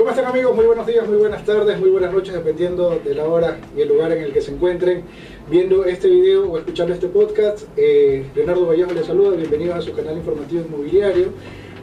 ¿Cómo 0.00 0.12
están 0.12 0.24
amigos? 0.24 0.56
Muy 0.56 0.64
buenos 0.64 0.86
días, 0.86 1.06
muy 1.06 1.18
buenas 1.18 1.44
tardes, 1.44 1.78
muy 1.78 1.90
buenas 1.90 2.10
noches, 2.10 2.32
dependiendo 2.32 2.98
de 3.04 3.14
la 3.14 3.26
hora 3.26 3.60
y 3.76 3.82
el 3.82 3.88
lugar 3.88 4.10
en 4.12 4.24
el 4.24 4.32
que 4.32 4.40
se 4.40 4.50
encuentren 4.50 5.02
viendo 5.50 5.84
este 5.84 6.08
video 6.08 6.50
o 6.50 6.56
escuchando 6.56 6.94
este 6.94 7.06
podcast. 7.08 7.64
Eh, 7.76 8.24
Leonardo 8.34 8.64
Vallejo 8.64 8.92
les 8.92 9.04
saluda, 9.04 9.36
bienvenidos 9.36 9.76
a 9.76 9.82
su 9.82 9.92
canal 9.92 10.16
informativo 10.16 10.64
inmobiliario. 10.66 11.26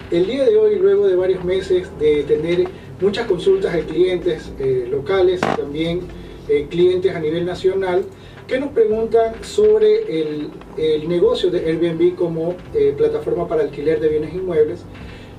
El 0.09 0.25
día 0.25 0.45
de 0.45 0.57
hoy, 0.57 0.79
luego 0.79 1.07
de 1.07 1.15
varios 1.15 1.45
meses 1.45 1.91
de 1.99 2.23
tener 2.23 2.67
muchas 2.99 3.27
consultas 3.27 3.73
de 3.73 3.83
clientes 3.83 4.51
eh, 4.57 4.87
locales 4.89 5.39
y 5.39 5.55
también 5.55 6.01
eh, 6.49 6.65
clientes 6.71 7.15
a 7.15 7.19
nivel 7.19 7.45
nacional, 7.45 8.03
que 8.47 8.59
nos 8.59 8.71
preguntan 8.71 9.43
sobre 9.43 10.21
el, 10.21 10.49
el 10.75 11.07
negocio 11.07 11.51
de 11.51 11.59
Airbnb 11.67 12.15
como 12.15 12.55
plataforma 12.97 13.47
para 13.47 13.61
alquiler 13.61 13.99
de 13.99 14.07
bienes 14.07 14.33
inmuebles 14.33 14.85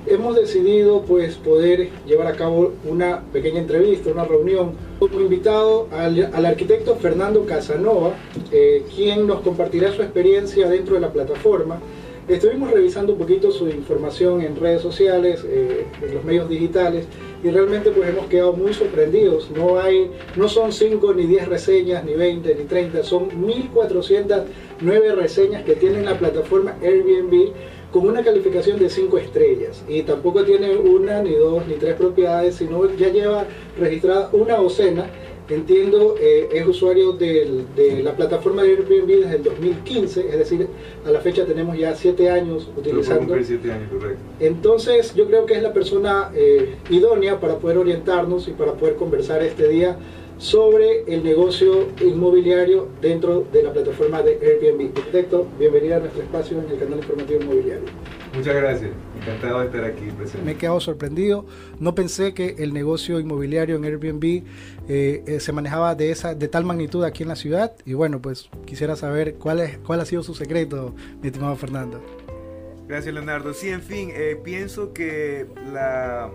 hemos 0.05 0.35
decidido 0.35 1.01
pues 1.01 1.35
poder 1.35 1.89
llevar 2.05 2.27
a 2.27 2.33
cabo 2.33 2.73
una 2.85 3.21
pequeña 3.31 3.59
entrevista, 3.59 4.11
una 4.11 4.25
reunión. 4.25 4.71
Hemos 5.01 5.21
invitado 5.21 5.87
al, 5.91 6.29
al 6.33 6.45
arquitecto 6.45 6.95
Fernando 6.95 7.45
Casanova, 7.45 8.13
eh, 8.51 8.83
quien 8.95 9.27
nos 9.27 9.41
compartirá 9.41 9.91
su 9.91 10.01
experiencia 10.01 10.69
dentro 10.69 10.95
de 10.95 11.01
la 11.01 11.11
plataforma. 11.11 11.79
Estuvimos 12.27 12.69
revisando 12.69 13.13
un 13.13 13.17
poquito 13.17 13.51
su 13.51 13.67
información 13.69 14.41
en 14.41 14.55
redes 14.55 14.83
sociales, 14.83 15.43
eh, 15.47 15.87
en 15.99 16.13
los 16.13 16.23
medios 16.23 16.47
digitales, 16.47 17.07
y 17.43 17.49
realmente 17.49 17.89
pues 17.89 18.07
hemos 18.07 18.27
quedado 18.27 18.53
muy 18.53 18.71
sorprendidos. 18.71 19.49
No, 19.49 19.79
hay, 19.79 20.11
no 20.35 20.47
son 20.47 20.71
5 20.71 21.13
ni 21.15 21.25
10 21.25 21.47
reseñas, 21.47 22.03
ni 22.03 22.13
20 22.13 22.53
ni 22.53 22.65
30, 22.65 23.01
son 23.01 23.29
1409 23.43 25.15
reseñas 25.15 25.63
que 25.63 25.73
tiene 25.73 26.03
la 26.03 26.19
plataforma 26.19 26.75
Airbnb 26.83 27.51
con 27.91 28.07
una 28.07 28.23
calificación 28.23 28.79
de 28.79 28.89
5 28.89 29.17
estrellas 29.17 29.83
y 29.87 30.03
tampoco 30.03 30.43
tiene 30.43 30.75
una, 30.75 31.21
ni 31.23 31.33
dos, 31.33 31.65
ni 31.67 31.75
tres 31.75 31.95
propiedades, 31.95 32.55
sino 32.55 32.93
ya 32.95 33.09
lleva 33.09 33.45
registrada 33.79 34.29
una 34.33 34.57
docena. 34.57 35.07
Entiendo, 35.49 36.13
eh, 36.21 36.47
es 36.53 36.67
usuario 36.67 37.13
de 37.13 37.65
la 38.03 38.15
plataforma 38.15 38.61
de 38.61 38.69
Airbnb 38.69 39.07
desde 39.07 39.37
el 39.37 39.43
2015, 39.43 40.29
es 40.29 40.37
decir, 40.37 40.67
a 41.03 41.09
la 41.09 41.21
fecha 41.21 41.43
tenemos 41.43 41.75
ya 41.75 41.95
7 41.95 42.29
años 42.29 42.69
utilizando. 42.77 43.35
Siete 43.43 43.71
años, 43.71 43.89
correcto. 43.89 44.21
Entonces, 44.39 45.15
yo 45.15 45.25
creo 45.25 45.47
que 45.47 45.55
es 45.55 45.63
la 45.63 45.73
persona 45.73 46.29
eh, 46.35 46.75
idónea 46.91 47.39
para 47.39 47.57
poder 47.57 47.79
orientarnos 47.79 48.47
y 48.47 48.51
para 48.51 48.73
poder 48.73 48.93
conversar 48.93 49.41
este 49.41 49.67
día 49.67 49.97
sobre 50.39 51.03
el 51.13 51.21
negocio 51.21 51.89
inmobiliario 51.99 52.87
dentro 53.01 53.45
de 53.51 53.61
la 53.61 53.73
plataforma 53.73 54.21
de 54.21 54.39
Airbnb. 54.41 54.97
Arquitecto, 54.97 55.45
bienvenida 55.59 55.97
a 55.97 55.99
nuestro 55.99 56.23
espacio 56.23 56.59
en 56.59 56.71
el 56.71 56.79
canal 56.79 56.99
informativo 56.99 57.41
inmobiliario. 57.41 57.85
Muchas 58.33 58.55
gracias, 58.55 58.91
encantado 59.19 59.59
de 59.59 59.65
estar 59.65 59.83
aquí 59.83 60.05
presente. 60.17 60.45
Me 60.45 60.53
he 60.53 60.55
quedado 60.55 60.79
sorprendido, 60.79 61.45
no 61.79 61.93
pensé 61.93 62.33
que 62.33 62.55
el 62.59 62.73
negocio 62.73 63.19
inmobiliario 63.19 63.75
en 63.75 63.83
Airbnb 63.83 64.43
eh, 64.87 65.23
eh, 65.27 65.39
se 65.41 65.51
manejaba 65.51 65.93
de, 65.95 66.11
esa, 66.11 66.35
de 66.35 66.47
tal 66.47 66.63
magnitud 66.63 67.03
aquí 67.03 67.23
en 67.23 67.29
la 67.29 67.35
ciudad 67.35 67.75
y 67.85 67.93
bueno, 67.93 68.21
pues 68.21 68.49
quisiera 68.65 68.95
saber 68.95 69.35
cuál, 69.35 69.59
es, 69.59 69.77
cuál 69.79 69.99
ha 69.99 70.05
sido 70.05 70.23
su 70.23 70.35
secreto, 70.35 70.95
mi 71.21 71.27
estimado 71.27 71.57
Fernando. 71.57 72.01
Gracias 72.87 73.13
Leonardo. 73.13 73.53
Sí, 73.53 73.69
en 73.69 73.81
fin, 73.81 74.09
eh, 74.13 74.39
pienso 74.41 74.93
que 74.93 75.47
la 75.73 76.31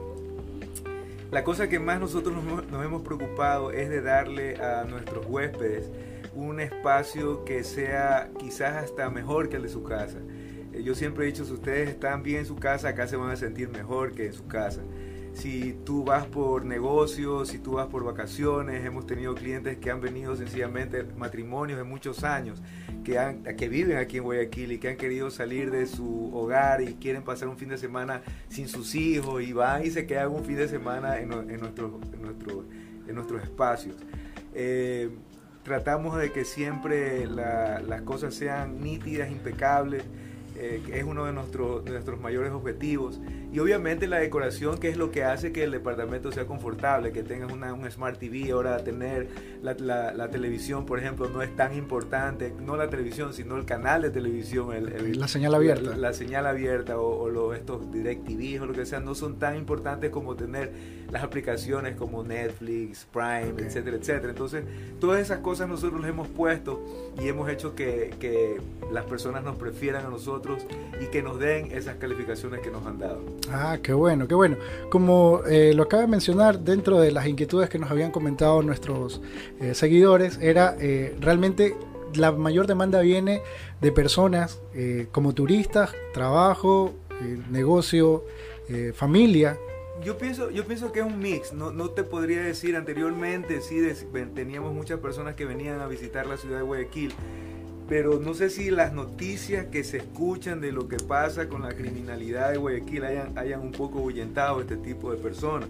la 1.35 1.43
cosa 1.43 1.69
que 1.69 1.81
más 1.81 1.99
nosotros 1.99 2.33
nos, 2.45 2.85
hemos 2.85 3.03
preocupado 3.03 3.73
es 3.73 3.89
de 3.89 4.01
darle 4.01 4.55
a 4.63 4.85
nuestros 4.85 5.27
huéspedes 5.27 5.91
un 6.33 6.61
espacio 6.61 7.45
que 7.45 7.65
sea 7.65 8.31
quizás 8.39 8.77
hasta 8.77 9.11
mejor 9.11 9.49
que 9.49 9.57
el 9.57 9.63
de 9.63 9.69
su 9.69 9.83
casa. 9.83 10.19
Eh, 10.73 10.85
yo 10.85 10.95
siempre 10.95 11.25
he 11.25 11.27
dicho, 11.27 11.45
si 11.45 11.53
ustedes 11.53 11.89
están 11.89 12.23
bien 12.23 12.39
en 12.39 12.47
su 12.47 12.55
casa, 12.55 12.91
acá 12.91 13.09
se 13.09 13.17
van 13.17 13.31
a 13.31 13.37
sentir 13.37 13.69
mejor 13.69 14.13
que 14.13 14.27
en 14.27 14.33
su 14.33 14.47
casa 14.47 14.83
si 15.35 15.75
tú 15.85 16.05
vas 16.05 16.27
por 16.27 16.65
negocios, 16.65 17.49
si 17.49 17.59
tú 17.59 17.73
vas 17.73 17.89
por 17.89 18.05
vacaciones, 18.05 18.85
hemos 18.87 19.07
tenido 19.07 19.35
clientes 19.35 19.77
que 19.79 19.91
han 19.91 20.01
venido 20.01 20.37
sencillamente 20.37 21.03
matrimonios 21.17 21.77
de 21.77 21.85
muchos 21.85 22.23
años, 22.23 22.63
que, 23.03 23.19
han, 23.19 23.43
que 23.43 23.69
viven 23.69 23.97
aquí 23.97 24.19
en 24.19 24.23
Guayaquil 24.23 24.73
y 24.73 24.79
que 24.79 24.89
han 24.89 24.97
querido 24.97 25.31
salir 25.31 25.73
de 25.73 25.87
su 25.87 26.31
hogar 26.35 26.81
y 26.83 26.95
quieren 26.95 27.25
pasar 27.25 27.49
un 27.49 27.59
fin 27.59 27.69
de 27.69 27.79
semana 27.79 28.23
sin 28.49 28.69
sus 28.69 28.95
hijos 28.95 29.43
y 29.43 29.53
van 29.53 29.85
y 29.85 29.91
se 29.91 30.07
quedan 30.07 30.31
un 30.31 30.45
fin 30.45 30.57
de 30.57 30.69
semana 30.69 31.19
en, 31.19 31.33
en, 31.33 31.61
nuestro, 31.61 32.01
en, 33.09 33.15
nuestros 33.15 33.43
espacios. 33.43 33.97
Eh, 34.55 35.11
tratamos 35.65 36.17
de 36.17 36.31
que 36.31 36.45
siempre 36.45 37.27
las 37.27 38.03
cosas 38.03 38.35
sean 38.35 38.81
nítidas, 38.81 39.31
impecables. 39.33 40.05
Eh, 40.57 40.83
es 40.93 41.05
uno 41.05 41.25
de, 41.25 41.33
nuestros 41.33 41.85
de 41.85 41.93
nuestros 41.93 42.21
mayores 42.21 42.53
objetivos. 42.53 43.21
Y 43.53 43.59
obviamente 43.59 44.07
la 44.07 44.19
decoración, 44.19 44.79
que 44.79 44.89
es 44.89 44.97
lo 44.97 45.11
que 45.11 45.25
hace 45.25 45.53
que 45.53 45.65
el 45.65 45.71
departamento 45.71 46.31
sea 46.33 46.47
confortable, 46.47 47.13
que 47.13 47.23
tengas 47.23 47.53
una, 47.53 47.73
un 47.73 47.91
Smart 47.91 48.19
TV, 48.19 48.51
ahora 48.53 48.83
tener 48.83 49.29
la, 49.63 49.75
la, 50.13 50.29
televisión, 50.31 50.87
por 50.87 50.99
ejemplo, 50.99 51.29
no 51.29 51.43
es 51.43 51.55
tan 51.55 51.75
importante, 51.75 52.53
no 52.61 52.77
la 52.77 52.89
televisión, 52.89 53.33
sino 53.33 53.57
el 53.57 53.65
canal 53.65 54.03
de 54.03 54.11
televisión. 54.11 54.73
El, 54.73 55.19
la 55.19 55.29
señal 55.29 55.55
abierta. 55.55 55.97
La, 55.97 56.13
señal 56.13 56.47
abierta 56.47 56.99
o, 56.99 57.25
o 57.25 57.55
estos 57.55 57.93
Direct 57.93 58.25
TV 58.25 58.61
o 58.61 58.67
lo 58.67 58.73
que 58.73 58.87
sea, 58.87 59.01
no 59.01 59.15
son 59.15 59.39
tan 59.39 59.57
importantes 59.57 60.11
como 60.11 60.37
tener 60.37 60.73
las 61.11 61.23
aplicaciones 61.23 61.97
como 61.97 62.25
Netflix, 62.25 63.07
Prime, 63.13 63.55
etcétera, 63.59 63.97
etcétera. 63.97 64.31
Entonces, 64.31 64.65
todas 65.01 65.21
esas 65.21 65.39
cosas 65.39 65.69
nosotros 65.69 66.01
las 66.01 66.11
hemos 66.11 66.29
puesto 66.29 66.83
y 67.21 67.29
hemos 67.29 67.49
hecho 67.49 67.75
que, 67.75 68.15
que 68.19 68.61
las 68.93 69.05
personas 69.05 69.45
nos 69.45 69.57
prefieran 69.57 70.07
a 70.07 70.09
nosotros 70.09 70.44
y 71.01 71.07
que 71.07 71.23
nos 71.23 71.39
den 71.39 71.73
esas 71.73 71.97
calificaciones 71.97 72.61
que 72.61 72.71
nos 72.71 72.87
han 72.87 72.99
dado. 72.99 73.21
Ah, 73.51 73.79
qué 73.83 73.93
bueno, 73.93 74.29
qué 74.29 74.35
bueno. 74.35 74.57
Como 74.91 75.41
eh, 75.47 75.73
lo 75.75 75.85
acaba 75.85 76.03
de 76.03 76.09
mencionar, 76.09 76.61
dentro 76.61 77.01
de 77.01 77.13
las 77.13 77.27
inquietudes 77.27 77.69
que 77.69 77.79
nos 77.79 77.91
habían 77.91 78.11
comentado 78.11 78.63
nuestros 78.63 79.21
eh, 79.61 79.75
seguidores, 79.75 80.39
era 80.41 80.77
eh, 80.81 81.17
realmente 81.21 81.77
la 82.15 82.31
mayor 82.33 82.67
demanda 82.67 83.01
viene 83.01 83.43
de 83.81 83.91
personas 83.91 84.61
como 85.11 85.35
turistas, 85.35 85.91
trabajo, 86.13 86.95
negocio, 87.51 88.25
familia, 88.95 89.59
yo 90.05 90.19
pienso, 90.19 90.51
yo 90.51 90.65
pienso 90.65 90.93
que 90.93 91.01
es 91.01 91.07
un 91.07 91.19
mix. 91.19 91.53
No, 91.53 91.73
no 91.73 91.91
te 91.91 92.05
podría 92.05 92.43
decir 92.43 92.77
anteriormente, 92.77 93.61
sí, 93.61 93.81
teníamos 94.35 94.73
muchas 94.73 95.01
personas 95.01 95.35
que 95.35 95.45
venían 95.45 95.81
a 95.81 95.87
visitar 95.87 96.27
la 96.27 96.37
ciudad 96.37 96.59
de 96.59 96.63
Guayaquil 96.63 97.13
pero 97.89 98.19
no 98.19 98.35
sé 98.35 98.49
si 98.49 98.71
las 98.71 98.93
noticias 98.93 99.67
que 99.67 99.85
se 99.85 99.99
escuchan 99.99 100.61
de 100.61 100.73
lo 100.73 100.89
que 100.89 100.97
pasa 100.97 101.49
con 101.49 101.63
la 101.63 101.75
criminalidad 101.75 102.51
de 102.51 102.57
Guayaquil 102.57 103.05
hayan, 103.05 103.39
hayan 103.39 103.61
un 103.61 103.73
poco 103.73 103.99
ahuyentado 103.99 104.61
este 104.61 104.77
tipo 104.77 105.11
de 105.11 105.19
personas. 105.19 105.69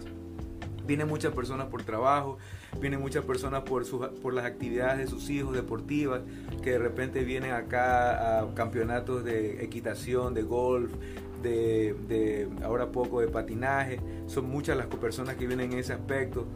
Vienen 0.86 1.08
muchas 1.08 1.32
personas 1.32 1.66
por 1.68 1.82
trabajo, 1.82 2.38
vienen 2.80 3.00
muchas 3.00 3.24
personas 3.24 3.62
por, 3.62 3.84
por 4.20 4.34
las 4.34 4.44
actividades 4.44 4.98
de 4.98 5.06
sus 5.06 5.28
hijos 5.30 5.54
deportivas, 5.54 6.20
que 6.62 6.72
de 6.72 6.78
repente 6.78 7.24
vienen 7.24 7.52
acá 7.52 8.40
a 8.40 8.54
campeonatos 8.54 9.24
de 9.24 9.64
equitación, 9.64 10.34
de 10.34 10.42
golf, 10.42 10.92
de, 11.42 11.96
de 12.06 12.48
ahora 12.62 12.92
poco 12.92 13.20
de 13.22 13.28
patinaje. 13.28 13.98
Son 14.26 14.48
muchas 14.48 14.76
las 14.76 14.86
personas 14.86 15.36
que 15.36 15.46
vienen 15.46 15.72
en 15.72 15.78
ese 15.78 15.94
aspecto. 15.94 16.46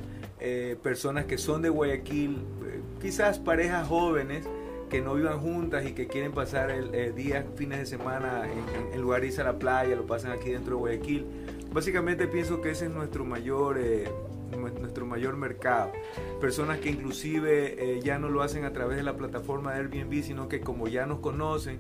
Eh, 0.40 0.76
personas 0.82 1.24
que 1.24 1.36
son 1.36 1.62
de 1.62 1.68
Guayaquil, 1.68 2.36
eh, 2.64 2.80
quizás 3.00 3.38
parejas 3.38 3.88
jóvenes 3.88 4.46
que 4.88 5.00
no 5.00 5.14
vivan 5.14 5.40
juntas 5.40 5.86
y 5.86 5.92
que 5.92 6.06
quieren 6.06 6.32
pasar 6.32 6.70
el, 6.70 7.14
día, 7.14 7.46
fines 7.56 7.78
de 7.78 7.86
semana 7.86 8.46
en, 8.92 9.00
lugar 9.00 9.20
de 9.20 9.28
irse 9.28 9.40
a 9.40 9.44
la 9.44 9.58
playa, 9.58 9.94
lo 9.94 10.06
pasan 10.06 10.32
aquí 10.32 10.50
dentro 10.50 10.76
de 10.76 10.80
Guayaquil. 10.80 11.26
Básicamente 11.72 12.26
pienso 12.26 12.60
que 12.60 12.70
ese 12.70 12.86
es 12.86 12.90
nuestro 12.90 13.24
mayor, 13.24 13.78
eh, 13.78 14.08
nuestro 14.56 15.06
mayor 15.06 15.36
mercado. 15.36 15.92
Personas 16.40 16.78
que 16.78 16.90
inclusive 16.90 17.96
eh, 17.96 18.00
ya 18.02 18.18
no 18.18 18.28
lo 18.28 18.42
hacen 18.42 18.64
a 18.64 18.72
través 18.72 18.96
de 18.96 19.02
la 19.02 19.16
plataforma 19.16 19.74
de 19.74 19.80
Airbnb, 19.80 20.22
sino 20.22 20.48
que 20.48 20.60
como 20.60 20.88
ya 20.88 21.06
nos 21.06 21.20
conocen, 21.20 21.78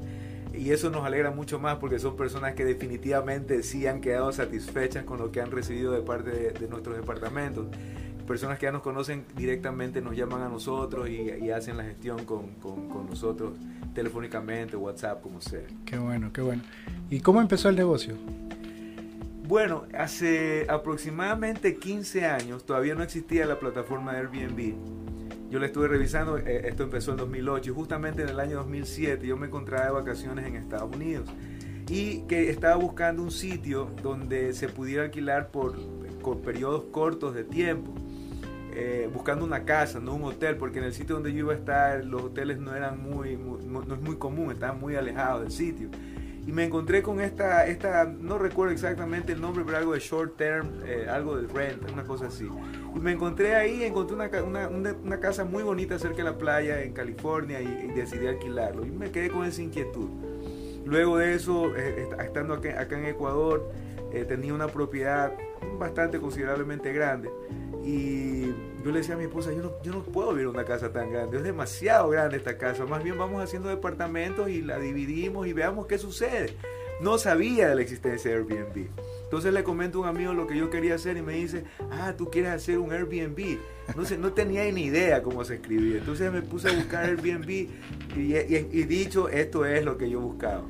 y 0.52 0.70
eso 0.70 0.90
nos 0.90 1.04
alegra 1.04 1.30
mucho 1.30 1.58
más 1.58 1.76
porque 1.76 1.98
son 1.98 2.16
personas 2.16 2.54
que 2.54 2.64
definitivamente 2.64 3.62
sí 3.62 3.86
han 3.86 4.00
quedado 4.00 4.32
satisfechas 4.32 5.04
con 5.04 5.18
lo 5.18 5.30
que 5.30 5.40
han 5.40 5.50
recibido 5.50 5.92
de 5.92 6.00
parte 6.00 6.52
de 6.52 6.68
nuestros 6.68 6.96
departamentos 6.96 7.66
personas 8.28 8.58
que 8.58 8.66
ya 8.66 8.72
nos 8.72 8.82
conocen 8.82 9.24
directamente 9.34 10.00
nos 10.00 10.14
llaman 10.14 10.42
a 10.42 10.48
nosotros 10.48 11.08
y, 11.08 11.50
hacen 11.50 11.78
la 11.78 11.84
gestión 11.84 12.24
con, 12.24 12.54
con, 12.60 13.06
nosotros 13.08 13.54
telefónicamente, 13.94 14.76
WhatsApp, 14.76 15.22
como 15.22 15.40
sea. 15.40 15.62
Qué 15.86 15.98
bueno, 15.98 16.30
qué 16.32 16.42
bueno. 16.42 16.62
¿Y 17.10 17.20
cómo 17.20 17.40
empezó 17.40 17.70
el 17.70 17.76
negocio? 17.76 18.14
Bueno, 19.44 19.84
hace 19.98 20.66
aproximadamente 20.68 21.76
15 21.76 22.26
años 22.26 22.66
todavía 22.66 22.94
no 22.94 23.02
existía 23.02 23.46
la 23.46 23.58
plataforma 23.58 24.12
de 24.12 24.18
Airbnb. 24.18 24.74
Yo 25.50 25.58
la 25.58 25.66
estuve 25.66 25.88
revisando, 25.88 26.36
eh, 26.36 26.68
esto 26.68 26.82
empezó 26.82 27.12
en 27.12 27.16
2008 27.16 27.70
y 27.70 27.74
justamente 27.74 28.22
en 28.22 28.28
el 28.28 28.40
año 28.40 28.58
2007 28.58 29.26
yo 29.26 29.38
me 29.38 29.46
encontraba 29.46 29.86
de 29.86 29.92
vacaciones 29.92 30.46
en 30.46 30.56
Estados 30.56 30.94
Unidos 30.94 31.30
y 31.88 32.20
que 32.28 32.50
estaba 32.50 32.76
buscando 32.76 33.22
un 33.22 33.30
sitio 33.30 33.90
donde 34.02 34.52
se 34.52 34.68
pudiera 34.68 35.04
alquilar 35.04 35.50
por, 35.50 35.78
por 36.20 36.42
periodos 36.42 36.84
cortos 36.92 37.34
de 37.34 37.44
tiempo. 37.44 37.94
Eh, 38.74 39.08
buscando 39.12 39.44
una 39.44 39.64
casa, 39.64 39.98
no 39.98 40.14
un 40.14 40.24
hotel, 40.24 40.56
porque 40.56 40.78
en 40.78 40.84
el 40.84 40.92
sitio 40.92 41.14
donde 41.16 41.32
yo 41.32 41.38
iba 41.38 41.52
a 41.52 41.56
estar 41.56 42.04
los 42.04 42.22
hoteles 42.22 42.58
no 42.58 42.74
eran 42.74 43.02
muy, 43.02 43.36
no, 43.36 43.82
es 43.82 44.00
muy 44.00 44.16
común, 44.16 44.52
estaban 44.52 44.78
muy 44.78 44.94
alejados 44.94 45.42
del 45.42 45.50
sitio. 45.50 45.88
y 46.46 46.52
me 46.52 46.64
encontré 46.64 47.02
con 47.02 47.20
esta, 47.20 47.66
esta, 47.66 48.04
no 48.04 48.38
recuerdo 48.38 48.72
exactamente 48.72 49.32
el 49.32 49.40
nombre, 49.40 49.64
pero 49.66 49.78
algo 49.78 49.94
de 49.94 50.00
short 50.00 50.36
term, 50.36 50.68
eh, 50.86 51.06
algo 51.10 51.36
de 51.36 51.46
rent, 51.46 51.90
una 51.90 52.04
cosa 52.04 52.26
así. 52.26 52.48
Y 52.94 53.00
me 53.00 53.12
encontré 53.12 53.54
ahí, 53.54 53.82
encontré 53.84 54.16
una, 54.16 54.68
una, 54.68 54.92
una, 54.92 55.20
casa 55.20 55.44
muy 55.44 55.62
bonita 55.62 55.98
cerca 55.98 56.18
de 56.18 56.24
la 56.24 56.38
playa 56.38 56.82
en 56.82 56.92
California 56.92 57.60
y, 57.60 57.88
decidí 57.88 58.26
alquilarlo. 58.26 58.86
Y 58.86 58.90
me 58.90 59.10
quedé 59.10 59.30
con 59.30 59.44
esa 59.44 59.60
inquietud. 59.60 60.08
Luego 60.86 61.18
de 61.18 61.34
eso, 61.34 61.76
eh, 61.76 62.08
estando 62.24 62.54
acá, 62.54 62.80
acá, 62.80 62.98
en 62.98 63.06
Ecuador, 63.06 63.70
eh, 64.12 64.24
tenía 64.24 64.54
una 64.54 64.68
propiedad 64.68 65.32
bastante 65.78 66.18
considerablemente 66.18 66.92
grande. 66.92 67.28
Y 67.88 68.48
yo 68.84 68.90
le 68.92 68.98
decía 68.98 69.14
a 69.14 69.16
mi 69.16 69.24
esposa, 69.24 69.50
yo 69.50 69.62
no, 69.62 69.82
yo 69.82 69.92
no 69.92 70.02
puedo 70.02 70.28
vivir 70.32 70.42
en 70.42 70.50
una 70.50 70.66
casa 70.66 70.92
tan 70.92 71.10
grande, 71.10 71.38
es 71.38 71.42
demasiado 71.42 72.10
grande 72.10 72.36
esta 72.36 72.58
casa, 72.58 72.84
más 72.84 73.02
bien 73.02 73.16
vamos 73.16 73.42
haciendo 73.42 73.70
departamentos 73.70 74.50
y 74.50 74.60
la 74.60 74.78
dividimos 74.78 75.46
y 75.46 75.54
veamos 75.54 75.86
qué 75.86 75.96
sucede. 75.96 76.54
No 77.00 77.16
sabía 77.16 77.70
de 77.70 77.76
la 77.76 77.80
existencia 77.80 78.30
de 78.30 78.36
Airbnb. 78.36 78.88
Entonces 79.24 79.54
le 79.54 79.64
comento 79.64 79.98
a 79.98 80.00
un 80.02 80.08
amigo 80.08 80.34
lo 80.34 80.46
que 80.46 80.58
yo 80.58 80.68
quería 80.68 80.96
hacer 80.96 81.16
y 81.16 81.22
me 81.22 81.32
dice, 81.32 81.64
ah, 81.90 82.12
tú 82.14 82.30
quieres 82.30 82.50
hacer 82.50 82.78
un 82.78 82.92
Airbnb. 82.92 83.58
No, 83.96 84.04
sé, 84.04 84.18
no 84.18 84.34
tenía 84.34 84.70
ni 84.70 84.82
idea 84.82 85.22
cómo 85.22 85.42
se 85.44 85.54
escribía. 85.54 85.96
Entonces 85.96 86.30
me 86.30 86.42
puse 86.42 86.68
a 86.68 86.74
buscar 86.74 87.06
Airbnb 87.06 87.48
y, 87.48 87.68
y 88.16 88.82
dicho, 88.84 89.30
esto 89.30 89.64
es 89.64 89.82
lo 89.82 89.96
que 89.96 90.10
yo 90.10 90.20
buscaba. 90.20 90.64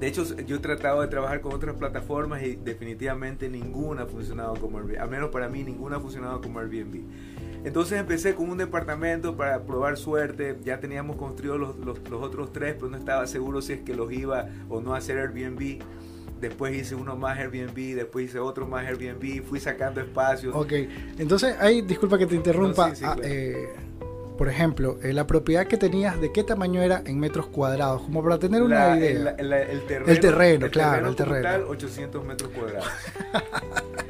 De 0.00 0.06
hecho, 0.06 0.24
yo 0.46 0.56
he 0.56 0.58
tratado 0.60 1.00
de 1.00 1.08
trabajar 1.08 1.40
con 1.40 1.52
otras 1.52 1.74
plataformas 1.76 2.42
y 2.42 2.54
definitivamente 2.54 3.48
ninguna 3.48 4.02
ha 4.02 4.06
funcionado 4.06 4.54
como 4.54 4.78
Airbnb. 4.78 5.00
Al 5.00 5.10
menos 5.10 5.30
para 5.30 5.48
mí, 5.48 5.64
ninguna 5.64 5.96
ha 5.96 6.00
funcionado 6.00 6.40
como 6.40 6.60
Airbnb. 6.60 7.02
Entonces 7.64 7.98
empecé 7.98 8.34
con 8.34 8.48
un 8.48 8.58
departamento 8.58 9.36
para 9.36 9.64
probar 9.64 9.96
suerte. 9.96 10.56
Ya 10.64 10.78
teníamos 10.78 11.16
construidos 11.16 11.58
los, 11.58 11.76
los, 12.08 12.22
otros 12.22 12.52
tres, 12.52 12.74
pero 12.74 12.88
no 12.88 12.96
estaba 12.96 13.26
seguro 13.26 13.60
si 13.60 13.72
es 13.72 13.80
que 13.80 13.94
los 13.94 14.12
iba 14.12 14.46
o 14.68 14.80
no 14.80 14.94
a 14.94 14.98
hacer 14.98 15.18
Airbnb. 15.18 15.80
Después 16.40 16.76
hice 16.76 16.94
uno 16.94 17.16
más 17.16 17.36
Airbnb, 17.36 17.96
después 17.96 18.26
hice 18.26 18.38
otro 18.38 18.68
más 18.68 18.86
Airbnb, 18.86 19.42
fui 19.42 19.58
sacando 19.58 20.00
espacios. 20.00 20.54
Ok, 20.54 20.72
entonces 21.18 21.56
ahí, 21.58 21.82
disculpa 21.82 22.16
que 22.16 22.26
te 22.26 22.36
interrumpa. 22.36 22.92
Ah, 23.02 23.16
eh, 23.24 23.74
por 24.38 24.48
ejemplo, 24.48 24.98
eh, 25.02 25.12
la 25.12 25.26
propiedad 25.26 25.66
que 25.66 25.76
tenías, 25.76 26.18
¿de 26.20 26.32
qué 26.32 26.44
tamaño 26.44 26.80
era 26.80 27.02
en 27.04 27.18
metros 27.18 27.48
cuadrados? 27.48 28.02
Como 28.02 28.22
para 28.22 28.38
tener 28.38 28.62
una 28.62 28.96
idea. 28.96 29.34
El, 29.36 29.82
terreno, 29.86 30.06
el 30.06 30.20
terreno, 30.20 30.70
claro, 30.70 31.08
el 31.08 31.16
terreno. 31.16 31.66
800 31.68 32.24
metros 32.24 32.50
cuadrados. 32.50 32.88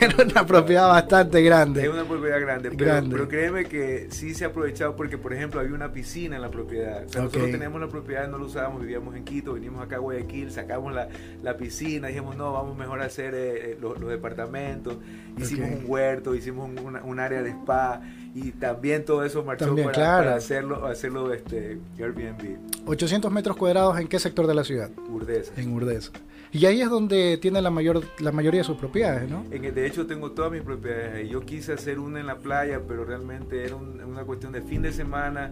Era 0.00 0.24
una 0.24 0.46
propiedad 0.46 0.88
bastante 0.88 1.42
grande. 1.42 1.82
Es 1.82 1.88
una 1.88 2.04
propiedad 2.04 2.40
grande, 2.40 2.70
pero, 2.70 3.28
créeme 3.28 3.66
que 3.66 4.08
sí 4.10 4.34
se 4.34 4.44
ha 4.44 4.48
aprovechado 4.48 4.96
porque, 4.96 5.18
por 5.18 5.32
ejemplo, 5.32 5.60
había 5.60 5.74
una 5.74 5.92
piscina 5.92 6.36
en 6.36 6.42
la 6.42 6.50
propiedad. 6.50 7.02
Nosotros 7.04 7.50
teníamos 7.50 7.80
la 7.80 7.88
propiedad, 7.88 8.28
no 8.28 8.38
lo 8.38 8.46
usábamos, 8.46 8.80
vivíamos 8.80 9.14
en 9.14 9.24
Quito, 9.24 9.54
vinimos 9.54 9.82
acá 9.82 9.96
a 9.96 9.98
Guayaquil, 9.98 10.50
sacamos 10.50 10.92
la, 10.92 11.08
la 11.42 11.56
piscina, 11.56 12.08
dijimos, 12.08 12.36
no, 12.36 12.52
vamos 12.52 12.76
mejor 12.76 13.02
a 13.02 13.04
hacer 13.04 13.34
eh, 13.36 13.78
los, 13.80 14.00
departamentos. 14.00 14.96
Hicimos 15.38 15.70
un 15.70 15.84
huerto, 15.86 16.34
hicimos 16.34 16.70
un 17.04 17.20
área 17.20 17.42
de 17.42 17.50
spa 17.50 18.02
y 18.34 18.52
también 18.52 19.04
todo 19.04 19.24
eso 19.24 19.44
marchó 19.44 19.74
para, 19.76 20.34
hacerlo, 20.34 20.86
hacerlo 20.86 21.32
este, 21.32 21.78
Airbnb. 21.98 22.56
800 22.86 23.30
metros 23.30 23.56
cuadrados, 23.56 23.98
¿en 23.98 24.08
qué 24.08 24.18
sector 24.18 24.46
de 24.46 24.54
la 24.54 24.64
ciudad? 24.64 24.90
Urdesa. 25.10 25.52
En 25.56 25.72
Urdesa. 25.72 26.12
Y 26.50 26.66
ahí 26.66 26.80
es 26.80 26.90
donde 26.90 27.38
tiene 27.38 27.62
la 27.62 27.70
mayor 27.70 28.02
la 28.20 28.32
mayoría 28.32 28.60
de 28.60 28.64
sus 28.64 28.76
propiedades, 28.76 29.28
¿no? 29.28 29.44
En, 29.50 29.74
de 29.74 29.86
hecho, 29.86 30.06
tengo 30.06 30.32
todas 30.32 30.52
mis 30.52 30.62
propiedades. 30.62 31.28
Yo 31.28 31.40
quise 31.40 31.72
hacer 31.72 31.98
una 31.98 32.20
en 32.20 32.26
la 32.26 32.38
playa, 32.38 32.80
pero 32.86 33.04
realmente 33.04 33.64
era 33.64 33.76
una 33.76 34.24
cuestión 34.24 34.52
de 34.52 34.62
fin 34.62 34.82
de 34.82 34.92
semana. 34.92 35.50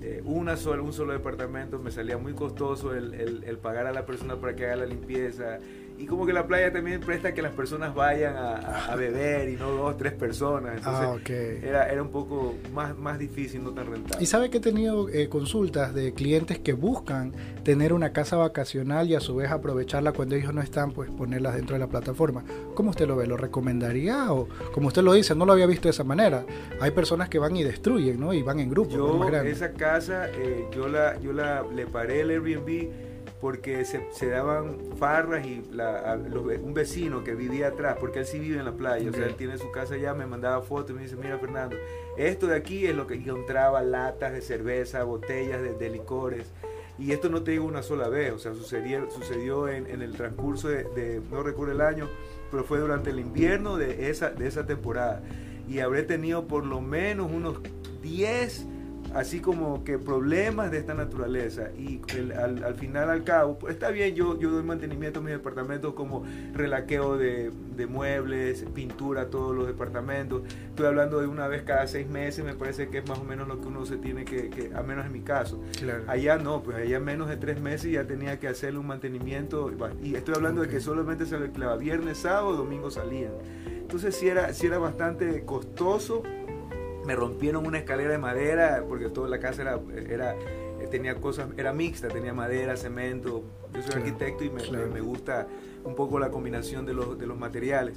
Eh, 0.00 0.20
una 0.24 0.56
sola, 0.56 0.82
un 0.82 0.92
solo 0.92 1.12
departamento 1.12 1.78
me 1.78 1.90
salía 1.90 2.18
muy 2.18 2.32
costoso 2.32 2.92
el, 2.94 3.14
el, 3.14 3.44
el 3.44 3.58
pagar 3.58 3.86
a 3.86 3.92
la 3.92 4.04
persona 4.04 4.36
para 4.36 4.56
que 4.56 4.66
haga 4.66 4.76
la 4.76 4.86
limpieza 4.86 5.58
y 6.02 6.06
como 6.06 6.26
que 6.26 6.32
la 6.32 6.48
playa 6.48 6.72
también 6.72 7.00
presta 7.00 7.32
que 7.32 7.42
las 7.42 7.52
personas 7.52 7.94
vayan 7.94 8.34
a, 8.36 8.96
beber 8.96 9.48
y 9.48 9.56
no 9.56 9.70
dos, 9.70 9.96
tres 9.96 10.12
personas. 10.12 10.78
Entonces 10.78 11.08
ah, 11.08 11.66
era, 11.66 11.88
era 11.88 12.02
un 12.02 12.10
poco 12.10 12.56
más, 12.72 12.98
más 12.98 13.20
difícil, 13.20 13.62
no 13.62 13.70
tan 13.70 13.86
rentable. 13.86 14.20
Y 14.20 14.26
sabe 14.26 14.50
que 14.50 14.58
he 14.58 14.60
tenido 14.60 15.08
eh, 15.08 15.28
consultas 15.28 15.94
de 15.94 16.12
clientes 16.12 16.58
que 16.58 16.72
buscan 16.72 17.32
tener 17.62 17.92
una 17.92 18.12
casa 18.12 18.36
vacacional 18.36 19.08
y 19.08 19.14
a 19.14 19.20
su 19.20 19.36
vez 19.36 19.52
aprovecharla 19.52 20.12
cuando 20.12 20.34
ellos 20.34 20.52
no 20.52 20.60
están, 20.60 20.90
pues 20.90 21.08
ponerlas 21.08 21.54
dentro 21.54 21.74
de 21.74 21.80
la 21.80 21.86
plataforma. 21.86 22.42
¿Cómo 22.74 22.90
usted 22.90 23.06
lo 23.06 23.14
ve? 23.14 23.28
¿Lo 23.28 23.36
recomendaría? 23.36 24.32
O 24.32 24.48
como 24.72 24.88
usted 24.88 25.02
lo 25.02 25.12
dice, 25.12 25.36
no 25.36 25.46
lo 25.46 25.52
había 25.52 25.66
visto 25.66 25.84
de 25.84 25.90
esa 25.90 26.04
manera. 26.04 26.44
Hay 26.80 26.90
personas 26.90 27.28
que 27.28 27.38
van 27.38 27.54
y 27.54 27.62
destruyen, 27.62 28.18
¿no? 28.18 28.34
Y 28.34 28.42
van 28.42 28.58
en 28.58 28.70
grupo. 28.70 28.90
Yo, 28.90 29.28
esa 29.44 29.72
casa, 29.72 30.28
eh, 30.30 30.66
yo, 30.74 30.88
la, 30.88 31.20
yo 31.20 31.32
la, 31.32 31.64
le 31.72 31.86
paré 31.86 32.22
el 32.22 32.30
Airbnb 32.30 33.11
porque 33.42 33.84
se, 33.84 34.06
se 34.12 34.28
daban 34.28 34.78
farras 34.96 35.44
y 35.44 35.64
un 36.62 36.72
vecino 36.72 37.24
que 37.24 37.34
vivía 37.34 37.68
atrás, 37.68 37.96
porque 37.98 38.20
él 38.20 38.24
sí 38.24 38.38
vive 38.38 38.60
en 38.60 38.64
la 38.64 38.70
playa, 38.70 39.10
o 39.10 39.12
sea, 39.12 39.26
él 39.26 39.34
tiene 39.34 39.58
su 39.58 39.72
casa 39.72 39.94
allá, 39.94 40.14
me 40.14 40.26
mandaba 40.26 40.62
fotos 40.62 40.92
y 40.92 40.94
me 40.94 41.02
dice, 41.02 41.16
mira 41.16 41.38
Fernando, 41.38 41.76
esto 42.16 42.46
de 42.46 42.54
aquí 42.54 42.86
es 42.86 42.94
lo 42.94 43.08
que 43.08 43.14
encontraba, 43.14 43.82
latas 43.82 44.32
de 44.32 44.42
cerveza, 44.42 45.02
botellas 45.02 45.60
de, 45.60 45.90
licores, 45.90 46.52
y 47.00 47.10
esto 47.10 47.30
no 47.30 47.42
te 47.42 47.50
digo 47.50 47.64
una 47.64 47.82
sola 47.82 48.08
vez, 48.08 48.32
o 48.32 48.38
sea, 48.38 48.54
sucedió, 48.54 49.10
sucedió 49.10 49.66
en, 49.66 49.88
en 49.88 50.02
el 50.02 50.12
transcurso 50.12 50.68
de, 50.68 51.20
no 51.28 51.42
recuerdo 51.42 51.72
el 51.72 51.80
año, 51.80 52.08
pero 52.48 52.62
fue 52.62 52.78
durante 52.78 53.10
el 53.10 53.18
invierno 53.18 53.76
de 53.76 54.08
esa, 54.08 54.30
de 54.30 54.46
esa 54.46 54.66
temporada, 54.66 55.20
y 55.68 55.80
habré 55.80 56.04
tenido 56.04 56.46
por 56.46 56.64
lo 56.64 56.80
menos 56.80 57.28
unos 57.32 57.58
10 58.02 58.68
así 59.14 59.40
como 59.40 59.84
que 59.84 59.98
problemas 59.98 60.70
de 60.70 60.78
esta 60.78 60.94
naturaleza 60.94 61.70
y 61.78 62.00
al, 62.36 62.74
final 62.74 63.10
al 63.10 63.24
cabo, 63.24 63.58
pues 63.58 63.74
está 63.74 63.90
bien, 63.90 64.14
yo, 64.14 64.38
yo 64.38 64.50
doy 64.50 64.62
mantenimiento 64.62 65.20
a 65.20 65.22
mis 65.22 65.32
departamentos 65.32 65.94
como 65.94 66.24
relaqueo 66.52 67.16
de, 67.16 67.50
muebles, 67.88 68.64
pintura 68.74 69.22
a 69.22 69.26
todos 69.26 69.56
los 69.56 69.66
departamentos, 69.66 70.42
estoy 70.68 70.86
hablando 70.86 71.20
de 71.20 71.26
una 71.26 71.48
vez 71.48 71.62
cada 71.62 71.88
seis 71.88 72.08
meses, 72.08 72.44
me 72.44 72.54
parece 72.54 72.88
que 72.88 72.98
es 72.98 73.08
más 73.08 73.18
o 73.18 73.24
menos 73.24 73.48
lo 73.48 73.60
que 73.60 73.66
uno 73.66 73.84
se 73.84 73.96
tiene 73.96 74.24
que, 74.24 74.50
que 74.50 74.70
a 74.72 74.82
menos 74.82 75.04
en 75.04 75.12
mi 75.12 75.20
caso. 75.20 75.60
Allá 76.06 76.38
no, 76.38 76.62
pues 76.62 76.76
allá 76.76 77.00
menos 77.00 77.28
de 77.28 77.36
tres 77.36 77.60
meses 77.60 77.90
ya 77.90 78.04
tenía 78.04 78.38
que 78.38 78.46
hacerle 78.46 78.78
un 78.78 78.86
mantenimiento 78.86 79.72
y 80.00 80.14
estoy 80.14 80.34
hablando 80.36 80.62
de 80.62 80.68
que 80.68 80.80
solamente 80.80 81.26
se 81.26 81.38
le 81.38 81.48
viernes, 81.76 82.18
sábado, 82.18 82.56
domingo 82.56 82.90
salían. 82.90 83.32
Entonces 83.66 84.14
sí 84.14 84.28
era, 84.28 84.52
sí 84.52 84.66
era 84.66 84.78
bastante 84.78 85.44
costoso 85.44 86.22
me 87.06 87.14
rompieron 87.16 87.66
una 87.66 87.78
escalera 87.78 88.10
de 88.10 88.18
madera 88.18 88.84
porque 88.88 89.08
toda 89.08 89.28
la 89.28 89.38
casa 89.38 89.62
era, 89.62 89.80
era 90.08 90.36
tenía 90.92 91.16
cosas, 91.16 91.48
era 91.56 91.72
mixta, 91.72 92.08
tenía 92.08 92.34
madera, 92.34 92.76
cemento. 92.76 93.42
Yo 93.74 93.82
soy 93.82 93.94
arquitecto 93.94 94.44
y 94.44 94.50
me, 94.50 94.62
me, 94.86 95.00
gusta 95.00 95.48
un 95.84 95.94
poco 95.94 96.18
la 96.18 96.30
combinación 96.30 96.86
de 96.86 96.94
los, 96.94 97.18
de 97.18 97.26
los 97.26 97.38
materiales. 97.38 97.96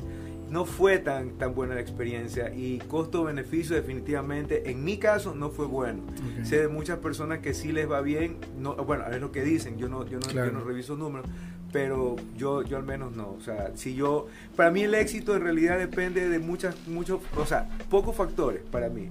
No 0.50 0.66
fue 0.66 1.00
tan, 1.00 1.32
tan 1.38 1.56
buena 1.56 1.76
la 1.76 1.82
experiencia 1.82 2.54
y 2.54 2.78
costo-beneficio 2.80 3.76
definitivamente, 3.76 4.70
en 4.70 4.84
mi 4.84 4.98
caso, 4.98 5.34
no 5.36 5.50
fue 5.50 5.66
bueno. 5.66 6.04
Sé 6.44 6.62
de 6.62 6.68
muchas 6.68 7.00
personas 7.00 7.40
que 7.40 7.54
sí 7.54 7.72
les 7.72 7.90
va 7.90 8.02
bien, 8.02 8.38
no, 8.58 8.76
bueno, 8.76 9.04
a 9.04 9.10
ver 9.10 9.22
lo 9.22 9.32
que 9.32 9.44
dicen, 9.44 9.78
yo 9.78 9.90
no, 9.90 10.06
yo 10.06 10.20
no, 10.20 10.30
yo 10.30 10.52
no 10.52 10.64
reviso 10.64 10.96
números, 10.96 11.28
pero 11.76 12.16
yo, 12.38 12.62
yo 12.62 12.78
al 12.78 12.84
menos 12.84 13.18
no. 13.18 13.36
O 13.38 13.42
sea, 13.42 13.72
si 13.76 13.96
yo, 13.96 14.28
para 14.56 14.72
mí 14.72 14.84
el 14.84 14.96
éxito 14.96 15.36
en 15.36 15.42
realidad 15.42 15.78
depende 15.78 16.30
de 16.30 16.40
muchas, 16.40 16.88
muchos, 16.88 17.20
o 17.36 17.46
sea, 17.46 17.68
pocos 17.90 18.16
factores 18.16 18.62
para 18.72 18.88
mí. 18.88 19.10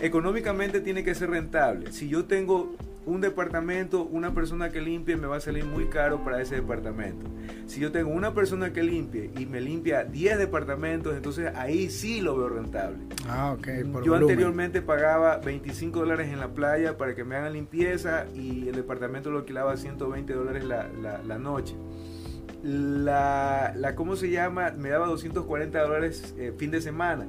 Económicamente 0.00 0.80
tiene 0.80 1.02
que 1.02 1.16
ser 1.16 1.30
rentable. 1.30 1.90
Si 1.90 2.08
yo 2.08 2.26
tengo 2.26 2.76
un 3.06 3.20
departamento, 3.20 4.04
una 4.04 4.34
persona 4.34 4.70
que 4.70 4.80
limpie 4.80 5.16
me 5.16 5.28
va 5.28 5.36
a 5.36 5.40
salir 5.40 5.64
muy 5.64 5.86
caro 5.86 6.24
para 6.24 6.42
ese 6.42 6.56
departamento. 6.56 7.24
Si 7.66 7.80
yo 7.80 7.92
tengo 7.92 8.10
una 8.10 8.34
persona 8.34 8.72
que 8.72 8.82
limpie 8.82 9.30
y 9.38 9.46
me 9.46 9.60
limpia 9.60 10.04
10 10.04 10.38
departamentos, 10.38 11.16
entonces 11.16 11.52
ahí 11.54 11.88
sí 11.88 12.20
lo 12.20 12.36
veo 12.36 12.48
rentable. 12.48 12.98
Ah, 13.28 13.52
ok. 13.56 13.68
yo 14.04 14.14
anteriormente 14.16 14.82
pagaba 14.82 15.38
25 15.38 16.00
dólares 16.00 16.32
en 16.32 16.40
la 16.40 16.48
playa 16.48 16.98
para 16.98 17.14
que 17.14 17.22
me 17.22 17.36
hagan 17.36 17.52
limpieza 17.52 18.26
y 18.34 18.68
el 18.68 18.74
departamento 18.74 19.30
lo 19.30 19.38
alquilaba 19.38 19.76
120 19.76 20.32
dólares 20.34 20.64
la, 20.64 20.88
la, 21.24 21.38
noche. 21.38 21.76
La, 22.64 23.72
la, 23.76 23.94
¿cómo 23.94 24.16
se 24.16 24.30
llama? 24.30 24.72
Me 24.72 24.88
daba 24.88 25.06
240 25.06 25.80
dólares 25.80 26.34
eh, 26.38 26.52
fin 26.56 26.72
de 26.72 26.80
semana 26.80 27.28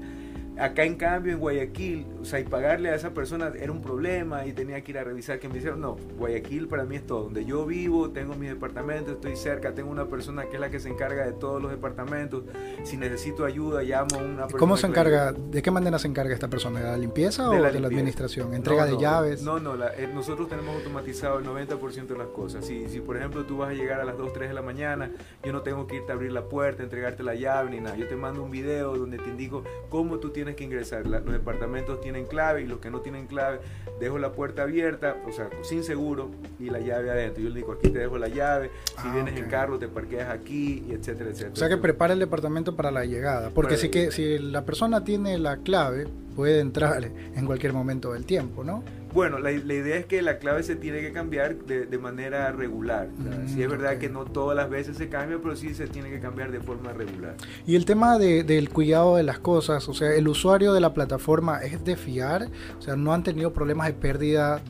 Acá 0.60 0.84
en 0.84 0.96
cambio 0.96 1.34
en 1.34 1.40
Guayaquil, 1.40 2.06
o 2.22 2.26
sea, 2.26 2.40
y 2.40 2.44
pagarle 2.44 2.90
a 2.90 2.96
esa 2.96 3.12
persona 3.12 3.52
era 3.60 3.72
un 3.72 3.82
problema 3.82 4.46
y 4.46 4.54
tenía 4.54 4.82
que 4.82 4.92
ir 4.92 4.98
a 4.98 5.04
revisar 5.04 5.40
que 5.40 5.48
me 5.50 5.58
hicieron. 5.58 5.82
No, 5.82 5.98
Guayaquil 6.18 6.68
para 6.68 6.84
mí 6.84 6.96
es 6.96 7.06
todo. 7.06 7.24
Donde 7.26 7.46
yo 7.46 7.66
vivo, 7.66 8.10
tengo 8.10 8.36
mi 8.36 8.48
departamento, 8.48 9.12
estoy 9.12 9.36
cerca, 9.36 9.74
tengo 9.74 9.92
una 9.92 10.08
persona 10.08 10.46
que 10.46 10.56
es 10.56 10.60
la 10.60 10.70
que 10.70 10.80
se 10.80 10.90
encarga 10.90 11.26
de 11.26 11.34
todos 11.34 11.62
los 11.62 11.72
departamentos. 11.72 12.44
Si 12.84 12.98
necesito 12.98 13.46
ayuda, 13.46 13.84
llamo 13.84 14.16
a 14.16 14.18
una 14.18 14.44
persona. 14.44 14.60
¿Cómo 14.60 14.78
se 14.78 14.88
encarga? 14.88 15.32
¿De 15.32 15.62
qué 15.62 15.72
manera 15.72 16.00
se 16.00 16.08
encarga 16.08 16.34
esta 16.34 16.48
persona? 16.48 16.80
¿De 16.80 16.86
la 16.88 16.98
limpieza 16.98 17.50
o 17.50 17.54
de 17.54 17.80
la 17.80 17.88
administración? 17.88 18.54
¿Entrega 18.54 18.86
de 18.86 18.98
llaves? 18.98 19.44
No, 19.44 19.60
no, 19.60 19.76
eh, 19.76 20.10
nosotros 20.14 20.50
tenemos 20.50 20.76
automatizado 20.76 21.40
el 21.40 21.46
90% 21.46 22.08
de 22.08 22.18
las 22.18 22.28
cosas. 22.28 22.66
Si, 22.66 22.90
si 22.90 23.00
por 23.00 23.18
ejemplo 23.18 23.46
tú 23.46 23.58
vas 23.58 23.70
a 23.70 23.74
llegar 23.74 24.02
a 24.02 24.06
las 24.06 24.18
2, 24.18 24.34
3 24.34 24.50
de 24.50 24.56
la 24.56 24.62
mañana, 24.62 25.12
yo 25.44 25.54
no 25.54 25.62
tengo 25.62 25.88
que 25.88 25.98
irte 25.98 26.12
a 26.12 26.16
abrir 26.16 26.32
la 26.32 26.46
puerta, 26.46 26.84
entregarte 26.84 27.24
la 27.24 27.36
llave 27.36 27.70
ni 27.72 27.80
nada. 27.80 27.96
Yo 27.96 28.08
te 28.08 28.16
mando 28.16 28.44
un 28.44 28.52
video 28.52 28.96
donde 28.96 29.18
te 29.18 29.30
indico 29.30 29.64
cómo 29.90 30.18
tú 30.18 30.32
tienes 30.32 30.47
tienes 30.48 30.56
que 30.56 30.64
ingresar. 30.64 31.06
los 31.06 31.34
departamentos 31.34 32.00
tienen 32.00 32.26
clave 32.26 32.62
y 32.62 32.68
los 32.68 32.80
que 32.80 32.90
no 32.90 33.02
tienen 33.02 33.28
clave, 33.28 33.60
dejo 34.00 34.18
la 34.18 34.32
puerta 34.32 34.64
abierta, 34.64 35.18
o 35.28 35.32
sea, 35.32 35.50
sin 35.62 35.84
seguro 35.84 36.32
y 36.60 36.70
la 36.70 36.80
llave 36.80 37.12
adentro. 37.12 37.44
Yo 37.44 37.50
le 37.50 37.56
digo, 37.56 37.74
aquí 37.74 37.90
te 37.90 38.00
dejo 38.00 38.18
la 38.18 38.30
llave, 38.30 38.72
si 38.86 39.08
ah, 39.08 39.14
vienes 39.14 39.36
en 39.38 39.50
carro 39.50 39.78
te 39.78 39.88
parqueas 39.88 40.30
aquí, 40.30 40.86
y 40.88 40.94
etcétera, 40.94 41.32
etcétera. 41.32 41.54
O 41.54 41.56
sea 41.58 41.70
que 41.70 41.78
prepara 41.78 42.14
el 42.14 42.20
departamento 42.20 42.76
para 42.76 42.92
la 42.92 43.04
llegada, 43.06 43.50
porque 43.50 43.76
si, 43.78 43.90
que, 43.90 44.12
si 44.12 44.40
la 44.40 44.64
persona 44.64 45.04
tiene 45.04 45.38
la 45.38 45.58
clave, 45.58 46.08
puede 46.36 46.62
entrar 46.62 47.04
en 47.04 47.46
cualquier 47.46 47.74
momento 47.74 48.14
del 48.14 48.26
tiempo, 48.26 48.64
¿no? 48.64 48.84
Bueno, 49.18 49.40
la, 49.40 49.52
idea 49.52 49.98
es 49.98 50.06
que 50.06 50.22
la 50.22 50.38
clave 50.38 50.62
se 50.62 50.76
tiene 50.76 51.02
que 51.02 51.12
cambiar 51.12 51.56
de, 51.56 51.98
manera 51.98 52.52
regular. 52.52 53.10
Si 53.48 53.56
sí 53.56 53.64
es 53.64 53.68
verdad 53.68 53.98
que 53.98 54.10
no 54.10 54.26
todas 54.26 54.56
las 54.56 54.70
veces 54.70 54.96
se 54.96 55.10
cambia, 55.10 55.40
pero 55.42 55.56
sí 55.56 55.74
se 55.74 55.88
tiene 55.88 56.12
que 56.12 56.20
cambiar 56.20 56.52
de 56.52 56.60
forma 56.60 56.94
regular. 56.94 57.34
Y 57.66 57.76
el 57.76 57.86
tema 57.86 58.20
del 58.20 58.70
cuidado 58.70 59.16
de 59.16 59.24
las 59.24 59.40
cosas, 59.40 59.90
o 59.90 59.96
sea, 59.96 60.14
el 60.14 60.28
usuario 60.28 60.72
de 60.72 60.82
la 60.82 60.94
plataforma 60.94 61.64
es 61.64 61.84
de 61.84 61.96
fiar, 61.96 62.50
o 62.78 62.82
sea, 62.84 62.96
no 62.96 63.12
han 63.12 63.24
tenido 63.24 63.52
problemas 63.54 63.88
de 63.88 63.94
pérdida 63.94 64.62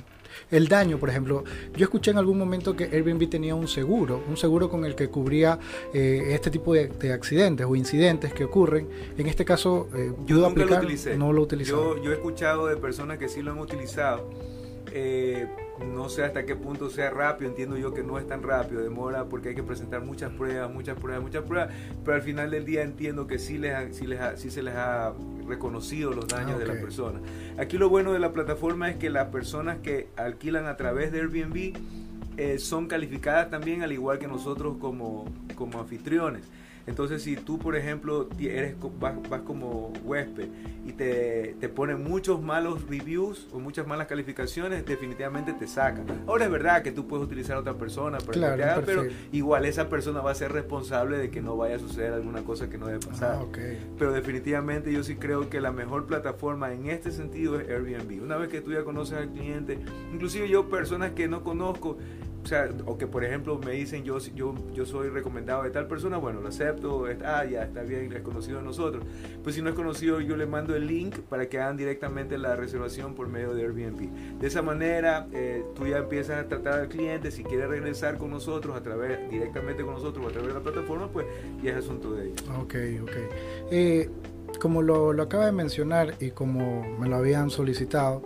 el 0.52 0.68
daño, 0.68 0.98
por 0.98 1.10
ejemplo, 1.10 1.44
yo 1.76 1.86
escuché 1.86 2.12
en 2.12 2.18
algún 2.18 2.38
momento 2.38 2.76
que 2.76 2.86
Airbnb 2.86 3.30
tenía 3.30 3.56
un 3.56 3.68
seguro, 3.68 4.22
un 4.28 4.38
seguro 4.38 4.70
con 4.70 4.86
el 4.86 4.96
que 4.96 5.10
cubría 5.10 5.60
eh, 5.94 6.30
este 6.30 6.50
tipo 6.50 6.74
de, 6.74 7.14
accidentes 7.14 7.66
o 7.68 7.76
incidentes 7.76 8.34
que 8.34 8.44
ocurren. 8.44 8.88
En 9.18 9.28
este 9.28 9.46
caso, 9.46 9.88
eh, 9.96 10.12
yo 10.26 10.38
nunca 10.38 10.66
lo 10.66 10.78
utilicé. 10.78 11.18
No 11.18 11.34
lo 11.34 11.44
utilicé. 11.44 11.72
Yo, 11.72 12.02
yo 12.02 12.12
he 12.12 12.16
escuchado 12.16 12.68
de 12.68 12.78
personas 12.78 13.18
que 13.18 13.30
sí 13.30 13.42
lo 13.42 13.52
han 13.52 13.60
utilizado 13.60 14.30
eh, 15.00 15.48
no 15.94 16.10
sé 16.10 16.24
hasta 16.24 16.44
qué 16.46 16.56
punto 16.56 16.90
sea 16.90 17.12
rápido, 17.12 17.50
entiendo 17.52 17.78
yo 17.78 17.94
que 17.94 18.02
no 18.02 18.18
es 18.18 18.28
tan 18.28 18.42
rápido, 18.42 18.82
demora 18.82 19.26
porque 19.26 19.50
hay 19.50 19.56
que 19.56 19.62
presentar 19.62 20.02
muchas 20.02 20.32
pruebas, 20.32 20.72
muchas 20.74 21.00
pruebas, 21.00 21.22
muchas 21.22 21.44
pruebas, 21.44 21.70
pero 22.04 22.16
al 22.16 22.24
final 22.24 22.50
del 22.50 22.66
día 22.66 22.82
entiendo 22.82 23.28
que 23.28 23.38
sí, 23.38 23.60
les 23.60 23.96
sí, 23.96 24.08
les 24.08 24.20
sí 24.40 24.50
se 24.50 24.64
les 24.64 24.74
ha 24.74 25.14
reconocido 25.48 26.14
los 26.14 26.28
daños 26.28 26.54
ah, 26.56 26.60
de 26.60 26.66
la 26.66 26.74
persona. 26.82 27.20
Aquí 27.60 27.78
lo 27.78 27.90
bueno 27.90 28.12
de 28.12 28.20
la 28.20 28.34
plataforma 28.34 28.90
es 28.90 28.98
que 28.98 29.12
las 29.12 29.28
personas 29.28 29.78
que 29.78 30.08
alquilan 30.16 30.66
a 30.66 30.78
través 30.78 31.12
de 31.12 31.20
Airbnb 31.20 31.78
eh, 32.38 32.58
son 32.58 32.88
calificadas 32.88 33.52
también 33.52 33.84
al 33.84 33.92
igual 33.92 34.18
que 34.18 34.28
nosotros 34.28 34.78
como, 34.80 35.26
como 35.56 35.80
anfitriones. 35.80 36.44
Entonces, 36.88 37.22
si 37.22 37.36
tú, 37.36 37.60
por 37.60 37.76
ejemplo, 37.76 38.30
eres, 38.40 38.76
vas, 39.00 39.42
como 39.46 39.92
huésped 40.04 40.48
y 40.86 40.94
te, 40.94 41.56
te, 41.60 41.68
ponen 41.68 42.02
muchos 42.02 42.42
malos 42.42 42.88
reviews 42.88 43.50
o 43.52 43.60
muchas 43.60 43.86
malas 43.86 44.08
calificaciones, 44.08 44.86
definitivamente 44.86 45.52
te 45.52 45.68
sacan. 45.68 46.06
Ahora 46.26 46.46
es 46.46 46.52
verdad 46.52 46.82
que 46.84 46.94
tú 46.94 47.06
puedes 47.06 47.26
utilizar 47.26 47.58
a 47.58 47.60
otra 47.60 47.74
persona, 47.74 48.20
para 48.20 48.82
pero 48.86 49.06
igual 49.34 49.66
esa 49.66 49.90
persona 49.90 50.22
va 50.22 50.32
a 50.32 50.36
ser 50.36 50.54
responsable 50.54 51.18
de 51.18 51.30
que 51.30 51.42
no 51.42 51.58
vaya 51.58 51.76
a 51.76 51.80
suceder 51.80 52.14
alguna 52.14 52.44
cosa 52.44 52.70
que 52.70 52.78
no 52.78 52.88
debe 52.88 53.06
pasar. 53.06 53.40
Ah, 53.42 53.46
pero 54.00 54.14
definitivamente 54.14 54.94
yo 54.94 55.04
sí 55.04 55.16
creo 55.16 55.50
que 55.50 55.60
la 55.60 55.74
mejor 55.74 56.06
plataforma 56.06 56.72
en 56.74 56.90
este 56.90 57.12
sentido 57.12 57.60
es 57.60 57.68
Airbnb. 57.68 58.24
Una 58.24 58.38
vez 58.38 58.48
que 58.48 58.62
tú 58.62 58.72
ya 58.72 58.86
conoces 58.86 59.18
al 59.18 59.30
cliente, 59.30 59.78
inclusive 60.14 60.48
yo 60.48 60.70
personas 60.70 61.12
que 61.12 61.28
no 61.28 61.44
conozco, 61.44 61.98
o 62.44 62.48
sea, 62.48 62.70
o 62.86 62.98
que 62.98 63.08
por 63.08 63.24
ejemplo 63.24 63.60
me 63.60 63.72
dicen 63.72 64.04
yo, 64.04 64.20
yo, 64.20 64.56
yo 64.74 64.86
soy 64.86 65.10
recomendado 65.10 65.64
de 65.64 65.70
tal 65.70 65.88
persona, 65.88 66.18
bueno, 66.18 66.42
lo 66.42 66.48
acepto, 66.48 67.06
ah, 67.26 67.46
ya 67.46 67.64
está 67.64 67.82
bien, 67.84 68.12
es 68.14 68.22
conocido 68.22 68.60
de 68.60 68.64
nosotros. 68.64 69.04
Pues 69.44 69.56
si 69.56 69.62
no 69.62 69.70
es 69.70 69.76
conocido, 69.76 70.22
yo 70.22 70.38
le 70.38 70.46
mando 70.46 70.76
el 70.76 70.88
link 70.88 71.20
para 71.30 71.50
que 71.50 71.60
hagan 71.60 71.78
directamente 71.78 72.38
la 72.38 72.56
reservación 72.56 73.16
por 73.16 73.28
medio 73.28 73.54
de 73.54 73.64
Airbnb. 73.64 74.40
De 74.40 74.48
esa 74.48 74.62
manera, 74.62 75.28
eh, 75.34 75.64
tú 75.76 75.88
ya 75.88 75.98
empiezas 75.98 76.46
a 76.46 76.48
tratar 76.48 76.80
al 76.80 76.88
cliente, 76.88 77.32
si 77.32 77.44
quiere 77.44 77.68
regresar 77.68 78.18
con 78.18 78.30
nosotros, 78.30 78.76
a 78.76 78.82
través, 78.82 79.30
directamente 79.30 79.84
con 79.84 79.94
nosotros 79.94 80.26
o 80.26 80.30
a 80.30 80.32
través 80.32 80.50
de 80.50 80.54
la 80.54 80.62
plataforma, 80.62 81.10
pues 81.10 81.26
ya 81.62 81.72
es 81.72 81.78
asunto 81.78 82.14
de 82.14 82.28
ellos. 82.28 82.44
Ok, 82.62 82.76
ok. 83.04 83.12
Eh, 83.72 84.10
como 84.60 84.82
lo, 84.82 85.14
lo 85.14 85.24
acaba 85.24 85.46
de 85.46 85.52
mencionar 85.52 86.16
y 86.20 86.32
como 86.32 86.98
me 86.98 87.08
lo 87.10 87.18
habían 87.18 87.50
solicitado, 87.50 88.24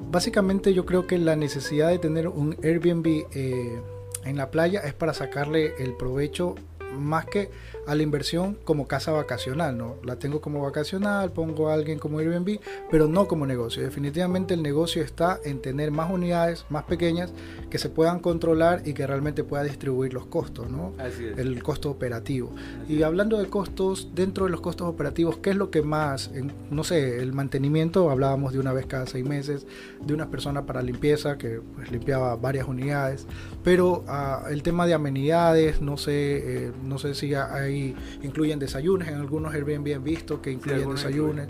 básicamente 0.00 0.74
yo 0.74 0.86
creo 0.86 1.06
que 1.06 1.18
la 1.18 1.36
necesidad 1.36 1.88
de 1.88 1.98
tener 1.98 2.28
un 2.28 2.56
Airbnb 2.62 3.26
eh, 3.34 3.80
en 4.24 4.36
la 4.36 4.50
playa 4.50 4.80
es 4.80 4.94
para 4.94 5.14
sacarle 5.14 5.74
el 5.78 5.94
provecho 5.94 6.54
más 6.98 7.26
que 7.26 7.50
a 7.86 7.94
la 7.94 8.02
inversión 8.02 8.56
como 8.64 8.86
casa 8.86 9.12
vacacional, 9.12 9.76
¿no? 9.76 9.96
La 10.04 10.16
tengo 10.16 10.40
como 10.40 10.62
vacacional, 10.62 11.32
pongo 11.32 11.68
a 11.68 11.74
alguien 11.74 11.98
como 11.98 12.18
Airbnb, 12.18 12.60
pero 12.90 13.08
no 13.08 13.28
como 13.28 13.46
negocio. 13.46 13.82
Definitivamente 13.82 14.54
el 14.54 14.62
negocio 14.62 15.02
está 15.02 15.38
en 15.44 15.60
tener 15.60 15.90
más 15.90 16.10
unidades, 16.10 16.64
más 16.70 16.84
pequeñas, 16.84 17.32
que 17.70 17.78
se 17.78 17.88
puedan 17.88 18.20
controlar 18.20 18.82
y 18.86 18.94
que 18.94 19.06
realmente 19.06 19.44
pueda 19.44 19.64
distribuir 19.64 20.14
los 20.14 20.26
costos, 20.26 20.70
¿no? 20.70 20.92
El 21.36 21.62
costo 21.62 21.90
operativo. 21.90 22.54
y 22.88 23.02
hablando 23.02 23.38
de 23.38 23.48
costos, 23.48 24.10
dentro 24.14 24.46
de 24.46 24.50
los 24.50 24.60
costos 24.60 24.88
operativos, 24.88 25.38
¿qué 25.38 25.50
es 25.50 25.56
lo 25.56 25.70
que 25.70 25.82
más, 25.82 26.30
no 26.70 26.84
sé, 26.84 27.18
el 27.22 27.32
mantenimiento, 27.32 28.10
hablábamos 28.10 28.52
de 28.52 28.58
una 28.58 28.72
vez 28.72 28.86
cada 28.86 29.06
seis 29.06 29.24
meses, 29.24 29.66
de 30.00 30.14
una 30.14 30.30
persona 30.30 30.64
para 30.66 30.82
limpieza 30.82 31.38
que 31.38 31.60
pues, 31.74 31.90
limpiaba 31.90 32.36
varias 32.36 32.66
unidades, 32.68 33.26
pero 33.62 34.04
ah, 34.08 34.44
el 34.50 34.62
tema 34.62 34.86
de 34.86 34.94
amenidades, 34.94 35.80
no 35.80 35.96
sé, 35.96 36.66
eh, 36.66 36.72
no 36.84 36.98
sé 36.98 37.14
si 37.14 37.34
hay 37.34 37.94
incluyen 38.22 38.58
desayunos, 38.58 39.08
en 39.08 39.14
algunos 39.14 39.54
Airbnb 39.54 39.94
han 39.94 40.04
visto 40.04 40.40
que 40.40 40.52
incluyen 40.52 40.90
desayunos. 40.90 41.48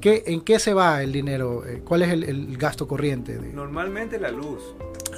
¿Qué, 0.00 0.24
¿En 0.26 0.42
qué 0.42 0.58
se 0.58 0.74
va 0.74 1.02
el 1.02 1.12
dinero? 1.12 1.64
Eh, 1.66 1.82
¿Cuál 1.84 2.02
es 2.02 2.10
el, 2.10 2.56
gasto 2.58 2.86
corriente? 2.86 3.38
Normalmente 3.38 4.18
la 4.18 4.30
luz. 4.30 4.62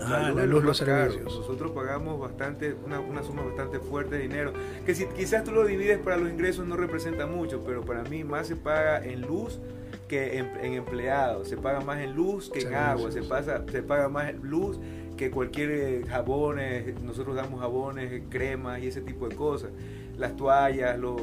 Ah, 0.01 0.33
la 0.35 0.47
luz, 0.47 0.63
los 0.63 0.79
servicios. 0.79 1.25
Nosotros 1.25 1.73
pagamos 1.73 2.21
bastante, 2.21 2.75
una, 2.87 3.01
una, 3.01 3.23
suma 3.23 3.43
bastante 3.43 3.81
fuerte 3.81 4.17
de 4.17 4.23
dinero. 4.23 4.53
Que 4.87 4.95
si 4.95 5.07
quizás 5.07 5.45
tú 5.45 5.53
lo 5.53 5.67
divides 5.67 5.99
para 5.99 6.17
los 6.17 6.31
ingresos 6.31 6.67
no 6.67 6.77
representa 6.77 7.27
mucho, 7.27 7.63
pero 7.67 7.85
para 7.85 8.05
mí 8.05 8.23
más 8.25 8.47
se 8.47 8.57
paga 8.57 9.05
en 9.05 9.23
luz 9.23 9.59
que 10.07 10.39
en, 10.39 10.73
empleados. 10.75 11.49
Se 11.49 11.57
paga 11.57 11.81
más 11.81 12.01
en 12.01 12.15
luz 12.15 12.51
que 12.51 12.61
en 12.61 12.75
agua. 12.75 13.11
Se, 13.11 13.23
pasa, 13.23 13.65
se 13.71 13.83
paga 13.83 14.09
más 14.09 14.31
en 14.31 14.41
luz 14.43 14.79
que 15.19 15.31
cualquier 15.31 15.71
eh, 15.71 16.05
jabones. 16.09 16.99
Nosotros 17.03 17.37
damos 17.37 17.61
jabones, 17.61 18.23
cremas 18.31 18.81
y 18.83 18.87
ese 18.87 19.03
tipo 19.03 19.29
de 19.29 19.37
cosas 19.37 19.71
las 20.19 20.37
toallas, 20.37 20.99
los, 20.99 21.17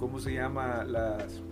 ¿cómo 0.00 0.18
se 0.18 0.32
llama? 0.32 0.84
Las 0.84 1.42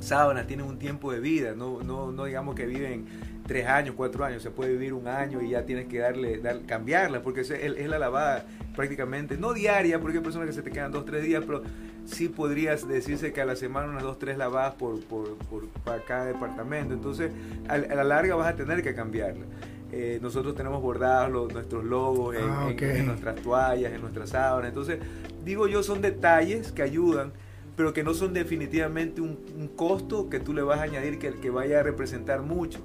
sábanas 0.00 0.46
tienen 0.46 0.66
un 0.66 0.78
tiempo 0.78 1.10
de 1.10 1.20
vida, 1.20 1.54
no, 1.56 1.82
no, 1.82 2.12
no 2.12 2.24
digamos 2.24 2.54
que 2.54 2.66
viven 2.66 3.06
tres 3.46 3.66
años, 3.66 3.94
cuatro 3.96 4.24
años, 4.24 4.42
se 4.42 4.50
puede 4.50 4.72
vivir 4.72 4.92
un 4.92 5.08
año 5.08 5.40
y 5.40 5.50
ya 5.50 5.64
tienes 5.64 5.86
que 5.86 5.98
darle, 5.98 6.38
dar, 6.38 6.60
cambiarla, 6.66 7.22
porque 7.22 7.40
es, 7.40 7.88
la 7.88 7.98
lavada 7.98 8.44
prácticamente, 8.76 9.36
no 9.36 9.54
diaria, 9.54 10.00
porque 10.00 10.18
hay 10.18 10.24
personas 10.24 10.48
que 10.48 10.54
se 10.54 10.62
te 10.62 10.70
quedan 10.70 10.92
dos, 10.92 11.04
tres 11.06 11.24
días, 11.24 11.44
pero 11.46 11.62
sí 12.04 12.28
podrías 12.28 12.86
decirse 12.86 13.32
que 13.32 13.40
a 13.40 13.46
la 13.46 13.56
semana 13.56 13.88
unas 13.88 14.02
dos, 14.02 14.18
tres 14.18 14.36
lavadas 14.36 14.74
por, 14.74 15.00
por, 15.04 15.36
por 15.36 15.68
para 15.84 16.02
cada 16.02 16.26
departamento, 16.26 16.94
entonces 16.94 17.32
a, 17.68 17.78
la 17.78 18.04
larga 18.04 18.34
vas 18.34 18.52
a 18.52 18.56
tener 18.56 18.82
que 18.82 18.94
cambiarla. 18.94 19.44
Eh, 19.92 20.18
nosotros 20.22 20.54
tenemos 20.54 20.80
bordados 20.80 21.52
nuestros 21.52 21.84
logos 21.84 22.34
ah, 22.40 22.70
en, 22.70 23.06
nuestras 23.06 23.36
toallas, 23.36 23.92
en 23.92 24.00
nuestras 24.00 24.30
sábanas. 24.30 24.70
Entonces, 24.70 24.98
digo 25.44 25.68
yo, 25.68 25.82
son 25.82 26.00
detalles 26.00 26.72
que 26.72 26.82
ayudan, 26.82 27.32
pero 27.76 27.92
que 27.92 28.02
no 28.02 28.14
son 28.14 28.32
definitivamente 28.32 29.20
un, 29.20 29.38
un 29.56 29.68
costo 29.68 30.30
que 30.30 30.40
tú 30.40 30.54
le 30.54 30.62
vas 30.62 30.80
a 30.80 30.84
añadir 30.84 31.18
que, 31.18 31.32
que 31.34 31.50
vaya 31.50 31.80
a 31.80 31.82
representar 31.82 32.42
mucho 32.42 32.80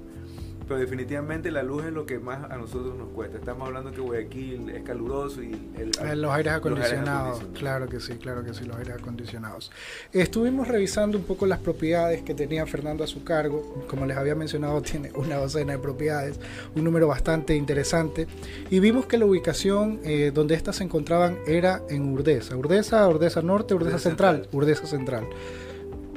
pero 0.68 0.78
definitivamente 0.78 1.50
la 1.50 1.62
luz 1.62 1.86
es 1.86 1.92
lo 1.92 2.04
que 2.04 2.18
más 2.18 2.50
a 2.50 2.58
nosotros 2.58 2.94
nos 2.96 3.08
cuesta. 3.08 3.38
Estamos 3.38 3.66
hablando 3.66 3.90
que 3.90 4.02
Guayaquil 4.02 4.68
es 4.68 4.82
caluroso 4.82 5.42
y 5.42 5.52
el, 5.78 5.90
eh, 6.02 6.14
los, 6.14 6.30
aires 6.30 6.52
acondicionados, 6.52 7.42
claro 7.54 7.88
que 7.88 8.00
sí, 8.00 8.14
claro 8.14 8.44
que 8.44 8.52
sí, 8.52 8.64
los 8.64 8.76
aires 8.76 8.96
acondicionados. 8.98 9.72
Estuvimos 10.12 10.68
revisando 10.68 11.16
un 11.16 11.24
poco 11.24 11.46
las 11.46 11.58
propiedades 11.60 12.22
que 12.22 12.34
tenía 12.34 12.66
Fernando 12.66 13.02
a 13.02 13.06
su 13.06 13.24
cargo, 13.24 13.86
como 13.88 14.04
les 14.04 14.18
había 14.18 14.34
mencionado, 14.34 14.82
tiene 14.82 15.10
una 15.14 15.36
docena 15.36 15.72
de 15.72 15.78
propiedades, 15.78 16.38
un 16.76 16.84
número 16.84 17.08
bastante 17.08 17.56
interesante, 17.56 18.26
y 18.68 18.78
vimos 18.80 19.06
que 19.06 19.16
la 19.16 19.24
ubicación 19.24 20.00
eh, 20.04 20.30
donde 20.34 20.54
estas 20.54 20.76
se 20.76 20.84
encontraban 20.84 21.38
era 21.46 21.80
en 21.88 22.12
Urdesa, 22.12 22.56
Urdesa, 22.56 23.08
Urdesa 23.08 23.40
Norte, 23.40 23.72
Urdesa, 23.72 23.98
Central, 23.98 24.48
Urdesa 24.52 24.86
Central. 24.86 25.24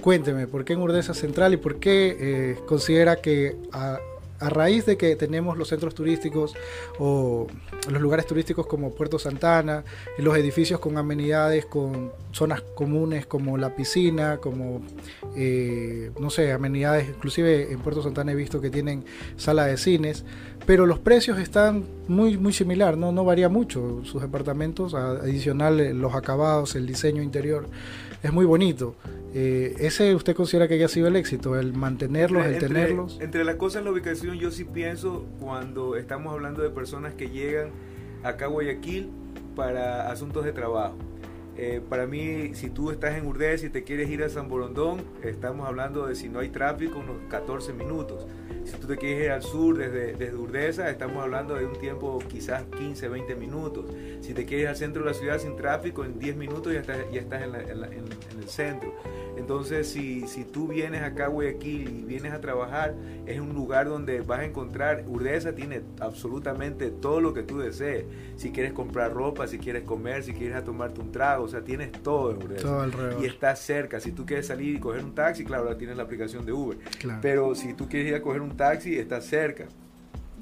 Cuénteme, 0.01 0.48
¿por 0.48 0.65
qué 0.65 0.74
en 0.74 0.79
Urdesa 0.79 1.13
Central 1.13 1.53
y 1.53 1.58
por 1.58 1.79
qué 1.79 2.17
eh, 2.20 2.58
considera 2.65 3.17
que 3.17 3.55
a, 3.72 4.00
a 4.41 4.50
raíz 4.50 4.86
de 4.86 4.98
que 4.98 5.15
tenemos 5.15 5.57
los 5.57 5.69
centros 5.69 5.93
turísticos 5.93 6.53
o 7.00 7.48
los 7.89 8.01
lugares 8.01 8.25
turísticos 8.25 8.65
como 8.65 8.93
Puerto 8.93 9.19
Santana, 9.19 9.83
los 10.17 10.36
edificios 10.36 10.79
con 10.79 10.98
amenidades, 10.98 11.65
con 11.65 12.12
zonas 12.31 12.62
comunes 12.75 13.25
como 13.27 13.57
la 13.57 13.75
piscina, 13.75 14.38
como, 14.38 14.81
eh, 15.36 16.12
no 16.19 16.29
sé, 16.29 16.51
amenidades, 16.51 17.10
inclusive 17.10 17.71
en 17.71 17.79
Puerto 17.79 18.01
Santana 18.01 18.31
he 18.31 18.36
visto 18.36 18.60
que 18.60 18.69
tienen 18.69 19.05
sala 19.38 19.65
de 19.65 19.77
cines, 19.77 20.25
pero 20.65 20.86
los 20.86 21.00
precios 21.00 21.38
están 21.39 21.86
muy, 22.07 22.38
muy 22.38 22.53
similar, 22.53 22.98
no, 22.98 23.12
no 23.12 23.24
varía 23.24 23.50
mucho 23.50 24.01
sus 24.03 24.21
departamentos, 24.21 24.93
adicional 24.93 25.79
eh, 25.79 25.93
los 25.93 26.15
acabados, 26.15 26.75
el 26.75 26.88
diseño 26.88 27.21
interior, 27.21 27.67
es 28.21 28.33
muy 28.33 28.45
bonito. 28.45 28.95
Eh, 29.33 29.75
¿Ese 29.79 30.13
usted 30.15 30.35
considera 30.35 30.67
que 30.67 30.75
haya 30.75 30.87
sido 30.87 31.07
el 31.07 31.15
éxito, 31.15 31.57
el 31.57 31.73
mantenerlos, 31.73 32.45
el 32.45 32.59
tenerlos? 32.59 33.19
Entre 33.21 33.43
las 33.43 33.55
cosas, 33.55 33.83
la 33.83 33.91
ubicación, 33.91 34.37
yo 34.37 34.51
sí 34.51 34.65
pienso 34.65 35.25
cuando 35.39 35.95
estamos 35.95 36.33
hablando 36.33 36.61
de 36.61 36.69
personas 36.69 37.13
que 37.13 37.29
llegan 37.29 37.69
acá 38.23 38.45
a 38.45 38.47
Guayaquil 38.49 39.09
para 39.55 40.11
asuntos 40.11 40.45
de 40.45 40.51
trabajo. 40.51 40.95
Eh, 41.57 41.81
para 41.87 42.07
mí, 42.07 42.53
si 42.53 42.69
tú 42.69 42.91
estás 42.91 43.17
en 43.17 43.25
Urdesa 43.25 43.65
y 43.65 43.69
te 43.69 43.83
quieres 43.83 44.09
ir 44.09 44.23
a 44.23 44.29
San 44.29 44.47
Borondón, 44.47 45.01
estamos 45.23 45.67
hablando 45.67 46.07
de 46.07 46.15
si 46.15 46.29
no 46.29 46.39
hay 46.39 46.49
tráfico, 46.49 46.99
unos 46.99 47.17
14 47.29 47.73
minutos. 47.73 48.25
Si 48.65 48.77
tú 48.77 48.87
te 48.87 48.97
quieres 48.97 49.25
ir 49.25 49.31
al 49.31 49.43
sur 49.43 49.77
desde, 49.77 50.13
desde 50.13 50.35
Urdesa, 50.35 50.89
estamos 50.89 51.23
hablando 51.23 51.55
de 51.55 51.65
un 51.65 51.77
tiempo 51.77 52.19
quizás 52.29 52.63
15, 52.77 53.09
20 53.09 53.35
minutos. 53.35 53.85
Si 54.21 54.33
te 54.33 54.45
quieres 54.45 54.69
al 54.69 54.75
centro 54.75 55.03
de 55.03 55.09
la 55.09 55.13
ciudad 55.13 55.39
sin 55.39 55.55
tráfico, 55.55 56.05
en 56.05 56.19
10 56.19 56.35
minutos 56.35 56.73
ya 56.73 56.81
estás, 56.81 56.97
ya 57.11 57.21
estás 57.21 57.43
en, 57.43 57.55
el 57.55 58.49
centro. 58.49 58.93
Entonces, 59.41 59.89
si, 59.89 60.27
si 60.27 60.45
tú 60.45 60.67
vienes 60.67 61.01
acá 61.01 61.25
a 61.25 61.27
Guayaquil 61.27 61.89
y 61.89 62.03
vienes 62.03 62.31
a 62.31 62.39
trabajar, 62.39 62.93
es 63.25 63.39
un 63.39 63.53
lugar 63.53 63.89
donde 63.89 64.21
vas 64.21 64.41
a 64.41 64.45
encontrar, 64.45 65.03
Urdesa 65.07 65.55
tiene 65.55 65.81
absolutamente 66.00 66.91
todo 66.91 67.19
lo 67.19 67.33
que 67.33 67.41
tú 67.41 67.57
desees. 67.57 68.05
Si 68.36 68.51
quieres 68.51 68.71
comprar 68.74 69.12
ropa, 69.12 69.48
si 69.48 69.57
quieres 69.57 69.81
comer, 69.81 70.24
si 70.24 70.33
quieres 70.33 70.55
a 70.57 70.63
tomarte 70.63 71.01
un 71.01 71.12
trago, 71.12 71.45
o 71.45 71.48
sea, 71.48 71.63
tienes 71.63 71.91
todo 71.91 72.31
en 72.31 72.38
Urdesa. 72.38 72.62
Todo 72.62 73.19
y 73.19 73.25
está 73.25 73.55
cerca. 73.55 74.00
Si 74.00 74.12
tú 74.12 74.27
quieres 74.27 74.45
salir 74.45 74.75
y 74.75 74.79
coger 74.79 75.03
un 75.03 75.15
taxi, 75.15 75.43
claro, 75.43 75.63
ahora 75.63 75.77
tienes 75.77 75.98
la 75.98 76.03
aplicación 76.03 76.45
de 76.45 76.53
Uber. 76.53 76.77
Pero 77.19 77.55
si 77.55 77.74
tú 77.74 77.89
quieres 77.89 78.10
ir 78.10 78.15
a 78.15 78.21
coger 78.21 78.41
un 78.41 78.55
taxi, 78.55 78.95
está 78.95 79.21
cerca. 79.21 79.65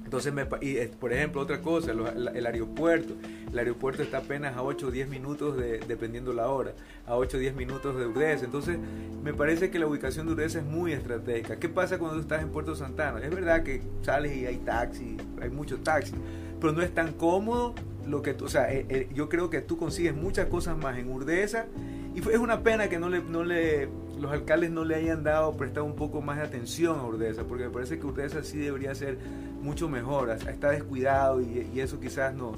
Entonces, 0.09 0.33
me, 0.33 0.47
y, 0.61 0.87
por 0.87 1.13
ejemplo, 1.13 1.39
otra 1.39 1.61
cosa, 1.61 1.91
el 1.91 2.45
aeropuerto. 2.47 3.13
El 3.51 3.59
aeropuerto 3.59 4.01
está 4.01 4.17
apenas 4.17 4.57
a 4.57 4.63
8 4.63 4.87
o 4.87 4.89
10 4.89 5.07
minutos, 5.07 5.55
de, 5.55 5.77
dependiendo 5.87 6.33
la 6.33 6.49
hora, 6.49 6.73
a 7.05 7.15
8 7.15 7.37
o 7.37 7.39
10 7.39 7.55
minutos 7.55 7.95
de 7.95 8.07
Urdesa. 8.07 8.43
Entonces, 8.43 8.79
me 9.23 9.35
parece 9.35 9.69
que 9.69 9.77
la 9.77 9.85
ubicación 9.85 10.25
de 10.25 10.33
Urdesa 10.33 10.57
es 10.57 10.65
muy 10.65 10.93
estratégica. 10.93 11.59
¿Qué 11.59 11.69
pasa 11.69 11.99
cuando 11.99 12.15
tú 12.15 12.21
estás 12.23 12.41
en 12.41 12.49
Puerto 12.49 12.75
Santana? 12.75 13.23
Es 13.23 13.29
verdad 13.29 13.61
que 13.61 13.83
sales 14.01 14.35
y 14.35 14.47
hay 14.47 14.57
taxi, 14.57 15.15
hay 15.39 15.51
muchos 15.51 15.83
taxis, 15.83 16.15
pero 16.59 16.73
no 16.73 16.81
es 16.81 16.91
tan 16.91 17.13
cómodo 17.13 17.75
lo 18.07 18.23
que 18.23 18.31
o 18.31 18.47
sea, 18.47 18.73
eh, 18.73 18.87
eh, 18.89 19.09
yo 19.13 19.29
creo 19.29 19.51
que 19.51 19.61
tú 19.61 19.77
consigues 19.77 20.15
muchas 20.15 20.47
cosas 20.47 20.75
más 20.75 20.97
en 20.97 21.11
Urdesa 21.11 21.67
y 22.15 22.19
es 22.19 22.39
una 22.39 22.63
pena 22.63 22.89
que 22.89 22.97
no 22.97 23.09
le, 23.09 23.21
no 23.21 23.43
le, 23.43 23.89
los 24.19 24.31
alcaldes 24.31 24.71
no 24.71 24.83
le 24.83 24.95
hayan 24.95 25.23
dado, 25.23 25.55
prestado 25.55 25.85
un 25.85 25.95
poco 25.95 26.21
más 26.21 26.37
de 26.37 26.43
atención 26.43 26.99
a 26.99 27.05
Urdesa, 27.05 27.43
porque 27.43 27.65
me 27.65 27.69
parece 27.69 27.99
que 27.99 28.05
Urdesa 28.05 28.43
sí 28.43 28.57
debería 28.57 28.93
ser 28.95 29.17
mucho 29.61 29.89
mejor, 29.89 30.29
está 30.29 30.71
descuidado 30.71 31.41
y, 31.41 31.79
eso 31.79 31.99
quizás 31.99 32.33
no, 32.33 32.53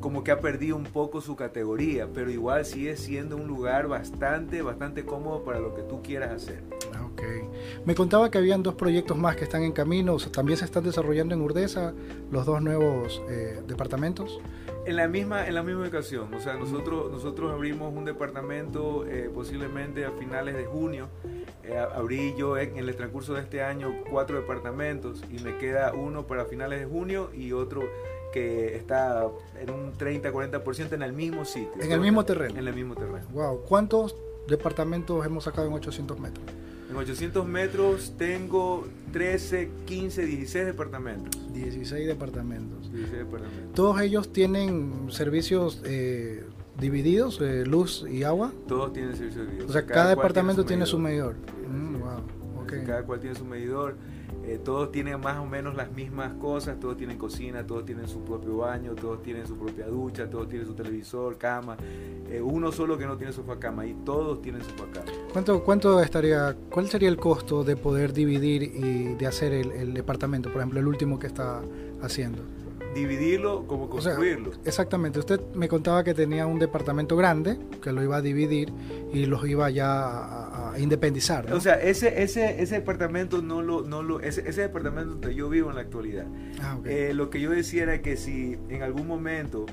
como 0.00 0.22
que 0.24 0.30
ha 0.30 0.40
perdido 0.40 0.76
un 0.76 0.84
poco 0.84 1.20
su 1.20 1.36
categoría, 1.36 2.08
pero 2.12 2.30
igual 2.30 2.64
sigue 2.64 2.96
siendo 2.96 3.36
un 3.36 3.46
lugar 3.46 3.88
bastante, 3.88 4.62
bastante 4.62 5.04
cómodo 5.04 5.44
para 5.44 5.58
lo 5.58 5.74
que 5.74 5.82
tú 5.82 6.02
quieras 6.02 6.30
hacer. 6.30 6.62
Ah. 6.94 7.00
Me 7.84 7.94
contaba 7.94 8.30
que 8.30 8.38
habían 8.38 8.62
dos 8.62 8.74
proyectos 8.74 9.16
más 9.16 9.36
que 9.36 9.44
están 9.44 9.62
en 9.62 9.72
camino, 9.72 10.16
también 10.32 10.58
se 10.58 10.64
están 10.64 10.84
desarrollando 10.84 11.34
en 11.34 11.40
Urdesa 11.40 11.92
los 12.30 12.46
dos 12.46 12.62
nuevos 12.62 13.20
eh, 13.28 13.62
departamentos. 13.66 14.40
En 14.90 14.96
la 14.96 15.06
misma, 15.06 15.46
en 15.46 15.54
la 15.54 15.62
misma 15.62 15.86
ocasión, 15.86 16.34
o 16.34 16.40
sea, 16.40 16.54
nosotros, 16.54 17.12
nosotros 17.12 17.52
abrimos 17.52 17.94
un 17.94 18.04
departamento 18.04 19.06
eh, 19.06 19.30
posiblemente 19.32 20.04
a 20.04 20.10
finales 20.10 20.56
de 20.56 20.64
junio. 20.64 21.08
Eh, 21.62 21.78
abrí 21.78 22.34
yo 22.36 22.58
en, 22.58 22.76
el 22.76 22.96
transcurso 22.96 23.34
de 23.34 23.42
este 23.42 23.62
año 23.62 23.94
cuatro 24.10 24.40
departamentos 24.40 25.22
y 25.30 25.40
me 25.44 25.58
queda 25.58 25.92
uno 25.92 26.26
para 26.26 26.44
finales 26.46 26.80
de 26.80 26.86
junio 26.86 27.30
y 27.32 27.52
otro 27.52 27.82
que 28.32 28.74
está 28.74 29.28
en 29.60 29.70
un 29.70 29.96
30-40% 29.96 30.94
en 30.94 31.02
el 31.02 31.12
mismo 31.12 31.44
sitio. 31.44 31.80
En 31.80 31.92
el 31.92 32.00
mismo 32.00 32.24
terreno. 32.24 32.58
En 32.58 32.66
el 32.66 32.74
mismo 32.74 32.96
terreno. 32.96 33.28
Wow. 33.30 33.62
¿Cuántos 33.68 34.16
departamentos 34.48 35.24
hemos 35.24 35.44
sacado 35.44 35.68
en 35.68 35.74
800 35.74 36.18
metros? 36.18 36.44
En 36.90 36.96
800 36.96 37.46
metros 37.46 38.14
tengo 38.18 38.84
13, 39.12 39.70
15, 39.86 40.26
16 40.26 40.66
departamentos. 40.66 41.52
16 41.54 42.06
departamentos. 42.06 42.92
16 42.92 43.18
departamentos. 43.18 43.74
¿Todos 43.74 44.00
ellos 44.00 44.32
tienen 44.32 45.06
servicios 45.10 45.82
eh, 45.84 46.44
divididos, 46.80 47.40
eh, 47.40 47.64
luz 47.64 48.04
y 48.10 48.24
agua? 48.24 48.52
Todos 48.66 48.92
tienen 48.92 49.14
servicios 49.14 49.46
divididos. 49.46 49.70
O 49.70 49.72
sea, 49.72 49.86
cada, 49.86 50.10
departamento 50.10 50.64
tiene 50.64 50.84
su 50.84 50.98
medidor. 50.98 51.36
Mm, 51.68 52.00
wow. 52.00 52.62
okay. 52.64 52.82
Cada 52.84 53.04
cual 53.04 53.20
tiene 53.20 53.36
su 53.36 53.44
medidor. 53.44 53.94
Eh, 54.44 54.58
todos 54.64 54.90
tienen 54.90 55.20
más 55.20 55.38
o 55.38 55.46
menos 55.46 55.74
las 55.74 55.92
mismas 55.92 56.32
cosas, 56.34 56.80
todos 56.80 56.96
tienen 56.96 57.18
cocina, 57.18 57.66
todos 57.66 57.84
tienen 57.84 58.08
su 58.08 58.24
propio 58.24 58.58
baño, 58.58 58.94
todos 58.94 59.22
tienen 59.22 59.46
su 59.46 59.56
propia 59.56 59.86
ducha, 59.86 60.28
todos 60.28 60.48
tienen 60.48 60.66
su 60.66 60.74
televisor, 60.74 61.36
cama. 61.36 61.76
Eh, 62.28 62.40
uno 62.40 62.72
solo 62.72 62.96
que 62.96 63.06
no 63.06 63.16
tiene 63.16 63.32
sofá 63.32 63.58
cama 63.58 63.86
y 63.86 63.94
todos 64.04 64.40
tienen 64.40 64.62
sofá 64.62 64.84
cama. 64.92 65.06
¿Cuánto, 65.32 65.62
¿Cuánto 65.62 66.00
estaría, 66.00 66.56
cuál 66.70 66.88
sería 66.88 67.08
el 67.08 67.18
costo 67.18 67.64
de 67.64 67.76
poder 67.76 68.12
dividir 68.12 68.62
y 68.62 69.14
de 69.14 69.26
hacer 69.26 69.52
el, 69.52 69.72
el 69.72 69.94
departamento, 69.94 70.50
por 70.50 70.60
ejemplo, 70.60 70.80
el 70.80 70.86
último 70.86 71.18
que 71.18 71.26
está 71.26 71.60
haciendo? 72.02 72.42
dividirlo 72.94 73.66
como 73.66 73.88
construirlo. 73.88 74.52
exactamente. 74.64 75.18
Usted 75.18 75.40
me 75.54 75.68
contaba 75.68 76.02
que 76.04 76.14
tenía 76.14 76.46
un 76.46 76.58
departamento 76.58 77.16
grande, 77.16 77.58
que 77.82 77.92
lo 77.92 78.02
iba 78.02 78.16
a 78.16 78.20
dividir 78.20 78.72
y 79.12 79.26
los 79.26 79.46
iba 79.48 79.70
ya 79.70 80.08
a, 80.08 80.49
independizar. 80.78 81.52
O 81.52 81.60
sea, 81.60 81.74
ese, 81.74 82.22
ese, 82.22 82.62
ese 82.62 82.76
departamento 82.76 83.42
no 83.42 83.62
lo, 83.62 83.82
no 83.82 84.02
lo, 84.02 84.20
ese, 84.20 84.48
ese 84.48 84.62
departamento 84.62 85.12
donde 85.12 85.34
yo 85.34 85.48
vivo 85.48 85.70
en 85.70 85.76
la 85.76 85.82
actualidad. 85.82 86.26
Ah, 86.60 86.78
eh, 86.84 87.12
lo 87.14 87.30
que 87.30 87.40
yo 87.40 87.50
decía 87.50 87.84
era 87.84 88.02
que 88.02 88.16
si 88.16 88.58
en 88.68 88.82
algún 88.82 89.06
momento 89.06 89.66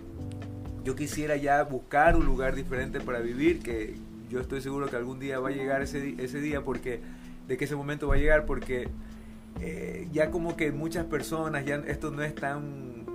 yo 0.84 0.96
quisiera 0.96 1.36
ya 1.36 1.64
buscar 1.64 2.16
un 2.16 2.26
lugar 2.26 2.56
diferente 2.56 3.00
para 3.00 3.20
vivir, 3.20 3.60
que 3.60 3.96
yo 4.30 4.40
estoy 4.40 4.62
seguro 4.62 4.88
que 4.88 4.96
algún 4.96 5.20
día 5.20 5.40
va 5.40 5.50
a 5.50 5.52
llegar 5.52 5.82
ese, 5.82 6.16
ese 6.18 6.40
día 6.40 6.64
porque 6.64 7.02
de 7.48 7.58
que 7.58 7.66
ese 7.66 7.76
momento 7.76 8.08
va 8.08 8.16
a 8.16 8.18
llegar 8.18 8.46
porque 8.46 8.88
eh, 9.60 10.08
ya 10.12 10.32
como 10.32 10.56
que 10.56 10.72
muchas 10.72 11.06
personas 11.06 11.66
ya 11.66 11.76
esto 11.88 12.12
no 12.12 12.24
es 12.24 12.36
tan 12.36 13.07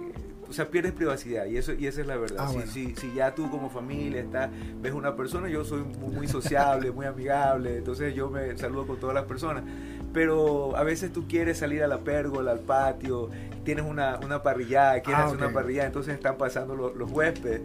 o 0.52 0.54
sea, 0.54 0.68
pierdes 0.68 0.92
privacidad 0.92 1.46
y 1.46 1.56
eso 1.56 1.72
y 1.72 1.86
esa 1.86 2.02
es 2.02 2.06
la 2.06 2.18
verdad. 2.18 2.44
Ah, 2.46 2.66
si, 2.70 2.94
si, 2.94 3.14
ya 3.14 3.34
tú 3.34 3.50
como 3.50 3.70
familia 3.70 4.20
está, 4.20 4.50
ves 4.82 4.92
una 4.92 5.16
persona, 5.16 5.48
yo 5.48 5.64
soy 5.64 5.82
muy, 5.82 6.28
sociable, 6.28 6.90
muy 6.90 7.06
amigable, 7.06 7.78
entonces 7.78 8.14
yo 8.14 8.28
me 8.28 8.54
saludo 8.58 8.86
con 8.86 9.00
todas 9.00 9.14
las 9.14 9.24
personas, 9.24 9.64
pero 10.12 10.76
a 10.76 10.82
veces 10.82 11.10
tú 11.10 11.26
quieres 11.26 11.56
salir 11.56 11.82
a 11.82 11.86
la 11.86 12.00
pérgola, 12.00 12.52
al 12.52 12.58
patio, 12.60 13.30
tienes 13.64 13.86
una, 13.86 14.18
una 14.22 14.42
parrillada, 14.42 15.00
quieres 15.00 15.22
ah, 15.22 15.26
hacer 15.28 15.38
una 15.38 15.54
parrillada, 15.54 15.86
entonces 15.86 16.12
están 16.12 16.36
pasando 16.36 16.76
los, 16.76 16.94
los 16.96 17.10
huéspedes 17.10 17.62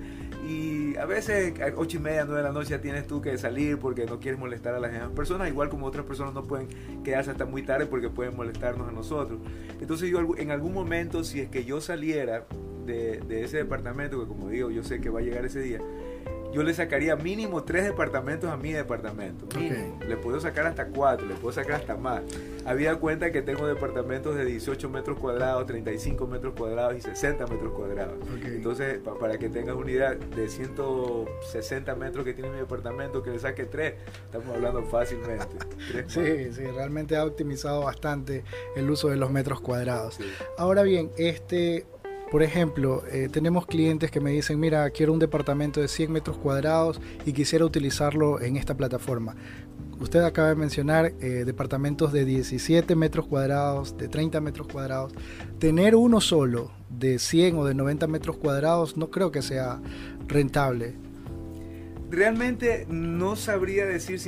y 0.48 0.96
a 0.96 1.06
veces 1.06 1.60
a 1.60 1.74
ocho 1.76 1.98
y 1.98 2.00
media, 2.00 2.24
nueve 2.24 2.42
de 2.42 2.48
la 2.48 2.54
noche 2.54 2.70
ya 2.70 2.80
tienes 2.80 3.06
tú 3.06 3.22
que 3.22 3.38
salir 3.38 3.80
porque 3.80 4.06
no 4.06 4.22
quieres 4.22 4.40
molestar 4.40 4.74
a 4.76 4.80
las 4.80 4.94
demás 4.94 5.10
personas, 5.10 5.50
igual 5.50 5.68
como 5.68 5.86
otras 5.86 6.06
personas 6.06 6.34
no 6.34 6.44
pueden 6.44 6.70
quedarse 7.04 7.32
hasta 7.32 7.46
muy 7.46 7.64
tarde 7.64 7.86
porque 7.86 8.10
pueden 8.10 8.36
molestarnos 8.38 8.88
a 8.88 8.92
nosotros. 8.94 9.40
Entonces 9.82 10.10
yo 10.10 10.22
en 10.38 10.52
algún 10.52 10.74
momento, 10.74 11.26
si 11.26 11.42
es 11.42 11.50
que 11.50 11.66
yo 11.66 11.82
saliera 11.82 12.46
de, 12.88 13.20
de 13.20 13.44
ese 13.44 13.58
departamento, 13.58 14.20
que 14.20 14.28
como 14.28 14.50
digo, 14.50 14.72
yo 14.72 14.84
sé 14.84 15.00
que 15.00 15.10
va 15.10 15.20
a 15.20 15.24
llegar 15.24 15.46
ese 15.46 15.60
día, 15.60 15.80
yo 16.54 16.64
le 16.64 16.74
sacaría 16.74 17.16
mínimo 17.16 17.64
tres 17.64 17.84
departamentos 17.84 18.50
a 18.50 18.58
mi 18.58 18.72
departamento. 18.72 19.48
Le 19.60 20.18
puedo 20.18 20.40
sacar 20.40 20.66
hasta 20.66 20.88
cuatro, 20.88 21.28
le 21.28 21.36
puedo 21.36 21.54
sacar 21.54 21.76
hasta 21.76 21.96
más. 21.96 22.22
Había 22.66 22.96
cuenta 22.96 23.32
que 23.32 23.42
tengo 23.42 23.68
departamentos 23.68 24.36
de 24.36 24.46
18 24.46 24.90
metros 24.90 25.20
cuadrados, 25.20 25.66
35 25.68 26.26
metros 26.26 26.54
cuadrados 26.58 26.98
y 26.98 27.02
60 27.02 27.46
metros 27.48 27.74
cuadrados. 27.74 28.16
Entonces, 28.44 29.00
para 29.20 29.38
que 29.38 29.50
tengas 29.50 29.76
una 29.76 29.92
idea, 29.92 30.16
de 30.16 30.48
160 30.48 31.96
metros 31.96 32.26
que 32.26 32.34
tiene 32.34 32.50
mi 32.50 32.58
departamento, 32.58 33.22
que 33.22 33.32
le 33.32 33.40
saque 33.40 33.66
tres, 33.66 33.96
estamos 34.26 34.48
hablando 34.56 34.84
fácilmente. 34.84 35.58
sí, 36.08 36.54
sí, 36.54 36.64
realmente 36.74 37.16
ha 37.18 37.26
optimizado 37.26 37.82
bastante 37.82 38.44
el 38.76 38.90
uso 38.90 39.10
de 39.10 39.18
los 39.18 39.32
metros 39.32 39.62
cuadrados. 39.62 40.20
Ahora 40.58 40.84
bien, 40.84 41.12
este 41.18 41.86
por 42.32 42.44
ejemplo, 42.44 43.04
eh, 43.12 43.30
tenemos 43.32 43.66
clientes 43.66 44.12
que 44.12 44.20
me 44.20 44.32
dicen, 44.32 44.60
mira, 44.60 44.90
quiero 44.90 45.14
un 45.14 45.20
departamento 45.20 45.80
de 45.80 45.88
100 45.88 46.12
metros 46.12 46.38
cuadrados 46.38 47.00
y 47.26 47.34
quisiera 47.34 47.64
utilizarlo 47.64 48.42
en 48.42 48.58
esta 48.58 48.76
plataforma. 48.76 49.36
Usted 50.00 50.20
acaba 50.20 50.50
de 50.50 50.56
mencionar 50.56 51.14
eh, 51.22 51.44
departamentos 51.46 52.12
de 52.12 52.26
17 52.26 52.96
metros 52.96 53.28
cuadrados, 53.28 53.98
de 53.98 54.08
30 54.08 54.42
metros 54.42 54.68
cuadrados. 54.68 55.14
Tener 55.58 55.96
uno 55.96 56.22
solo 56.22 56.72
de 56.90 57.18
100 57.18 57.58
o 57.58 57.66
de 57.66 57.74
90 57.74 58.08
metros 58.08 58.38
cuadrados 58.38 58.98
no 58.98 59.10
creo 59.10 59.32
que 59.32 59.42
sea 59.42 59.82
rentable. 60.28 60.96
Realmente 62.12 62.86
no 62.90 63.36
sabría 63.36 63.86
decir, 63.86 64.20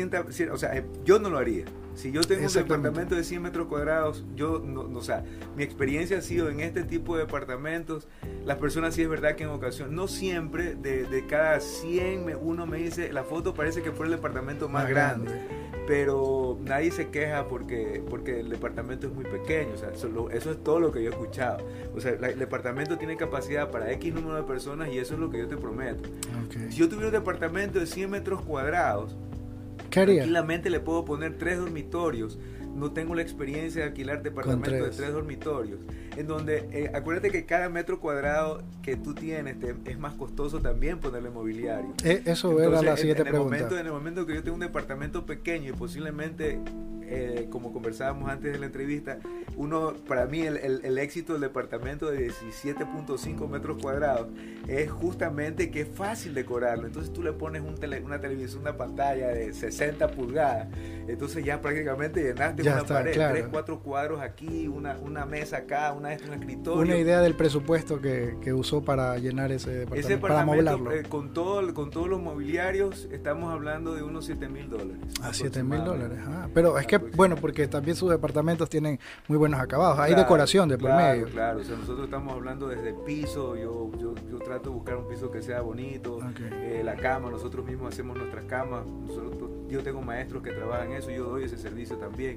o 0.52 0.58
sea, 0.58 0.76
eh, 0.76 0.86
yo 1.06 1.20
no 1.20 1.30
lo 1.30 1.38
haría. 1.38 1.66
Si 2.00 2.14
yo 2.14 2.22
tengo 2.22 2.48
un 2.48 2.54
departamento 2.54 3.14
de 3.14 3.26
100 3.26 3.42
metros 3.42 3.68
cuadrados, 3.68 4.24
yo, 4.34 4.64
no, 4.66 4.84
o 4.84 5.02
sea, 5.02 5.26
mi 5.58 5.64
experiencia 5.64 6.20
ha 6.20 6.22
sido 6.22 6.50
en 6.50 6.62
este 6.62 6.84
tipo 6.84 7.18
de 7.18 7.26
departamentos, 7.26 8.08
las 8.46 8.58
personas 8.58 8.96
sí 8.96 9.02
es 9.02 9.10
verdad 9.10 9.36
que 9.36 9.44
en 9.44 9.50
ocasión, 9.50 9.94
no 9.94 10.08
siempre, 10.08 10.76
de, 10.76 11.04
de 11.04 11.28
cada 11.28 11.60
100 11.60 12.38
uno 12.42 12.66
me 12.66 12.78
dice, 12.78 13.12
la 13.12 13.26
foto 13.26 13.54
parece 13.54 13.82
que 13.82 13.92
fue 13.92 14.06
el 14.06 14.14
departamento 14.14 14.70
más, 14.70 14.88
grande. 14.88 15.30
pero 15.88 16.58
nadie 16.62 16.90
se 16.92 17.10
queja 17.10 17.50
porque, 17.50 18.02
porque 18.10 18.40
el 18.40 18.50
departamento 18.50 19.08
es 19.08 19.14
muy 19.14 19.26
pequeño, 19.26 19.74
o 19.74 19.78
sea, 19.78 19.90
eso, 19.90 20.30
es 20.30 20.64
todo 20.64 20.80
lo 20.80 20.94
que 20.94 21.04
yo 21.04 21.10
he 21.10 21.12
escuchado. 21.12 21.68
O 21.94 22.00
sea, 22.00 22.12
el 22.14 22.40
departamento 22.40 22.98
tiene 22.98 23.18
capacidad 23.18 23.72
para 23.72 23.92
X 23.92 24.14
número 24.14 24.36
de 24.38 24.44
personas 24.44 24.88
y 24.88 25.00
eso 25.00 25.16
es 25.16 25.20
lo 25.20 25.30
que 25.30 25.40
yo 25.40 25.50
te 25.50 25.58
prometo. 25.58 26.10
Si 26.70 26.78
yo 26.78 26.88
tuviera 26.88 27.08
un 27.08 27.14
departamento 27.14 27.78
de 27.78 27.88
100 27.88 28.10
metros 28.10 28.42
cuadrados, 28.42 29.18
¿Qué 29.90 30.00
haría? 30.00 30.16
Tranquilamente 30.18 30.70
le 30.70 30.80
puedo 30.80 31.06
poner 31.06 31.38
tres 31.38 31.58
dormitorios, 31.58 32.38
no 32.76 32.92
tengo 32.92 33.16
la 33.16 33.22
experiencia 33.22 33.82
de 33.82 33.88
alquilar 33.90 34.22
departamentos 34.24 34.72
de 34.72 34.90
tres 34.90 35.14
dormitorios, 35.14 35.80
en 36.20 36.28
donde 36.28 36.68
eh, 36.74 36.92
acuérdate 36.94 37.32
que 37.32 37.46
cada 37.46 37.70
metro 37.70 38.02
cuadrado 38.02 38.62
que 38.82 38.98
tú 38.98 39.14
tienes 39.14 39.56
es 39.86 39.98
más 39.98 40.16
costoso 40.16 40.60
también 40.60 41.00
ponerle 41.00 41.30
mobiliario. 41.30 41.94
Eh, 42.04 42.24
eso 42.26 42.62
era 42.62 42.82
la 42.82 42.98
siguiente 42.98 43.24
pregunta. 43.24 43.56
momento, 43.56 43.80
en 43.80 43.86
el 43.86 43.92
momento 43.94 44.26
que 44.26 44.36
yo 44.36 44.44
tengo 44.44 44.56
un 44.56 44.62
departamento 44.62 45.26
pequeño 45.26 45.70
y 45.70 45.74
posiblemente 45.74 46.60
eh, 47.12 47.48
como 47.50 47.74
conversábamos 47.74 48.30
antes 48.30 48.52
de 48.52 48.60
la 48.60 48.68
entrevista, 48.68 49.18
uno, 49.56 49.94
para 50.08 50.26
mí 50.28 50.42
el, 50.42 50.58
el, 50.58 50.98
éxito 51.00 51.34
del 51.34 51.42
departamento 51.42 52.12
de 52.12 52.30
17.5 52.30 53.50
metros 53.50 53.82
cuadrados 53.82 54.28
es 54.68 54.92
justamente 54.92 55.72
que 55.72 55.82
es 55.82 55.88
fácil 55.88 56.36
decorarlo. 56.36 56.86
Entonces 56.86 57.12
tú 57.12 57.24
le 57.24 57.34
pones 57.34 57.64
un 57.64 57.80
una 58.04 58.20
televisión, 58.20 58.62
una 58.62 58.78
pantalla 58.78 59.30
de 59.30 59.54
60 59.54 60.12
pulgadas, 60.12 60.68
entonces 61.08 61.44
ya 61.44 61.62
prácticamente 61.62 62.22
llenaste 62.22 62.62
una 62.62 62.84
pared, 62.84 63.14
tres, 63.14 63.48
cuatro 63.50 63.80
cuadros 63.80 64.22
aquí, 64.22 64.68
una, 64.68 64.96
una 64.98 65.26
mesa 65.26 65.58
acá, 65.58 65.92
una, 65.94 66.09
un 66.28 66.34
escritorio. 66.34 66.82
Una 66.82 66.98
idea 66.98 67.22
del 67.22 67.36
presupuesto 67.36 68.02
que, 68.02 68.38
que 68.42 68.54
usó 68.54 68.82
para 68.82 69.18
llenar 69.18 69.52
ese 69.52 69.72
departamento, 69.72 70.08
ese 70.08 70.16
departamento 70.16 70.84
para 70.84 70.96
eh, 70.96 71.04
con, 71.04 71.34
todo, 71.34 71.74
con 71.74 71.90
todos 71.92 72.08
los 72.08 72.22
mobiliarios 72.22 73.08
estamos 73.12 73.52
hablando 73.52 73.94
de 73.94 74.04
unos 74.04 74.26
7 74.26 74.50
mil 74.50 74.70
dólares. 74.70 74.98
Ah, 75.22 75.32
7 75.32 75.64
mil 75.64 75.84
dólares. 75.84 76.20
Ah, 76.26 76.48
pero 76.54 76.78
es 76.78 76.88
que 76.88 76.98
bueno, 76.98 77.36
porque 77.36 77.68
también 77.68 77.96
sus 77.96 78.10
departamentos 78.10 78.70
tienen 78.70 79.00
muy 79.28 79.38
buenos 79.38 79.60
acabados. 79.60 80.00
Hay 80.00 80.16
decoración 80.16 80.70
de 80.70 80.78
por 80.78 80.94
medio. 80.94 81.28
Claro, 81.28 81.60
o 81.60 81.64
sea, 81.64 81.76
nosotros 81.76 82.06
estamos 82.06 82.34
hablando 82.34 82.68
desde 82.68 82.90
el 82.90 82.96
piso. 82.96 83.56
Yo, 83.56 83.92
yo, 84.00 84.16
yo 84.30 84.40
trato 84.40 84.70
de 84.70 84.76
buscar 84.76 84.98
un 84.98 85.08
piso 85.08 85.32
que 85.32 85.42
sea 85.42 85.62
bonito. 85.62 86.20
Eh, 86.52 86.82
la 86.84 86.96
cama, 86.96 87.30
nosotros 87.30 87.66
mismos 87.66 87.94
hacemos 87.94 88.18
nuestras 88.18 88.46
camas. 88.46 88.86
Nosotros, 88.86 89.50
yo 89.68 89.84
tengo 89.84 90.02
maestros 90.02 90.44
que 90.44 90.52
trabajan 90.52 90.92
eso. 90.94 91.12
Yo 91.12 91.26
doy 91.26 91.44
ese 91.44 91.58
servicio 91.58 91.98
también. 91.98 92.36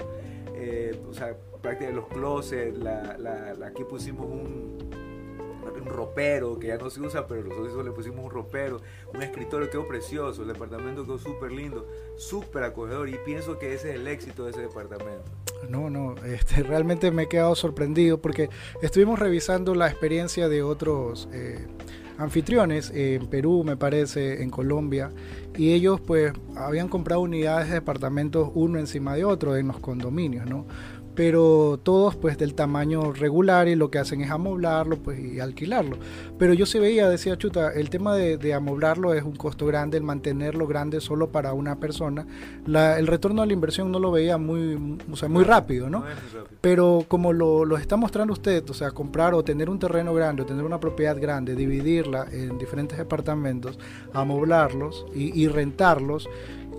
Eh, 0.54 1.00
o 1.08 1.14
sea, 1.14 1.36
prácticamente 1.60 1.94
los 1.94 2.08
closets. 2.08 2.78
La, 2.78 3.16
la, 3.18 3.61
aquí 3.64 3.84
pusimos 3.84 4.26
un 4.26 5.12
ropero 5.92 6.58
que 6.58 6.68
ya 6.68 6.78
no 6.78 6.90
se 6.90 7.00
usa, 7.00 7.26
pero 7.26 7.44
nosotros 7.44 7.84
le 7.84 7.92
pusimos 7.92 8.24
un 8.24 8.30
ropero, 8.30 8.80
un 9.14 9.22
escritorio, 9.22 9.70
quedó 9.70 9.86
precioso, 9.86 10.42
el 10.42 10.48
departamento 10.48 11.04
quedó 11.04 11.18
súper 11.18 11.52
lindo, 11.52 11.86
súper 12.16 12.64
acogedor 12.64 13.08
y 13.08 13.16
pienso 13.24 13.58
que 13.58 13.74
ese 13.74 13.90
es 13.90 13.96
el 13.96 14.08
éxito 14.08 14.44
de 14.44 14.50
ese 14.50 14.60
departamento. 14.62 15.30
No, 15.68 15.90
no, 15.90 16.16
este, 16.24 16.62
realmente 16.62 17.10
me 17.10 17.24
he 17.24 17.28
quedado 17.28 17.54
sorprendido 17.54 18.20
porque 18.20 18.48
estuvimos 18.82 19.18
revisando 19.18 19.74
la 19.74 19.88
experiencia 19.88 20.48
de 20.48 20.62
otros 20.62 21.28
eh, 21.32 21.66
anfitriones 22.18 22.90
en 22.94 23.26
Perú, 23.28 23.62
me 23.64 23.76
parece, 23.76 24.42
en 24.42 24.50
Colombia, 24.50 25.10
y 25.56 25.72
ellos 25.72 26.00
pues 26.00 26.32
habían 26.56 26.88
comprado 26.88 27.20
unidades 27.20 27.68
de 27.68 27.74
departamentos 27.74 28.50
uno 28.54 28.78
encima 28.78 29.14
de 29.14 29.24
otro 29.24 29.56
en 29.56 29.68
los 29.68 29.78
condominios, 29.78 30.46
¿no? 30.46 30.66
Pero 31.14 31.78
todos 31.82 32.16
pues 32.16 32.38
del 32.38 32.54
tamaño 32.54 33.12
regular 33.12 33.68
y 33.68 33.74
lo 33.74 33.90
que 33.90 33.98
hacen 33.98 34.22
es 34.22 34.30
amoblarlo 34.30 34.96
pues 34.96 35.18
y 35.18 35.40
alquilarlo. 35.40 35.98
Pero 36.38 36.54
yo 36.54 36.66
se 36.66 36.80
veía, 36.80 37.08
decía 37.08 37.36
Chuta, 37.36 37.72
el 37.72 37.90
tema 37.90 38.14
de, 38.16 38.54
amoblarlo 38.54 39.14
es 39.14 39.22
un 39.22 39.36
costo 39.36 39.66
grande, 39.66 39.96
el 39.96 40.02
mantenerlo 40.02 40.66
grande 40.66 41.00
solo 41.00 41.30
para 41.30 41.52
una 41.52 41.76
persona, 41.76 42.26
el 42.66 43.06
retorno 43.06 43.42
a 43.42 43.46
la 43.46 43.52
inversión 43.52 43.90
no 43.90 43.98
lo 43.98 44.10
veía 44.10 44.38
muy, 44.38 44.98
o 45.10 45.16
sea, 45.16 45.28
muy 45.28 45.44
rápido, 45.44 45.88
¿no? 45.88 46.04
Pero 46.60 47.04
como 47.08 47.32
lo, 47.32 47.76
está 47.76 47.96
mostrando 47.96 48.32
usted, 48.32 48.68
o 48.68 48.74
sea, 48.74 48.90
comprar 48.90 49.34
o 49.34 49.42
tener 49.42 49.70
un 49.70 49.78
terreno 49.78 50.14
grande 50.14 50.42
o 50.42 50.46
tener 50.46 50.64
una 50.64 50.80
propiedad 50.80 51.18
grande, 51.20 51.54
dividirla 51.54 52.26
en 52.30 52.58
diferentes 52.58 52.98
departamentos, 52.98 53.78
amoblarlos 54.12 55.06
y 55.14 55.48
rentarlos, 55.48 56.28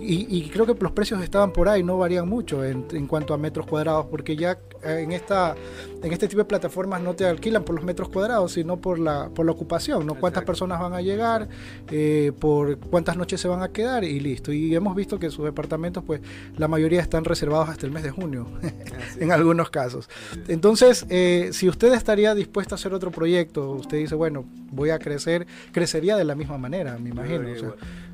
y, 0.05 0.49
creo 0.49 0.65
que 0.65 0.75
los 0.81 0.91
precios 0.91 1.21
estaban 1.23 1.51
por 1.51 1.69
ahí, 1.69 1.83
no 1.83 1.97
varían 1.97 2.27
mucho 2.27 2.63
en, 2.63 2.85
en, 2.91 3.07
cuanto 3.07 3.33
a 3.33 3.37
metros 3.37 3.65
cuadrados, 3.65 4.05
porque 4.07 4.35
ya 4.35 4.57
en, 4.83 5.11
esta, 5.11 5.55
en 6.01 6.11
este 6.11 6.27
tipo 6.27 6.39
de 6.39 6.45
plataformas 6.45 7.01
no 7.01 7.13
te 7.13 7.25
alquilan 7.25 7.63
por 7.63 7.75
los 7.75 7.83
metros 7.83 8.09
cuadrados, 8.09 8.53
sino 8.53 8.77
por 8.77 8.99
la, 8.99 9.29
por 9.29 9.45
la 9.45 9.51
ocupación, 9.51 10.05
¿no? 10.05 10.15
Cuántas 10.15 10.43
personas 10.43 10.79
van 10.79 10.93
a 10.93 11.01
llegar, 11.01 11.47
eh, 11.89 12.31
por 12.39 12.77
cuántas 12.79 13.17
noches 13.17 13.39
se 13.39 13.47
van 13.47 13.61
a 13.61 13.69
quedar 13.69 14.03
y 14.03 14.19
listo. 14.19 14.51
Y 14.51 14.75
hemos 14.75 14.95
visto 14.95 15.19
que 15.19 15.29
sus 15.29 15.45
departamentos, 15.45 16.03
pues 16.03 16.21
la 16.57 16.67
mayoría 16.67 17.01
están 17.01 17.23
reservados 17.23 17.69
hasta 17.69 17.85
el 17.85 17.91
mes 17.91 18.03
de 18.03 18.11
junio, 18.11 18.47
en 19.19 19.31
algunos 19.31 19.69
casos. 19.69 20.09
Entonces, 20.47 21.05
eh, 21.09 21.49
si 21.53 21.69
usted 21.69 21.93
estaría 21.93 22.35
dispuesto 22.35 22.75
a 22.75 22.77
hacer 22.77 22.93
otro 22.93 23.11
proyecto, 23.11 23.71
usted 23.71 23.97
dice, 23.97 24.15
bueno, 24.15 24.45
voy 24.71 24.89
a 24.89 24.99
crecer, 24.99 25.47
crecería 25.71 26.17
de 26.17 26.25
la 26.25 26.35
misma 26.35 26.57
manera, 26.57 26.97
me 26.97 27.09
imagino. 27.09 27.43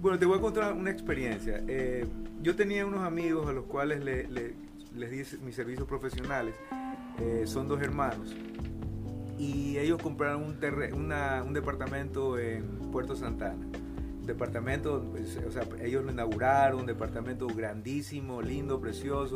Bueno, 0.01 0.17
te 0.17 0.25
voy 0.25 0.38
a 0.38 0.41
contar 0.41 0.71
una 0.71 0.91
experiencia. 0.91 1.62
Eh, 1.67 2.07
yo 2.41 2.55
tenía 2.55 2.85
unos 2.85 3.01
amigos 3.01 3.49
a 3.49 3.51
los 3.51 3.65
cuales 3.65 4.01
le, 4.01 4.29
les 4.95 5.12
di 5.12 5.38
mis 5.43 5.55
servicios 5.55 5.85
profesionales. 5.88 6.55
Eh, 7.19 7.43
son 7.45 7.67
dos 7.67 7.81
hermanos. 7.81 8.33
Y 9.38 9.77
ellos 9.77 10.01
compraron 10.01 10.43
un, 10.43 11.13
un 11.47 11.53
departamento 11.53 12.39
en 12.39 12.63
Puerto 12.93 13.13
Santana. 13.17 13.65
departamento, 14.25 15.05
pues, 15.12 15.38
o 15.45 15.51
sea, 15.51 15.63
ellos 15.81 16.05
lo 16.05 16.13
inauguraron, 16.13 16.79
un 16.79 16.85
departamento 16.85 17.47
grandísimo, 17.47 18.41
lindo, 18.41 18.79
precioso. 18.79 19.35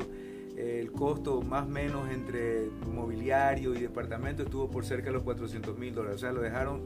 El 0.56 0.94
costo 0.94 1.42
más 1.42 1.66
o 1.66 1.70
menos 1.70 2.10
entre 2.10 2.70
mobiliario 2.90 3.76
y 3.76 3.82
departamento 3.82 4.44
estuvo 4.44 4.72
por 4.72 4.86
cerca 4.86 5.08
de 5.08 5.14
los 5.14 5.24
400 5.24 5.78
mil 5.78 5.94
dólares. 5.94 6.18
O 6.18 6.20
sea, 6.20 6.32
lo 6.32 6.40
dejaron 6.40 6.82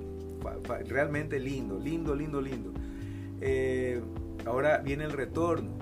realmente 0.88 1.40
lindo, 1.40 1.78
lindo, 1.78 2.16
lindo, 2.16 2.42
lindo. 2.42 2.72
Eh, 3.50 4.02
ahora 4.46 4.80
viene 4.80 5.06
el 5.06 5.12
retorno. 5.12 5.78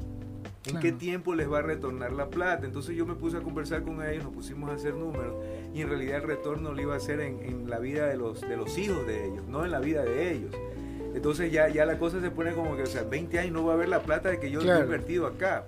¿En 0.67 0.79
qué 0.79 0.91
tiempo 0.91 1.35
les 1.35 1.51
va 1.51 1.59
a 1.59 1.61
retornar 1.61 2.11
la 2.11 2.29
plata? 2.29 2.65
Entonces 2.65 2.95
yo 2.95 3.05
me 3.05 3.13
puse 3.13 3.37
a 3.37 3.41
conversar 3.41 3.83
con 3.83 4.03
ellos, 4.03 4.23
nos 4.23 4.33
pusimos 4.33 4.69
a 4.69 4.73
hacer 4.73 4.95
números 4.95 5.35
y 5.73 5.81
en 5.81 5.89
realidad 5.89 6.17
el 6.17 6.23
retorno 6.23 6.73
lo 6.73 6.81
iba 6.81 6.95
a 6.95 6.97
hacer 6.97 7.19
en, 7.19 7.69
la 7.69 7.77
vida 7.77 8.07
de 8.07 8.17
los, 8.17 8.41
de 8.41 8.57
los 8.57 8.75
hijos 8.77 9.05
de 9.05 9.25
ellos, 9.25 9.47
no 9.47 9.63
en 9.63 9.71
la 9.71 9.79
vida 9.79 10.03
de 10.03 10.31
ellos. 10.31 10.55
Entonces 11.13 11.51
ya, 11.51 11.69
ya 11.69 11.85
la 11.85 11.99
cosa 11.99 12.19
se 12.19 12.31
pone 12.31 12.53
como 12.53 12.75
que, 12.75 12.83
o 12.83 12.87
sea, 12.87 13.03
20 13.03 13.39
años 13.39 13.53
no 13.53 13.65
va 13.65 13.73
a 13.73 13.75
haber 13.75 13.89
la 13.89 14.01
plata 14.01 14.29
de 14.29 14.39
que 14.39 14.49
yo 14.49 14.61
he 14.61 14.79
invertido 14.79 15.27
acá. 15.27 15.65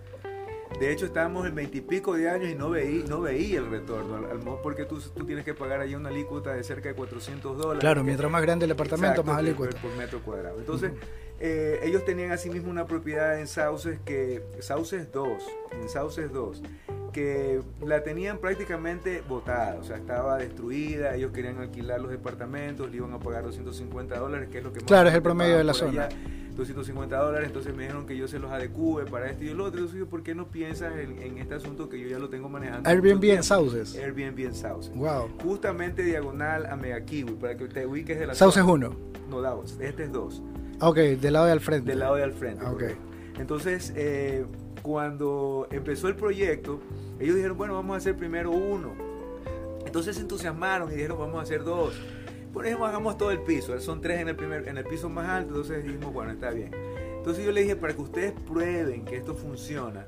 De 0.79 0.91
hecho, 0.91 1.05
estábamos 1.05 1.47
en 1.47 1.55
20 1.55 1.77
y 1.77 1.81
pico 1.81 2.15
de 2.15 2.29
años 2.29 2.49
y 2.49 2.55
no 2.55 2.69
veía, 2.69 3.03
no 3.07 3.21
veía 3.21 3.59
el 3.59 3.69
retorno, 3.69 4.17
al, 4.17 4.39
porque 4.61 4.85
tú, 4.85 4.99
tú, 4.99 5.25
tienes 5.25 5.43
que 5.43 5.53
pagar 5.53 5.79
ahí 5.79 5.95
una 5.95 6.09
alícuota 6.09 6.53
de 6.53 6.63
cerca 6.63 6.89
de 6.89 6.95
400 6.95 7.57
dólares. 7.57 7.79
Claro, 7.79 8.03
mientras 8.03 8.29
más 8.29 8.41
grande 8.41 8.65
el 8.65 8.71
apartamento, 8.71 9.23
más 9.23 9.37
alícuota. 9.37 9.75
Por, 9.81 9.95
metro 9.95 10.21
cuadrado. 10.21 10.59
Entonces, 10.59 10.91
eh, 11.39 11.79
ellos 11.83 12.03
tenían 12.05 12.31
asimismo 12.31 12.69
una 12.69 12.85
propiedad 12.85 13.39
en 13.39 13.47
Sauces, 13.47 13.99
que, 14.05 14.43
Sauces 14.59 15.11
2, 15.11 15.27
en 15.81 15.89
Sauces 15.89 16.31
2, 16.33 16.63
que 17.13 17.61
la 17.85 18.03
tenían 18.03 18.39
prácticamente 18.39 19.21
botada, 19.27 19.77
o 19.79 19.83
sea, 19.83 19.97
estaba 19.97 20.37
destruida, 20.37 21.15
ellos 21.15 21.31
querían 21.31 21.59
alquilar 21.59 22.01
los 22.01 22.11
departamentos, 22.11 22.89
le 22.89 22.97
iban 22.97 23.13
a 23.13 23.19
pagar 23.19 23.43
250 23.43 24.17
dólares, 24.17 24.49
que 24.51 24.59
es 24.59 24.63
lo 24.63 24.73
que 24.73 24.79
más 24.79 24.87
Claro, 24.87 25.09
es 25.09 25.15
el 25.15 25.21
promedio 25.21 25.57
de 25.57 25.63
la 25.63 25.73
zona. 25.73 26.09
250 26.57 27.15
dólares, 27.15 27.47
entonces 27.47 27.75
me 27.75 27.83
dijeron 27.83 28.07
que 28.07 28.17
yo 28.17 28.27
se 28.27 28.39
los 28.39 28.51
adecue 28.51 29.05
para 29.05 29.29
esto 29.29 29.43
y 29.43 29.49
el 29.49 29.61
otro. 29.61 29.79
Entonces, 29.79 30.07
¿por 30.07 30.23
qué 30.23 30.33
no 30.33 30.47
piensas 30.47 30.91
en, 30.97 31.37
este 31.37 31.53
asunto 31.53 31.87
que 31.87 31.99
yo 31.99 32.07
ya 32.07 32.17
lo 32.17 32.29
tengo 32.29 32.49
manejando? 32.49 32.89
Airbnb 32.89 33.23
en 33.25 33.43
Sauces. 33.43 33.95
Airbnb 33.95 34.39
en 34.39 34.55
Sauces. 34.55 34.91
Wow. 34.95 35.29
Justamente 35.43 36.01
diagonal 36.01 36.65
a 36.65 36.75
Mega 36.75 36.99
Kiwi, 37.05 37.33
para 37.33 37.55
que 37.55 37.67
te 37.67 37.85
ubiques 37.85 38.19
de 38.19 38.25
la 38.25 38.33
Sauces 38.33 38.63
1. 38.63 38.95
No, 39.29 39.41
Davos, 39.41 39.77
este 39.79 40.05
es 40.05 40.11
2. 40.11 40.41
Ok, 40.79 40.97
del 40.97 41.33
lado 41.33 41.45
de 41.45 41.51
al 41.51 41.59
frente. 41.59 41.89
Del 41.89 41.99
lado 41.99 42.15
de 42.15 42.23
al 42.23 42.33
frente. 42.33 42.65
Okay. 42.65 42.95
Entonces, 43.39 43.93
eh, 43.95 44.45
cuando 44.81 45.67
empezó 45.71 46.07
el 46.07 46.15
proyecto, 46.15 46.79
ellos 47.19 47.35
dijeron, 47.35 47.57
bueno, 47.57 47.73
vamos 47.73 47.95
a 47.95 47.97
hacer 47.97 48.15
primero 48.15 48.51
uno. 48.51 48.93
Entonces 49.85 50.15
se 50.15 50.21
entusiasmaron 50.21 50.91
y 50.91 50.95
dijeron, 50.95 51.17
vamos 51.17 51.39
a 51.39 51.41
hacer 51.43 51.63
dos. 51.63 51.99
Por 52.53 52.65
ejemplo, 52.65 52.85
hagamos 52.85 53.17
todo 53.17 53.31
el 53.31 53.41
piso. 53.41 53.79
Son 53.79 54.01
tres 54.01 54.19
en 54.19 54.29
el, 54.29 54.35
primer, 54.35 54.67
en 54.67 54.77
el 54.77 54.83
piso 54.85 55.09
más 55.09 55.27
alto. 55.27 55.49
Entonces 55.49 55.83
dijimos, 55.83 56.13
bueno, 56.13 56.31
está 56.31 56.51
bien. 56.51 56.71
Entonces 57.17 57.43
yo 57.43 57.51
le 57.51 57.61
dije, 57.61 57.75
para 57.75 57.93
que 57.93 58.01
ustedes 58.01 58.33
prueben 58.33 59.03
que 59.03 59.17
esto 59.17 59.35
funciona, 59.35 60.05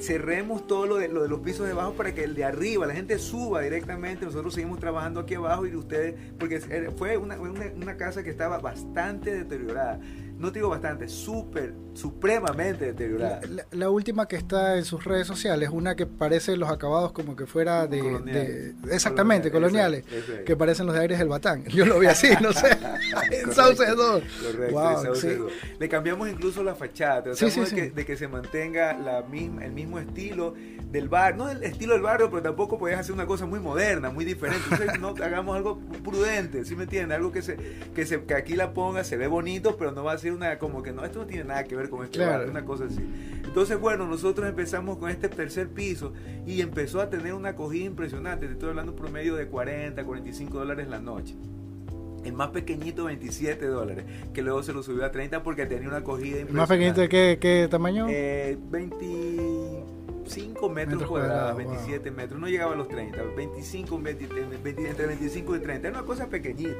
cerremos 0.00 0.66
todo 0.66 0.86
lo 0.86 0.96
de, 0.96 1.08
lo 1.08 1.22
de 1.22 1.28
los 1.28 1.40
pisos 1.40 1.66
de 1.66 1.72
abajo 1.72 1.92
para 1.92 2.14
que 2.14 2.24
el 2.24 2.34
de 2.34 2.44
arriba, 2.44 2.86
la 2.86 2.94
gente 2.94 3.18
suba 3.18 3.60
directamente, 3.60 4.24
nosotros 4.24 4.54
seguimos 4.54 4.80
trabajando 4.80 5.20
aquí 5.20 5.34
abajo 5.34 5.66
y 5.66 5.74
ustedes, 5.74 6.14
porque 6.38 6.60
fue 6.96 7.16
una, 7.16 7.36
una 7.38 7.96
casa 7.96 8.22
que 8.22 8.30
estaba 8.30 8.58
bastante 8.58 9.34
deteriorada 9.34 10.00
no 10.38 10.50
te 10.50 10.58
digo 10.58 10.68
bastante, 10.68 11.08
súper, 11.08 11.74
supremamente 11.94 12.86
deteriorada. 12.86 13.40
La, 13.70 13.90
última 13.90 14.26
que 14.26 14.36
está 14.36 14.76
en 14.76 14.84
sus 14.84 15.04
redes 15.04 15.26
sociales, 15.26 15.70
una 15.72 15.94
que 15.94 16.06
parece 16.06 16.56
los 16.56 16.70
acabados 16.70 17.12
como 17.12 17.36
que 17.36 17.46
fuera 17.46 17.86
de... 17.86 18.74
exactamente, 18.90 19.50
coloniales, 19.50 20.04
que 20.44 20.56
parecen 20.56 20.86
los 20.86 20.94
de 20.94 21.02
Aires 21.02 21.18
del 21.18 21.28
Batán. 21.28 21.64
Yo 21.68 21.86
lo 21.86 21.98
vi 21.98 22.06
así, 22.06 22.28
no 22.40 22.52
sé, 22.52 22.76
en 23.30 23.52
Sauce 23.52 23.84
2. 23.86 24.22
Correcto, 24.42 25.48
Le 25.78 25.88
cambiamos 25.88 26.28
incluso 26.28 26.64
la 26.64 26.74
fachada, 26.74 27.22
tratamos 27.22 27.70
de, 27.70 27.76
que, 27.76 27.90
de, 27.90 28.04
que, 28.04 28.16
se 28.16 28.28
mantenga 28.28 28.92
la 28.94 29.22
misma, 29.22 29.64
el 29.64 29.72
mismo 29.72 29.98
estilo 29.98 30.54
del 30.90 31.08
bar, 31.08 31.36
no 31.36 31.48
el 31.48 31.62
estilo 31.62 31.94
del 31.94 32.02
barrio, 32.02 32.30
pero 32.30 32.42
tampoco 32.42 32.78
podías 32.78 33.00
hacer 33.00 33.12
una 33.12 33.26
cosa 33.26 33.46
muy 33.46 33.60
moderna, 33.60 34.10
muy 34.10 34.24
diferente. 34.24 34.62
Entonces, 34.70 35.00
no 35.00 35.08
hagamos 35.24 35.56
algo 35.56 35.78
prudente, 36.02 36.64
¿sí 36.64 36.76
me 36.76 36.84
entiendes? 36.84 37.16
Algo 37.16 37.32
que 37.32 37.42
se, 37.42 37.56
que 37.94 38.06
se 38.06 38.24
que 38.24 38.34
aquí 38.34 38.54
la 38.54 38.72
ponga, 38.72 39.04
se 39.04 39.16
ve 39.16 39.26
bonito, 39.26 39.76
pero 39.76 39.92
no 39.92 40.04
va 40.04 40.12
a 40.12 40.18
hacer 40.24 40.32
una 40.32 40.58
como 40.58 40.82
que 40.82 40.92
no, 40.92 41.04
esto 41.04 41.18
no 41.20 41.26
tiene 41.26 41.44
nada 41.44 41.64
que 41.64 41.76
ver 41.76 41.88
con 41.90 42.02
este 42.04 42.18
Claro. 42.18 42.50
una 42.50 42.64
cosa 42.64 42.86
así. 42.86 43.00
Entonces, 43.44 43.78
bueno, 43.78 44.06
nosotros 44.06 44.48
empezamos 44.48 44.96
con 44.98 45.10
este 45.10 45.28
tercer 45.28 45.68
piso 45.68 46.12
y 46.46 46.60
empezó 46.62 47.00
a 47.00 47.10
tener 47.10 47.34
una 47.34 47.50
acogida 47.50 47.84
impresionante. 47.84 48.46
Te 48.46 48.52
estoy 48.54 48.70
hablando 48.70 48.92
un 48.92 48.98
promedio 48.98 49.36
de 49.36 49.46
40, 49.46 50.02
45 50.04 50.58
dólares 50.58 50.88
la 50.88 50.98
noche. 50.98 51.34
El 52.24 52.32
más 52.32 52.48
pequeñito 52.48 53.04
27 53.04 53.66
dólares, 53.66 54.06
que 54.32 54.40
luego 54.40 54.62
se 54.62 54.72
lo 54.72 54.82
subió 54.82 55.04
a 55.04 55.10
30 55.10 55.42
porque 55.42 55.66
tenía 55.66 55.88
una 55.88 55.98
acogida 55.98 56.36
¿El 56.36 56.48
impresionante. 56.48 56.58
¿Más 56.58 56.68
pequeñito 56.70 57.00
de 57.02 57.08
qué, 57.10 57.38
qué 57.38 57.68
tamaño? 57.70 58.06
Eh, 58.08 58.56
25 58.70 60.70
metros, 60.70 60.94
Metros 60.94 61.10
cuadrados, 61.10 61.52
cuadrados, 61.52 61.56
27 61.58 62.10
metros, 62.10 62.40
no 62.40 62.48
llegaba 62.48 62.72
a 62.72 62.76
los 62.76 62.88
30, 62.88 63.18
25, 63.36 64.00
20, 64.00 64.26
20, 64.62 64.88
entre 64.88 65.06
25 65.06 65.56
y 65.56 65.58
30, 65.58 65.88
era 65.88 65.98
una 65.98 66.06
cosa 66.06 66.26
pequeñita. 66.28 66.78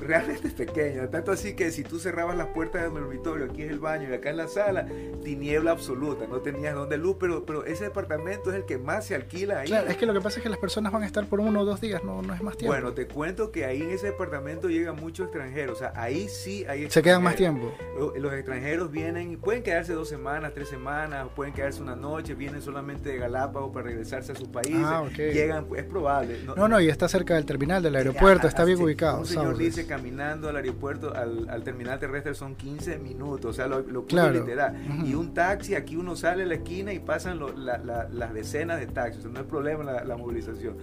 Realmente 0.00 0.48
es 0.48 0.54
pequeña, 0.54 1.08
tanto 1.10 1.30
así 1.32 1.54
que 1.54 1.70
si 1.70 1.82
tú 1.84 1.98
cerrabas 1.98 2.36
las 2.36 2.48
puertas 2.48 2.82
del 2.82 2.92
dormitorio, 2.94 3.44
aquí 3.46 3.62
es 3.62 3.70
el 3.70 3.78
baño 3.78 4.08
y 4.10 4.14
acá 4.14 4.30
en 4.30 4.36
la 4.38 4.48
sala, 4.48 4.86
tiniebla 5.22 5.70
absoluta, 5.72 6.26
no 6.26 6.38
tenías 6.40 6.74
donde 6.74 6.96
luz, 6.96 7.16
pero, 7.20 7.44
pero 7.44 7.64
ese 7.64 7.84
departamento 7.84 8.50
es 8.50 8.56
el 8.56 8.64
que 8.64 8.78
más 8.78 9.06
se 9.06 9.14
alquila 9.14 9.60
ahí. 9.60 9.68
Claro, 9.68 9.88
es 9.90 9.96
que 9.96 10.06
lo 10.06 10.12
que 10.14 10.20
pasa 10.20 10.38
es 10.38 10.42
que 10.42 10.48
las 10.48 10.58
personas 10.58 10.92
van 10.92 11.02
a 11.02 11.06
estar 11.06 11.26
por 11.26 11.40
uno 11.40 11.60
o 11.60 11.64
dos 11.64 11.80
días, 11.80 12.02
no, 12.04 12.22
no 12.22 12.34
es 12.34 12.42
más 12.42 12.56
tiempo. 12.56 12.72
Bueno, 12.74 12.92
te 12.92 13.06
cuento 13.06 13.50
que 13.52 13.64
ahí 13.64 13.82
en 13.82 13.90
ese 13.90 14.06
departamento 14.06 14.68
llegan 14.68 14.96
muchos 14.96 15.26
extranjeros, 15.26 15.76
o 15.76 15.78
sea, 15.78 15.92
ahí 15.94 16.28
sí 16.28 16.64
hay 16.68 16.90
Se 16.90 17.02
quedan 17.02 17.22
más 17.22 17.36
tiempo. 17.36 17.72
Lo- 17.98 18.16
Los 18.16 18.32
extranjeros 18.32 18.90
vienen, 18.90 19.38
pueden 19.38 19.62
quedarse 19.62 19.92
dos 19.92 20.08
semanas, 20.08 20.52
tres 20.54 20.68
semanas, 20.68 21.28
pueden 21.34 21.52
quedarse 21.54 21.82
una 21.82 21.96
noche, 21.96 22.34
vienen 22.34 22.62
solamente 22.62 23.10
de 23.10 23.18
Galápagos 23.18 23.72
para 23.72 23.86
regresarse 23.86 24.32
a 24.32 24.34
sus 24.34 24.48
países. 24.48 24.80
Ah, 24.84 25.02
ok. 25.02 25.16
Llegan, 25.16 25.66
es 25.76 25.84
probable. 25.84 26.38
No, 26.44 26.68
no, 26.68 26.80
y 26.80 26.88
está 26.88 27.08
cerca 27.08 27.34
del 27.34 27.44
terminal 27.46 27.82
del 27.82 27.96
aeropuerto, 27.96 28.46
está 28.46 28.64
bien 28.64 28.80
ubicado. 28.80 29.18
Un 29.20 29.26
señor 29.26 29.56
dice 29.56 29.86
caminando 29.90 30.48
al 30.48 30.54
aeropuerto, 30.54 31.12
al, 31.16 31.48
al 31.48 31.64
terminal 31.64 31.98
terrestre 31.98 32.32
son 32.34 32.54
15 32.54 32.98
minutos, 32.98 33.50
o 33.50 33.52
sea, 33.52 33.66
lo, 33.66 33.80
lo 33.80 34.06
Claro. 34.06 34.32
literal. 34.34 34.76
Y 35.04 35.14
un 35.14 35.34
taxi, 35.34 35.74
aquí 35.74 35.96
uno 35.96 36.14
sale 36.14 36.44
a 36.44 36.46
la 36.46 36.54
esquina 36.54 36.92
y 36.92 37.00
pasan 37.00 37.40
lo- 37.40 37.52
la- 37.56 37.78
la- 37.78 38.08
las 38.08 38.32
decenas 38.32 38.78
de 38.78 38.86
taxis, 38.86 39.18
o 39.18 39.22
sea, 39.22 39.30
no 39.32 39.40
es 39.40 39.46
problema 39.46 39.82
la, 39.82 40.04
la 40.04 40.16
movilización. 40.16 40.76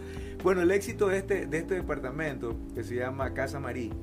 Bueno, 0.43 0.61
el 0.61 0.71
éxito 0.71 1.07
de 1.07 1.19
este, 1.19 1.45
de 1.47 1.57
este 1.57 1.75
departamento, 1.75 2.57
que 2.75 2.83
se 2.83 2.95
llama 2.95 3.33
Casa 3.33 3.61
Marí, 3.61 3.93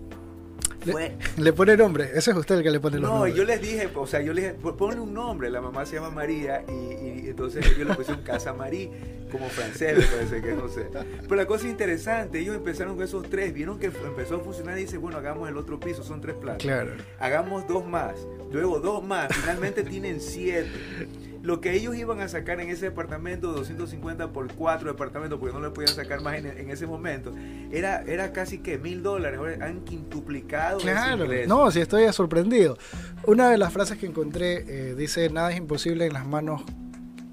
fue 0.93 1.13
Le 1.37 1.53
pone 1.53 1.77
nombre, 1.77 2.11
ese 2.15 2.31
es 2.31 2.37
usted 2.37 2.57
el 2.57 2.63
que 2.63 2.71
le 2.71 2.81
pone 2.81 2.99
los 2.99 3.09
No, 3.09 3.15
nombres. 3.17 3.35
yo 3.35 3.45
les 3.45 3.61
dije, 3.61 3.89
o 3.95 4.07
sea, 4.07 4.21
yo 4.21 4.33
les 4.33 4.45
dije, 4.45 4.55
"Pon- 4.63 4.77
ponle 4.77 5.01
un 5.01 5.13
nombre, 5.15 5.51
la 5.51 5.61
mamá 5.61 5.85
se 5.87 5.97
llama 5.97 6.11
María 6.11 6.65
y, 6.69 6.73
y 6.73 7.29
entonces 7.29 7.65
ellos 7.67 7.89
le 7.89 7.95
pusieron 7.95 8.23
Casa 8.23 8.53
Marí, 8.53 8.91
como 9.33 9.49
francés 9.49 9.99
me 9.99 10.05
parece 10.05 10.41
que 10.43 10.53
no 10.53 10.69
sé. 10.69 10.87
Pero 11.23 11.35
la 11.37 11.47
cosa 11.47 11.67
interesante, 11.69 12.39
ellos 12.39 12.55
empezaron 12.55 12.95
con 12.95 13.05
esos 13.05 13.29
tres, 13.29 13.53
vieron 13.53 13.79
que 13.79 13.87
empezó 13.87 14.37
a 14.37 14.41
funcionar 14.41 14.79
y 14.79 14.83
dice, 14.83 14.97
bueno, 14.99 15.19
hagamos 15.19 15.49
el 15.49 15.57
otro 15.57 15.81
piso, 15.81 16.05
son 16.05 16.21
tres 16.21 16.37
plantas. 16.37 16.63
Claro. 16.65 16.93
Hagamos 17.19 17.67
dos 17.67 17.85
más, 17.87 18.15
luego 18.53 18.79
dos 18.81 19.03
más, 19.03 19.29
finalmente 19.35 19.83
tienen 19.83 20.21
siete. 20.21 20.69
Lo 21.45 21.61
que 21.61 21.75
ellos 21.75 21.95
iban 21.95 22.21
a 22.21 22.29
sacar 22.29 22.61
en 22.61 22.71
ese 22.71 22.87
departamento, 22.87 23.53
250 23.53 24.33
por 24.33 24.53
cuatro 24.55 24.91
departamentos, 24.91 25.39
porque 25.39 25.55
no 25.55 25.61
le 25.61 25.71
podían 25.71 25.95
sacar 25.95 26.23
más 26.23 26.37
en, 26.39 26.47
en 26.47 26.71
ese 26.71 26.87
momento, 26.87 27.35
era, 27.71 28.03
era 28.03 28.33
casi 28.33 28.59
que 28.59 28.79
mil 28.79 29.03
dólares. 29.03 29.39
Han 29.61 29.85
quintuplicado 29.85 30.79
Claro, 30.79 31.27
no, 31.47 31.71
sí 31.71 31.81
estoy 31.81 32.11
sorprendido. 32.13 32.79
Una 33.27 33.51
de 33.51 33.59
las 33.59 33.73
frases 33.73 33.99
que 33.99 34.07
encontré 34.07 34.65
eh, 34.67 34.95
dice, 34.95 35.29
nada 35.29 35.53
es 35.53 35.59
imposible 35.59 36.07
en 36.07 36.15
las 36.15 36.27
manos 36.27 36.63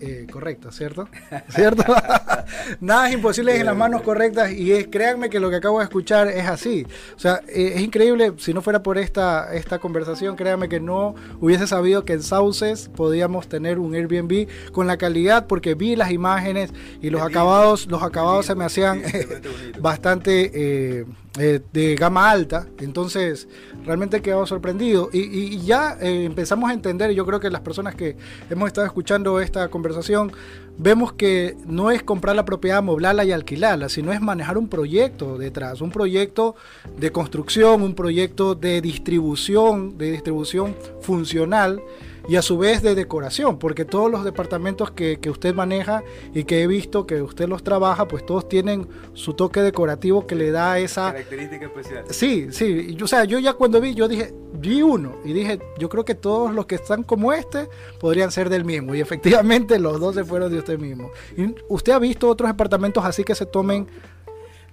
eh, 0.02 0.28
correctas, 0.32 0.76
¿cierto? 0.76 1.08
¿Cierto? 1.50 1.84
nada 2.82 3.08
es 3.08 3.14
imposible 3.14 3.56
en 3.58 3.66
las 3.66 3.76
manos 3.76 4.02
correctas 4.02 4.52
y 4.52 4.72
es, 4.72 4.88
créanme 4.88 5.30
que 5.30 5.40
lo 5.40 5.50
que 5.50 5.58
acabo 5.58 5.80
de 5.80 5.86
escuchar 5.86 6.28
es 6.28 6.48
así. 6.48 6.86
O 7.16 7.20
sea, 7.20 7.42
eh, 7.48 7.74
es 7.76 7.82
increíble, 7.82 8.34
si 8.38 8.54
no 8.54 8.62
fuera 8.62 8.84
por 8.84 8.98
esta, 8.98 9.54
esta 9.54 9.80
conversación, 9.80 10.36
créanme 10.36 10.70
que 10.70 10.80
no 10.80 11.16
hubiese 11.40 11.68
sabido 11.68 12.04
que 12.04 12.14
en 12.14 12.24
Sauces 12.24 12.90
podíamos 12.90 13.48
tener 13.48 13.80
un 13.80 13.94
Airbnb 13.94 14.48
con 14.72 14.88
la 14.88 14.98
calidad 14.98 15.48
porque 15.48 15.76
vi 15.76 15.96
las 15.96 16.12
imágenes 16.12 16.74
y 17.02 17.10
los 17.10 17.22
acabados, 17.22 17.88
los 17.88 18.04
acabados 18.04 18.46
se 18.46 18.56
me 18.56 18.66
hacían 18.66 19.04
bastante 19.80 20.52
eh, 20.54 21.06
eh, 21.40 21.62
de 21.72 21.96
gama 21.96 22.30
alta, 22.30 22.68
entonces 22.80 23.48
realmente 23.86 24.18
he 24.18 24.22
quedado 24.22 24.46
sorprendido. 24.46 25.10
Y, 25.12 25.60
ya 25.60 25.98
eh, 26.00 26.26
empezamos 26.26 26.70
a 26.70 26.74
entender, 26.74 27.12
yo 27.12 27.26
creo 27.26 27.40
que 27.40 27.50
las 27.50 27.62
personas 27.62 27.96
que 27.96 28.16
hemos 28.50 28.68
estado 28.68 28.86
escuchando 28.86 29.40
esta 29.40 29.68
conversación, 29.70 30.32
vemos 30.78 31.14
que 31.14 31.56
no 31.66 31.92
es 31.92 32.04
comprar 32.04 32.36
la 32.36 32.46
propiedad, 32.46 32.80
amoblarla 32.80 33.24
y 33.26 33.32
alquilarla, 33.32 33.90
sino 33.90 34.14
es 34.14 34.22
manejar 34.22 34.58
un 34.58 34.68
proyecto 34.68 35.38
detrás, 35.38 35.82
un 35.82 35.92
proyecto 35.92 36.56
de 36.98 37.12
construcción, 37.12 37.82
un 37.82 37.96
proyecto 37.96 38.56
de 38.56 38.82
distribución, 38.82 39.98
de 39.98 40.12
distribución 40.12 40.76
funcional 41.02 41.82
y 42.28 42.36
a 42.36 42.42
su 42.42 42.58
vez 42.58 42.82
de 42.82 42.96
decoración, 42.96 43.58
porque 43.58 43.86
todos 43.86 44.12
los 44.12 44.24
departamentos 44.24 44.92
que, 44.92 45.20
que 45.20 45.30
usted 45.30 45.54
maneja 45.54 46.04
y 46.34 46.44
que 46.44 46.62
he 46.64 46.68
visto 46.68 47.06
que 47.06 47.22
usted 47.22 47.48
los 47.48 47.64
trabaja, 47.64 48.08
pues 48.08 48.26
todos 48.26 48.48
tienen 48.48 48.88
su 49.14 49.34
toque 49.34 49.62
decorativo 49.62 50.28
que 50.28 50.36
le 50.36 50.52
da 50.52 50.80
esa... 50.80 51.12
Característica 51.12 51.66
especial. 51.66 52.06
Sí, 52.10 52.48
sí, 52.52 52.98
o 53.02 53.08
sea, 53.08 53.26
yo 53.26 53.40
ya 53.40 53.54
cuando 53.54 53.82
vi, 53.82 53.94
yo 53.94 54.08
dije, 54.08 54.34
vi 54.54 54.82
uno 54.82 55.16
y 55.26 55.34
dije, 55.34 55.60
yo 55.78 55.90
creo 55.90 56.06
que 56.06 56.16
todos 56.16 56.54
los 56.54 56.66
que 56.66 56.76
están 56.76 57.04
como 57.04 57.34
este 57.34 57.68
podrían 58.00 58.32
ser 58.32 58.50
del 58.50 58.66
mismo 58.66 58.96
y 58.96 59.02
efectivamente 59.02 59.80
los 59.80 60.00
dos 60.00 60.16
se 60.16 60.24
fueron 60.24 60.52
de 60.52 60.60
usted 60.60 60.80
mismo. 60.80 61.12
¿Y 61.36 61.56
¿Usted 61.68 61.94
ha 61.94 62.00
visto 62.00 62.30
otros 62.30 62.50
departamentos 62.50 63.04
así 63.04 63.24
que 63.24 63.36
se 63.36 63.46
tomen... 63.46 63.88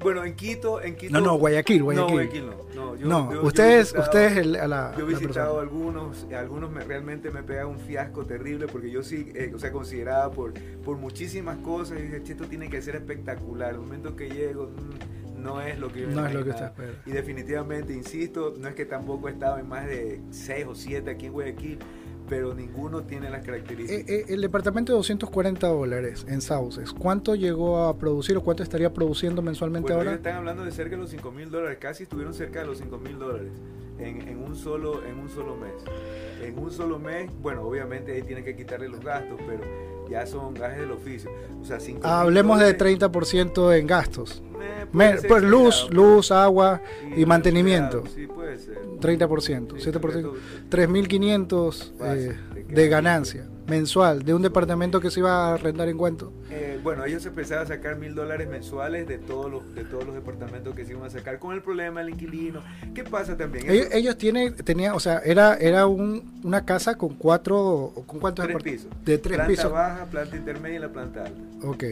Bueno, 0.00 0.24
en 0.24 0.34
Quito, 0.36 0.80
en 0.80 0.94
Quito. 0.96 1.12
No, 1.12 1.20
no, 1.20 1.34
Guayaquil, 1.38 1.78
No, 1.80 1.84
Guayaquil. 1.86 2.12
Guayaquil 2.14 2.46
no. 2.46 2.56
No, 2.74 2.96
yo- 2.96 3.06
no, 3.08 3.32
yo- 3.32 3.42
yo 3.42 3.46
ustedes, 3.48 3.92
visitado- 3.92 4.04
ustedes 4.04 4.36
el- 4.36 4.56
a 4.56 4.68
la, 4.68 4.92
Yo 4.96 4.98
he 5.08 5.12
la 5.12 5.18
visitado 5.18 5.56
persona. 5.56 5.60
algunos, 5.62 6.26
algunos 6.32 6.70
me, 6.70 6.84
realmente 6.84 7.30
me 7.30 7.42
pega 7.42 7.66
un 7.66 7.78
fiasco 7.80 8.24
terrible 8.24 8.66
porque 8.68 8.90
yo 8.90 9.02
sí, 9.02 9.32
eh, 9.34 9.50
o 9.54 9.58
sea, 9.58 9.72
consideraba 9.72 10.30
por, 10.30 10.52
por 10.84 10.96
muchísimas 10.98 11.56
cosas 11.58 11.98
y 11.98 12.02
dije, 12.02 12.22
"Che, 12.22 12.32
esto 12.32 12.44
tiene 12.46 12.68
que 12.70 12.80
ser 12.80 12.94
espectacular. 12.96 13.72
El 13.74 13.80
momento 13.80 14.14
que 14.14 14.28
llego 14.30 14.68
mm, 14.70 15.42
no 15.42 15.60
es 15.60 15.78
lo 15.78 15.88
que 15.92 16.02
yo 16.02 16.08
No 16.10 16.26
es 16.26 16.34
lo 16.34 16.44
que 16.44 16.50
usted 16.50 16.64
espera. 16.66 16.92
Y 17.06 17.10
definitivamente, 17.10 17.92
insisto, 17.92 18.54
no 18.58 18.68
es 18.68 18.74
que 18.74 18.84
tampoco 18.84 19.28
he 19.28 19.32
estado 19.32 19.58
en 19.58 19.68
más 19.68 19.86
de 19.86 20.20
6 20.30 20.66
o 20.68 20.74
7 20.74 21.10
aquí 21.10 21.26
en 21.26 21.32
Guayaquil, 21.32 21.78
pero 22.28 22.54
ninguno 22.54 23.02
tiene 23.02 23.30
las 23.30 23.42
Eh, 23.42 23.46
características. 23.46 24.08
eh, 24.10 24.24
el 24.28 24.40
departamento 24.40 24.92
de 24.92 24.96
240 24.98 25.66
dólares 25.66 26.24
en 26.28 26.40
Sauces, 26.40 26.92
¿cuánto 26.92 27.34
llegó 27.34 27.84
a 27.84 27.96
producir 27.98 28.36
o 28.36 28.42
cuánto 28.42 28.62
estaría 28.62 28.92
produciendo 28.92 29.42
mensualmente 29.42 29.92
Bueno, 29.92 30.02
ellos 30.02 30.08
ahora? 30.10 30.16
están 30.16 30.36
hablando 30.36 30.64
de 30.64 30.72
cerca 30.72 30.96
de 30.96 31.02
los 31.02 31.10
5 31.10 31.30
mil 31.32 31.50
dólares, 31.50 31.78
casi 31.80 32.02
estuvieron 32.04 32.34
cerca 32.34 32.60
de 32.60 32.66
los 32.66 32.78
5 32.78 32.98
mil 32.98 33.18
dólares 33.18 33.52
en, 33.98 34.28
en 34.28 34.38
un 34.42 34.54
solo, 34.56 35.04
en 35.04 35.18
un 35.18 35.28
solo 35.28 35.56
mes. 35.56 35.72
En 36.42 36.58
un 36.58 36.70
solo 36.70 36.98
mes, 36.98 37.30
bueno, 37.42 37.62
obviamente 37.62 38.12
ahí 38.12 38.22
tienen 38.22 38.44
que 38.44 38.54
quitarle 38.54 38.88
los 38.88 39.00
gastos, 39.00 39.38
pero 39.46 39.62
ya 40.10 40.26
son 40.26 40.54
gajes 40.54 40.78
del 40.80 40.92
oficio. 40.92 41.30
O 41.60 41.64
sea, 41.64 41.78
5 41.80 42.06
Hablemos 42.06 42.58
de 42.60 42.76
30% 42.76 43.76
en 43.78 43.86
gastos. 43.86 44.42
Me- 44.92 45.16
pues 45.16 45.42
luz, 45.42 45.74
exagerado, 45.84 46.14
luz, 46.14 46.32
agua 46.32 46.80
sí, 47.14 47.20
y 47.20 47.26
mantenimiento. 47.26 48.04
Sí, 48.14 48.26
puede 48.26 48.56
ser. 48.58 48.78
30%, 49.00 49.76
Sí, 49.78 49.90
7%. 49.90 50.00
correcto. 50.00 50.34
3.500 50.70 51.92
Fácil, 51.98 52.30
eh, 52.30 52.36
de 52.68 52.88
ganancia 52.88 53.46
mensual 53.66 54.22
de 54.22 54.32
un 54.34 54.42
departamento 54.42 55.00
que 55.00 55.10
se 55.10 55.20
iba 55.20 55.48
a 55.48 55.54
arrendar 55.54 55.88
en 55.88 55.98
cuánto. 55.98 56.32
Eh, 56.50 56.80
bueno, 56.82 57.04
ellos 57.04 57.24
empezaron 57.26 57.64
a 57.64 57.66
sacar 57.66 57.96
mil 57.96 58.14
dólares 58.14 58.48
mensuales 58.48 59.06
de 59.06 59.18
todos 59.18 59.50
los 59.50 59.74
de 59.74 59.84
todos 59.84 60.06
los 60.06 60.14
departamentos 60.14 60.74
que 60.74 60.84
se 60.86 60.92
iban 60.92 61.04
a 61.04 61.10
sacar 61.10 61.38
con 61.38 61.54
el 61.54 61.62
problema 61.62 62.00
del 62.00 62.10
inquilino. 62.10 62.62
¿Qué 62.94 63.04
pasa 63.04 63.36
también? 63.36 63.70
Ellos, 63.70 63.88
ellos 63.92 64.16
tienen, 64.16 64.54
tenían, 64.56 64.94
o 64.94 65.00
sea, 65.00 65.18
era, 65.18 65.54
era 65.56 65.86
un, 65.86 66.40
una 66.42 66.64
casa 66.64 66.96
con 66.96 67.14
cuatro, 67.14 67.92
¿con 68.06 68.18
cuántos 68.20 68.46
tres 68.46 68.62
pisos. 68.62 68.88
De 69.04 69.18
tres 69.18 69.36
planta 69.36 69.50
pisos. 69.50 69.70
baja, 69.72 70.06
planta 70.06 70.36
intermedia 70.36 70.76
y 70.76 70.80
la 70.80 70.88
planta 70.88 71.24
alta. 71.24 71.40
Ok. 71.66 71.84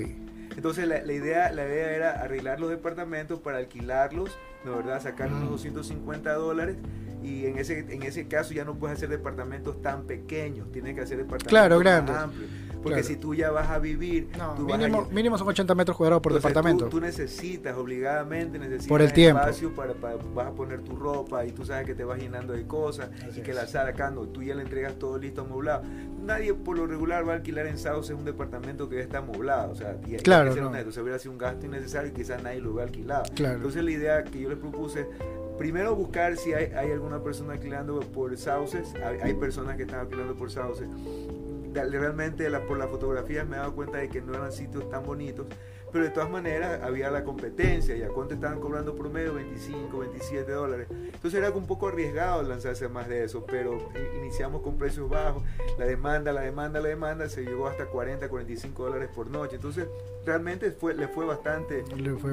Entonces 0.57 0.89
la, 0.89 1.03
la 1.03 1.13
idea, 1.13 1.53
la 1.53 1.67
idea 1.67 1.91
era 1.93 2.11
arreglar 2.23 2.59
los 2.61 2.71
departamentos 2.71 3.41
para 3.41 3.59
alquilarlos, 3.59 4.31
¿no 4.65 4.77
verdad? 4.77 5.03
Sacar 5.03 5.29
unos 5.29 5.45
Mm. 5.45 5.53
250 5.53 6.33
dólares 6.35 6.77
y 7.23 7.47
en 7.47 7.59
ese, 7.59 7.81
en 7.81 8.03
ese 8.03 8.27
caso 8.29 8.55
ya 8.55 8.65
no 8.65 8.75
puedes 8.77 8.97
hacer 8.97 9.09
departamentos 9.09 9.81
tan 9.83 10.05
pequeños, 10.07 10.71
tienes 10.73 10.95
que 10.95 11.03
hacer 11.03 11.19
departamentos 11.19 11.49
Claro, 11.51 11.77
más 11.77 11.85
grandes. 11.85 12.17
amplios. 12.17 12.51
Porque 12.87 13.01
Claro. 13.03 13.15
si 13.15 13.21
tú 13.21 13.35
ya 13.35 13.51
vas 13.51 13.69
a 13.69 13.79
vivir, 13.79 14.29
No, 14.39 14.55
tú 14.55 14.67
vas 14.67 14.75
a 14.83 14.89
mínimo, 15.13 15.37
son 15.39 15.49
80 15.49 15.75
metros 15.75 15.97
cuadrados 15.97 16.23
por 16.23 16.33
entonces, 16.33 16.49
departamento. 16.51 16.85
Tú, 16.85 16.91
tú 16.93 17.01
necesitas, 17.01 17.77
obligadamente 17.77 18.59
necesitas 18.59 18.87
Por 18.89 19.03
el 19.03 19.13
tiempo. 19.13 19.41
espacio 19.41 19.75
para, 19.75 19.95
para- 19.95 20.17
vas 20.35 20.47
a 20.47 20.53
poner 20.53 20.81
tu 20.83 20.95
ropa 20.97 21.45
y 21.45 21.53
tú 21.53 21.65
sabes 21.65 21.85
que 21.87 21.95
te 21.95 22.05
vas 22.05 22.19
llenando 22.21 22.53
de 22.53 22.67
cosas 22.67 23.11
Así 23.29 23.41
y 23.41 23.43
que 23.43 23.51
es. 23.51 23.57
la 23.57 23.67
sala 23.67 23.91
acá 23.91 24.11
no, 24.11 24.23
tú 24.23 24.43
ya 24.43 24.55
le 24.55 24.63
entregas 24.63 24.95
todo 24.99 25.19
listo 25.19 25.41
amoblado. 25.41 25.83
Nadie 26.23 26.55
por 26.55 26.77
lo 26.77 26.87
regular 26.87 27.27
va 27.29 27.33
a 27.33 27.37
alquilar 27.37 27.67
en 27.67 27.79
Sauce 27.79 28.13
un 28.15 28.25
departamento 28.25 28.89
que 28.89 28.97
ya 28.97 29.03
está 29.03 29.19
amoblado, 29.19 29.73
o 29.73 29.75
sea, 29.75 29.97
y 30.07 30.15
hay 30.15 30.21
Claro, 30.21 30.49
que 30.51 30.55
ser 30.55 30.63
no. 30.63 30.69
honesto, 30.71 30.93
se 30.93 31.01
hubiera 31.03 31.19
sido 31.19 31.33
un 31.33 31.39
gasto 31.39 31.67
innecesario 31.67 32.11
y 32.11 32.15
quizás 32.15 32.43
nadie 32.43 32.61
lo 32.61 32.71
hubiera 32.71 32.87
alquilado. 32.87 33.25
Claro. 33.35 33.57
Entonces 33.57 33.83
la 33.85 33.91
idea 33.91 34.25
que 34.25 34.41
yo 34.41 34.49
les 34.49 34.59
propuse, 34.59 35.07
primero 35.59 35.95
buscar 35.97 36.37
si 36.37 36.53
hay, 36.53 36.67
hay 36.77 36.91
alguna 36.93 37.21
persona 37.23 37.55
alquilando 37.55 38.01
por 38.01 38.37
sauces, 38.37 38.93
hay, 39.05 39.19
hay 39.23 39.35
personas 39.35 39.77
que 39.77 39.83
están 39.83 40.01
alquilando 40.01 40.35
por 40.35 40.51
sauces. 40.51 40.89
Realmente 41.85 42.51
por 42.61 42.79
las 42.79 42.89
fotografías 42.89 43.47
me 43.47 43.57
he 43.57 43.59
dado 43.59 43.75
cuenta 43.75 43.99
de 43.99 44.09
que 44.09 44.23
no 44.23 44.35
eran 44.35 44.51
sitios 44.51 44.89
tan 44.89 45.05
bonitos, 45.05 45.47
pero 45.93 46.05
de 46.05 46.11
todas 46.11 46.31
maneras 46.31 46.83
había 46.83 47.11
la 47.11 47.23
competencia 47.23 47.97
y 47.97 48.03
a 48.03 48.09
cuánto 48.09 48.35
estaban 48.35 48.61
cobrando 48.61 48.95
promedio 48.95 49.35
25, 49.35 49.99
27 49.99 50.51
dólares. 50.51 50.89
Entonces 50.91 51.35
era 51.35 51.51
un 51.51 51.67
poco 51.67 51.89
arriesgado 51.89 52.43
lanzarse 52.43 52.89
más 52.89 53.09
de 53.09 53.25
eso, 53.25 53.45
pero 53.47 53.91
iniciamos 54.19 54.63
con 54.63 54.79
precios 54.79 55.09
bajos, 55.09 55.43
la 55.79 55.85
demanda, 55.85 56.33
la 56.33 56.41
demanda, 56.41 56.81
la 56.81 56.89
demanda 56.89 57.29
se 57.29 57.45
llegó 57.45 57.69
hasta 57.69 57.87
40, 57.87 58.29
45 58.29 58.85
dólares 58.85 59.09
por 59.15 59.29
noche. 59.29 59.57
Entonces 59.57 59.87
realmente 60.27 60.73
fue, 60.73 60.95
le 60.95 61.09
fue 61.09 61.25
bastante. 61.25 61.85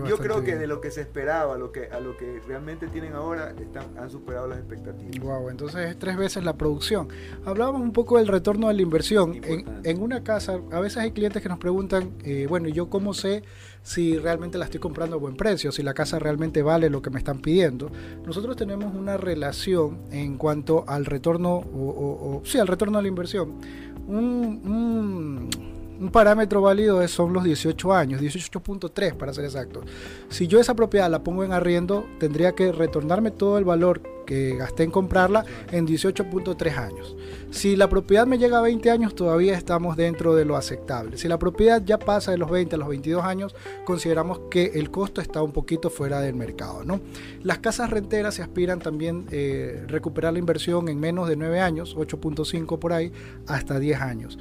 yo 0.06 0.17
creo 0.17 0.43
que 0.43 0.56
de 0.56 0.67
lo 0.67 0.82
que 0.82 0.91
se 0.91 1.01
esperaba 1.01 1.56
a 1.56 1.58
lo 1.58 1.71
que, 1.71 1.86
a 1.86 1.99
lo 1.99 2.17
que 2.17 2.41
realmente 2.47 2.88
tienen 2.88 3.13
ahora 3.13 3.51
están, 3.51 3.86
han 3.97 4.10
superado 4.10 4.47
las 4.47 4.58
expectativas. 4.58 5.19
Wow, 5.19 5.49
entonces 5.49 5.91
es 5.91 5.99
tres 5.99 6.17
veces 6.17 6.43
la 6.43 6.58
producción. 6.58 7.08
Hablábamos 7.45 7.82
un 7.82 7.93
poco 7.93 8.17
del 8.17 8.27
retorno 8.27 8.67
de 8.67 8.73
la 8.73 8.82
inversión. 8.82 9.39
En, 9.43 10.01
una 10.01 10.23
casa, 10.23 10.60
a 10.71 10.79
veces 10.79 10.97
hay 10.97 11.12
clientes 11.12 11.41
que 11.41 11.47
nos 11.47 11.60
preguntan, 11.60 12.12
eh, 12.23 12.47
bueno, 12.49 12.67
¿yo 12.67 12.89
cómo 12.89 13.13
sé 13.13 13.43
si 13.84 14.17
realmente 14.17 14.58
la 14.58 14.65
estoy 14.65 14.79
comprando 14.79 15.15
a 15.15 15.19
buen 15.19 15.36
precio, 15.36 15.71
si 15.71 15.84
la 15.84 15.93
casa 15.93 16.17
realmente 16.17 16.62
vale 16.63 16.89
lo 16.89 17.01
que 17.01 17.12
me 17.12 17.19
están 17.19 17.39
pidiendo? 17.39 17.91
Nosotros 18.25 18.58
tenemos 18.58 18.93
una 18.95 19.17
relación 19.17 20.01
en 20.12 20.38
cuanto 20.38 20.84
al 20.88 21.06
retorno, 21.06 21.58
o, 21.58 22.41
sí, 22.43 22.58
al 22.58 22.67
retorno 22.67 22.97
de 22.97 23.03
la 23.03 23.08
inversión. 23.08 23.60
un 24.08 24.43
un 24.65 25.72
parámetro 26.12 26.62
válido 26.62 27.06
son 27.08 27.34
los 27.34 27.44
18 27.44 27.94
años, 27.94 28.22
18.3 28.22 29.16
para 29.16 29.34
ser 29.34 29.46
exacto. 29.46 29.82
Si 30.30 30.48
yo 30.48 30.60
esa 30.60 30.76
propiedad 30.76 31.10
la 31.10 31.24
pongo 31.24 31.44
en 31.44 31.52
arriendo, 31.52 32.06
tendría 32.20 32.54
que 32.54 32.72
retornarme 32.72 33.32
todo 33.32 33.58
el 33.58 33.66
valor 33.66 34.02
que 34.26 34.56
gasté 34.56 34.84
en 34.84 34.92
comprarla 34.92 35.46
en 35.72 35.88
18.3 35.88 36.78
años. 36.78 37.16
Si 37.52 37.76
la 37.76 37.89
propiedad 37.89 38.26
me 38.26 38.38
llega 38.38 38.58
a 38.58 38.62
20 38.62 38.89
años, 38.89 39.16
todavía 39.16 39.56
estamos 39.56 39.98
dentro 39.98 40.36
de 40.36 40.46
lo 40.46 40.56
aceptable. 40.56 41.18
Si 41.18 41.28
la 41.28 41.38
propiedad 41.38 41.84
ya 41.84 42.00
pasa 42.00 42.32
de 42.32 42.38
los 42.38 42.50
20 42.50 42.76
a 42.76 42.80
los 42.80 42.88
22 42.88 43.24
años, 43.24 43.56
consideramos 43.86 44.39
que 44.50 44.72
el 44.76 44.89
costo 44.92 45.22
está 45.22 45.42
un 45.42 45.52
poquito 45.52 45.89
fuera 45.89 46.20
del 46.22 46.36
mercado. 46.36 46.84
¿no? 46.84 47.02
Las 47.44 47.60
casas 47.60 47.89
renteras 47.89 48.36
se 48.36 48.42
aspiran 48.42 48.80
también 48.80 49.26
eh, 49.32 49.84
recuperar 49.88 50.34
la 50.34 50.39
inversión 50.39 50.89
en 50.89 51.00
menos 51.00 51.28
de 51.28 51.36
9 51.36 51.60
años, 51.60 51.96
8.5 51.96 52.80
por 52.80 52.94
ahí, 52.94 53.12
hasta 53.48 53.80
10 53.80 54.02
años. 54.02 54.39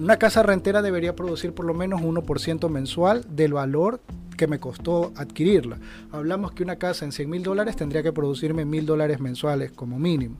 Una 0.00 0.16
casa 0.16 0.42
rentera 0.42 0.80
debería 0.80 1.14
producir 1.14 1.52
por 1.52 1.66
lo 1.66 1.74
menos 1.74 2.00
1% 2.00 2.70
mensual 2.70 3.22
del 3.28 3.52
valor 3.52 4.00
que 4.38 4.46
me 4.46 4.58
costó 4.58 5.12
adquirirla. 5.14 5.78
Hablamos 6.10 6.52
que 6.52 6.62
una 6.62 6.76
casa 6.76 7.04
en 7.04 7.12
100 7.12 7.28
mil 7.28 7.42
dólares 7.42 7.76
tendría 7.76 8.02
que 8.02 8.10
producirme 8.10 8.64
mil 8.64 8.86
dólares 8.86 9.20
mensuales 9.20 9.72
como 9.72 9.98
mínimo. 9.98 10.36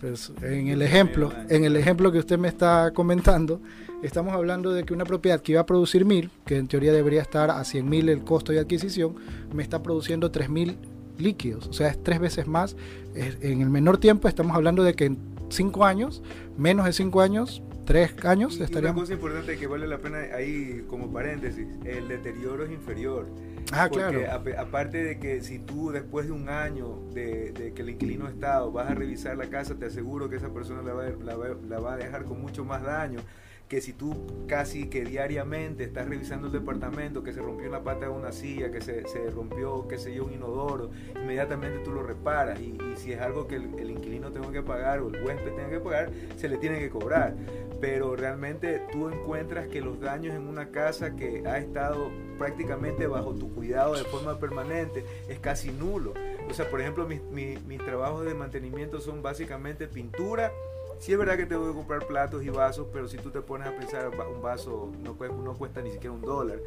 Pues 0.00 0.32
en 0.42 0.68
el 0.68 0.82
ejemplo, 0.82 1.32
en 1.48 1.64
el 1.64 1.74
ejemplo 1.74 2.12
que 2.12 2.20
usted 2.20 2.38
me 2.38 2.46
está 2.46 2.92
comentando, 2.94 3.60
estamos 4.04 4.32
hablando 4.32 4.72
de 4.72 4.84
que 4.84 4.94
una 4.94 5.04
propiedad 5.04 5.40
que 5.40 5.52
iba 5.52 5.62
a 5.62 5.66
producir 5.66 6.04
mil, 6.04 6.30
que 6.46 6.56
en 6.56 6.68
teoría 6.68 6.92
debería 6.92 7.22
estar 7.22 7.50
a 7.50 7.64
100 7.64 7.88
mil 7.88 8.08
el 8.08 8.22
costo 8.22 8.52
de 8.52 8.60
adquisición, 8.60 9.16
me 9.52 9.64
está 9.64 9.82
produciendo 9.82 10.30
3 10.30 10.50
mil 10.50 10.78
líquidos, 11.18 11.66
o 11.66 11.72
sea, 11.72 11.88
es 11.88 12.00
tres 12.00 12.20
veces 12.20 12.46
más. 12.46 12.76
En 13.16 13.60
el 13.60 13.70
menor 13.70 13.98
tiempo 13.98 14.28
estamos 14.28 14.54
hablando 14.54 14.84
de 14.84 14.94
que 14.94 15.06
en 15.06 15.18
5 15.48 15.84
años, 15.84 16.22
menos 16.56 16.86
de 16.86 16.92
5 16.92 17.20
años, 17.20 17.60
tres 17.88 18.12
años 18.22 18.60
estaríamos. 18.60 18.96
Una 18.96 19.02
cosa 19.04 19.14
importante 19.14 19.56
que 19.56 19.66
vale 19.66 19.86
la 19.86 19.96
pena 19.96 20.18
ahí 20.34 20.84
como 20.88 21.10
paréntesis, 21.10 21.66
el 21.86 22.06
deterioro 22.06 22.64
es 22.64 22.70
inferior. 22.70 23.26
Ah, 23.72 23.88
claro. 23.88 24.20
aparte 24.58 25.02
de 25.02 25.18
que 25.18 25.40
si 25.40 25.58
tú 25.58 25.90
después 25.90 26.26
de 26.26 26.32
un 26.32 26.50
año 26.50 27.00
de, 27.14 27.72
que 27.74 27.82
el 27.82 27.90
inquilino 27.90 28.26
ha 28.26 28.30
estado 28.30 28.72
vas 28.72 28.90
a 28.90 28.94
revisar 28.94 29.38
la 29.38 29.48
casa, 29.48 29.74
te 29.74 29.86
aseguro 29.86 30.28
que 30.28 30.36
esa 30.36 30.52
persona 30.52 30.82
la 30.82 30.92
va, 30.92 31.56
la 31.66 31.80
va 31.80 31.94
a 31.94 31.96
dejar 31.96 32.24
con 32.24 32.42
mucho 32.42 32.62
más 32.62 32.82
daño 32.82 33.20
que 33.68 33.82
si 33.82 33.92
tú 33.92 34.16
casi 34.46 34.88
que 34.88 35.04
diariamente 35.04 35.84
estás 35.84 36.08
revisando 36.08 36.46
el 36.46 36.52
departamento, 36.54 37.22
que 37.22 37.34
se 37.34 37.40
rompió 37.40 37.68
la 37.68 37.84
pata 37.84 38.06
de 38.06 38.12
una 38.12 38.32
silla, 38.32 38.70
que 38.70 38.80
se, 38.80 39.04
rompió, 39.30 39.86
qué 39.86 39.98
sé 39.98 40.14
yo, 40.14 40.24
un 40.24 40.32
inodoro, 40.32 40.90
inmediatamente 41.14 41.80
tú 41.80 41.92
lo 41.92 42.02
reparas 42.02 42.58
y, 42.60 42.78
si 42.96 43.12
es 43.12 43.20
algo 43.20 43.46
que 43.46 43.56
el, 43.56 43.90
inquilino 43.90 44.32
tenga 44.32 44.50
que 44.50 44.62
pagar 44.62 45.00
o 45.00 45.08
el 45.08 45.22
huésped 45.22 45.52
tenga 45.52 45.68
que 45.68 45.80
pagar, 45.80 46.10
se 46.36 46.48
le 46.48 46.56
tiene 46.56 46.78
que 46.78 46.88
cobrar. 46.88 47.34
Pero 47.80 48.16
realmente 48.16 48.82
tú 48.90 49.08
encuentras 49.08 49.68
que 49.68 49.80
los 49.80 50.00
daños 50.00 50.34
en 50.34 50.48
una 50.48 50.70
casa 50.70 51.14
que 51.14 51.46
ha 51.46 51.58
estado 51.58 52.10
prácticamente 52.38 53.06
bajo 53.06 53.34
tu 53.34 53.52
cuidado 53.54 53.94
de 53.94 54.04
forma 54.04 54.38
permanente 54.38 55.04
es 55.28 55.38
casi 55.38 55.70
nulo. 55.70 56.14
O 56.48 56.54
sea, 56.54 56.68
por 56.70 56.80
ejemplo, 56.80 57.06
mis, 57.06 57.22
mis 57.30 57.78
trabajos 57.78 58.24
de 58.24 58.34
mantenimiento 58.34 59.00
son 59.00 59.22
básicamente 59.22 59.86
pintura, 59.86 60.50
Sí 60.98 61.12
es 61.12 61.18
verdad 61.18 61.36
que 61.36 61.46
tengo 61.46 61.68
que 61.68 61.74
comprar 61.74 62.06
platos 62.06 62.42
y 62.42 62.50
vasos, 62.50 62.88
pero 62.92 63.08
si 63.08 63.18
tú 63.18 63.30
te 63.30 63.40
pones 63.40 63.68
a 63.68 63.76
pensar, 63.76 64.08
un 64.08 64.42
vaso 64.42 64.90
no 65.00 65.16
cuesta, 65.16 65.36
no 65.36 65.54
cuesta 65.54 65.80
ni 65.80 65.92
siquiera 65.92 66.12
un 66.12 66.22
dólar. 66.22 66.58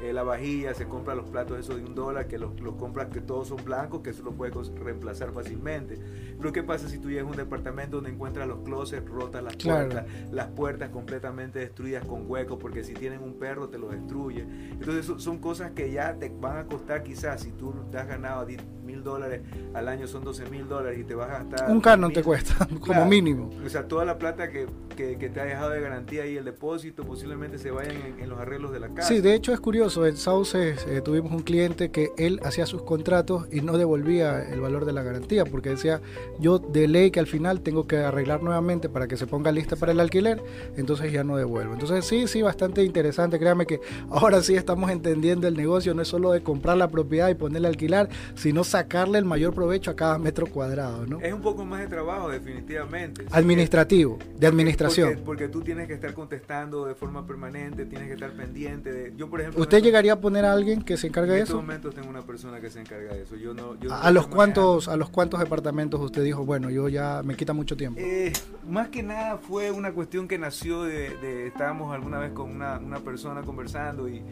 Eh, 0.00 0.12
la 0.12 0.22
vajilla, 0.22 0.74
se 0.74 0.86
compra 0.86 1.16
los 1.16 1.28
platos 1.28 1.58
esos 1.58 1.76
de 1.76 1.84
un 1.84 1.94
dólar, 1.94 2.28
que 2.28 2.38
los, 2.38 2.58
los 2.60 2.76
compras 2.76 3.08
que 3.08 3.20
todos 3.20 3.48
son 3.48 3.64
blancos, 3.64 4.00
que 4.00 4.10
eso 4.10 4.22
lo 4.22 4.32
puedes 4.32 4.54
reemplazar 4.74 5.32
fácilmente. 5.32 5.98
Pero 6.38 6.52
¿qué 6.52 6.62
pasa 6.62 6.88
si 6.88 6.98
tú 6.98 7.08
llegas 7.10 7.26
a 7.26 7.30
un 7.30 7.36
departamento 7.36 7.96
donde 7.96 8.10
encuentras 8.10 8.46
los 8.46 8.60
closets 8.60 9.08
rotas, 9.08 9.42
las 9.42 9.56
puertas, 9.56 10.06
las 10.30 10.46
puertas 10.48 10.90
completamente 10.90 11.58
destruidas 11.58 12.04
con 12.04 12.30
huecos, 12.30 12.58
porque 12.60 12.84
si 12.84 12.94
tienen 12.94 13.22
un 13.22 13.34
perro 13.34 13.68
te 13.68 13.78
lo 13.78 13.88
destruye? 13.88 14.42
Entonces 14.70 15.20
son 15.20 15.38
cosas 15.38 15.72
que 15.72 15.90
ya 15.90 16.14
te 16.14 16.28
van 16.28 16.58
a 16.58 16.66
costar 16.66 17.02
quizás, 17.02 17.42
si 17.42 17.50
tú 17.50 17.74
te 17.90 17.98
has 17.98 18.06
ganado 18.06 18.46
mil 18.84 19.02
dólares 19.02 19.42
al 19.74 19.88
año 19.88 20.06
son 20.06 20.24
12 20.24 20.48
mil 20.48 20.66
dólares 20.66 20.98
y 20.98 21.04
te 21.04 21.14
vas 21.14 21.28
a 21.28 21.42
gastar... 21.42 21.70
Un 21.70 21.80
carro 21.80 22.08
te 22.10 22.22
cuesta, 22.22 22.66
como 22.80 23.04
mínimo. 23.04 23.50
O 23.64 23.68
sea, 23.68 23.86
toda 23.86 24.04
la 24.04 24.16
plata 24.16 24.48
que, 24.48 24.66
que, 24.96 25.16
te 25.16 25.40
ha 25.40 25.44
dejado 25.44 25.70
de 25.70 25.80
garantía 25.80 26.24
y 26.26 26.36
el 26.36 26.44
depósito 26.44 27.04
posiblemente 27.04 27.58
se 27.58 27.70
vayan 27.70 28.18
en 28.18 28.28
los 28.28 28.38
arreglos 28.38 28.72
de 28.72 28.80
la 28.80 28.88
casa. 28.88 29.08
Sí, 29.08 29.20
de 29.20 29.34
hecho 29.34 29.52
es 29.52 29.60
curioso 29.60 29.87
en 29.96 30.16
Sauces 30.18 30.86
eh, 30.86 31.00
tuvimos 31.00 31.32
un 31.32 31.42
cliente 31.42 31.90
que 31.90 32.12
él 32.18 32.40
hacía 32.44 32.66
sus 32.66 32.82
contratos 32.82 33.46
y 33.50 33.62
no 33.62 33.78
devolvía 33.78 34.42
el 34.42 34.60
valor 34.60 34.84
de 34.84 34.92
la 34.92 35.02
garantía 35.02 35.44
porque 35.46 35.70
decía, 35.70 36.02
yo 36.38 36.58
de 36.58 36.88
ley 36.88 37.10
que 37.10 37.20
al 37.20 37.26
final 37.26 37.62
tengo 37.62 37.86
que 37.86 37.96
arreglar 37.96 38.42
nuevamente 38.42 38.88
para 38.90 39.08
que 39.08 39.16
se 39.16 39.26
ponga 39.26 39.50
lista 39.50 39.76
para 39.76 39.92
el 39.92 40.00
alquiler, 40.00 40.42
entonces 40.76 41.10
ya 41.10 41.24
no 41.24 41.36
devuelvo. 41.36 41.72
Entonces 41.72 42.04
sí, 42.04 42.26
sí, 42.26 42.42
bastante 42.42 42.84
interesante. 42.84 43.38
Créame 43.38 43.66
que 43.66 43.80
ahora 44.10 44.42
sí 44.42 44.54
estamos 44.54 44.90
entendiendo 44.90 45.48
el 45.48 45.56
negocio, 45.56 45.94
no 45.94 46.02
es 46.02 46.08
solo 46.08 46.32
de 46.32 46.42
comprar 46.42 46.76
la 46.76 46.88
propiedad 46.88 47.28
y 47.30 47.34
ponerla 47.34 47.68
a 47.68 47.70
alquilar, 47.70 48.08
sino 48.34 48.62
sacarle 48.62 49.18
el 49.18 49.24
mayor 49.24 49.54
provecho 49.54 49.90
a 49.90 49.96
cada 49.96 50.18
metro 50.18 50.46
cuadrado. 50.46 51.06
¿no? 51.06 51.20
Es 51.20 51.32
un 51.32 51.40
poco 51.40 51.64
más 51.64 51.80
de 51.80 51.86
trabajo, 51.86 52.28
definitivamente. 52.28 53.24
Administrativo, 53.30 54.18
de 54.38 54.46
administración. 54.46 55.22
Porque, 55.24 55.48
tú 55.48 55.62
tienes 55.62 55.86
que 55.86 55.94
estar 55.94 56.12
contestando 56.12 56.84
de 56.84 56.94
forma 56.94 57.26
permanente, 57.26 57.86
tienes 57.86 58.08
que 58.08 58.14
estar 58.14 58.32
pendiente 58.32 58.92
de... 58.92 59.14
Yo, 59.16 59.30
por 59.30 59.40
ejemplo... 59.40 59.62
¿Usted 59.78 59.90
llegaría 59.90 60.14
a 60.14 60.20
poner 60.20 60.44
a 60.44 60.52
alguien 60.52 60.82
que 60.82 60.96
se 60.96 61.06
encargue 61.06 61.34
de 61.34 61.42
eso? 61.42 61.52
En 61.52 61.60
estos 61.60 61.62
momentos 61.62 61.94
tengo 61.94 62.08
una 62.08 62.22
persona 62.22 62.60
que 62.60 62.68
se 62.68 62.80
encarga 62.80 63.14
de 63.14 63.22
eso. 63.22 63.36
Yo 63.36 63.54
no, 63.54 63.76
¿A, 63.90 64.10
los 64.10 64.26
cuántos, 64.26 64.88
¿A 64.88 64.96
los 64.96 65.08
cuántos 65.08 65.38
departamentos 65.38 66.00
usted 66.00 66.24
dijo, 66.24 66.44
bueno, 66.44 66.68
yo 66.68 66.88
ya 66.88 67.22
me 67.24 67.36
quita 67.36 67.52
mucho 67.52 67.76
tiempo? 67.76 68.00
Eh, 68.02 68.32
más 68.68 68.88
que 68.88 69.04
nada 69.04 69.38
fue 69.38 69.70
una 69.70 69.92
cuestión 69.92 70.26
que 70.26 70.36
nació 70.36 70.82
de, 70.82 71.46
estábamos 71.46 71.94
alguna 71.94 72.18
vez 72.18 72.32
con 72.32 72.50
una, 72.50 72.78
una 72.78 72.98
persona 72.98 73.42
conversando 73.42 74.08
y, 74.08 74.24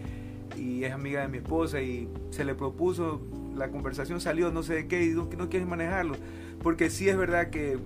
y, 0.56 0.82
es 0.82 0.92
amiga 0.92 1.20
de 1.20 1.28
mi 1.28 1.38
esposa 1.38 1.80
y 1.80 2.08
se 2.30 2.44
le 2.44 2.56
propuso, 2.56 3.20
la 3.54 3.68
conversación 3.68 4.20
salió 4.20 4.50
no 4.50 4.64
sé 4.64 4.74
de 4.74 4.88
qué 4.88 5.04
y 5.04 5.10
no, 5.10 5.28
no 5.38 5.48
quieres 5.48 5.68
manejarlo. 5.68 6.16
Porque 6.60 6.90
sí 6.90 7.08
es 7.08 7.16
verdad 7.16 7.50
que 7.50 7.78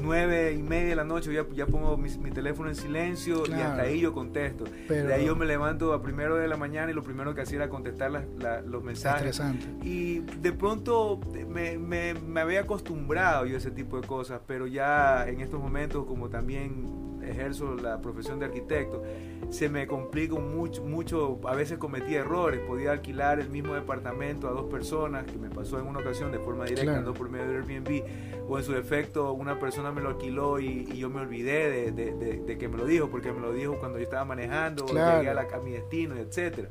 nueve 0.00 0.52
y 0.52 0.62
media 0.62 0.90
de 0.90 0.96
la 0.96 1.04
noche 1.04 1.32
ya, 1.32 1.44
ya 1.54 1.66
pongo 1.66 1.96
mi, 1.96 2.30
teléfono 2.30 2.68
en 2.68 2.76
silencio 2.76 3.44
y 3.46 3.52
hasta 3.52 3.82
ahí 3.82 4.00
yo 4.00 4.12
contesto. 4.12 4.64
de 4.88 5.14
ahí 5.14 5.26
yo 5.26 5.36
me 5.36 5.46
levanto 5.46 5.92
a 5.92 6.02
primero 6.02 6.36
de 6.36 6.48
la 6.48 6.56
mañana 6.56 6.90
y 6.90 6.94
lo 6.94 7.02
primero 7.02 7.34
que 7.34 7.42
hacía 7.42 7.56
era 7.56 7.68
contestar 7.68 8.10
los 8.66 8.82
mensajes. 8.82 9.40
Y 9.82 10.20
de 10.20 10.52
pronto 10.52 11.20
me, 11.48 11.78
me, 11.78 12.14
me 12.14 12.40
había 12.40 12.60
acostumbrado 12.60 13.46
yo 13.46 13.54
a 13.54 13.58
ese 13.58 13.70
tipo 13.70 14.00
de 14.00 14.06
cosas, 14.06 14.40
pero 14.46 14.66
ya 14.66 15.28
en 15.28 15.40
estos 15.40 15.60
momentos 15.60 16.06
como 16.06 16.28
también 16.28 17.17
ejerzo 17.28 17.74
la 17.74 18.00
profesión 18.00 18.38
de 18.38 18.46
arquitecto, 18.46 19.02
se 19.50 19.68
me 19.68 19.86
complica 19.86 20.34
mucho, 20.34 20.82
mucho, 20.84 21.40
a 21.44 21.54
veces 21.54 21.78
cometí 21.78 22.14
errores, 22.14 22.60
podía 22.60 22.92
alquilar 22.92 23.40
el 23.40 23.48
mismo 23.48 23.74
departamento 23.74 24.48
a 24.48 24.52
dos 24.52 24.66
personas, 24.70 25.24
que 25.24 25.38
me 25.38 25.48
pasó 25.48 25.78
en 25.78 25.86
una 25.86 26.00
ocasión 26.00 26.32
de 26.32 26.38
forma 26.38 26.64
directa, 26.64 27.00
no 27.00 27.14
por 27.14 27.30
medio 27.30 27.48
de 27.48 27.56
Airbnb, 27.56 28.02
o 28.48 28.58
en 28.58 28.64
su 28.64 28.72
defecto 28.72 29.32
una 29.32 29.58
persona 29.58 29.92
me 29.92 30.00
lo 30.00 30.08
alquiló 30.08 30.58
y, 30.58 30.86
yo 30.98 31.10
me 31.10 31.20
olvidé 31.20 31.92
de, 31.92 32.58
que 32.58 32.68
me 32.68 32.76
lo 32.76 32.84
dijo, 32.84 33.08
porque 33.08 33.32
me 33.32 33.40
lo 33.40 33.52
dijo 33.52 33.78
cuando 33.78 33.98
yo 33.98 34.04
estaba 34.04 34.24
manejando, 34.24 34.86
llegué 34.86 35.28
a, 35.28 35.34
la, 35.34 35.46
mi 35.64 35.72
destino, 35.72 36.16
etc. 36.16 36.68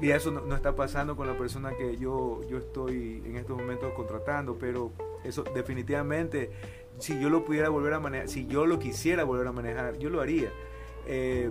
Y 0.00 0.10
eso 0.10 0.30
no, 0.30 0.54
está 0.54 0.74
pasando 0.74 1.16
con 1.16 1.26
la 1.26 1.36
persona 1.36 1.72
que 1.76 1.96
yo, 1.96 2.40
yo 2.48 2.58
estoy 2.58 3.22
en 3.24 3.36
estos 3.36 3.56
momentos 3.56 3.92
contratando, 3.94 4.56
pero 4.58 4.92
eso 5.24 5.44
definitivamente 5.54 6.50
si 6.98 7.20
yo 7.20 7.30
lo 7.30 7.44
pudiera 7.44 7.68
volver 7.68 7.94
a 7.94 8.00
manejar, 8.00 8.28
si 8.28 8.46
yo 8.46 8.66
lo 8.66 8.78
quisiera 8.78 9.24
volver 9.24 9.46
a 9.46 9.52
manejar, 9.52 9.98
yo 9.98 10.10
lo 10.10 10.20
haría. 10.20 10.50
Eh, 11.06 11.50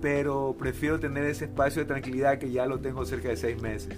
pero 0.00 0.54
prefiero 0.58 0.98
tener 1.00 1.24
ese 1.24 1.46
espacio 1.46 1.82
de 1.82 1.86
tranquilidad 1.86 2.38
que 2.38 2.50
ya 2.50 2.66
lo 2.66 2.78
tengo 2.80 3.04
cerca 3.04 3.28
de 3.28 3.36
seis 3.36 3.60
meses. 3.60 3.96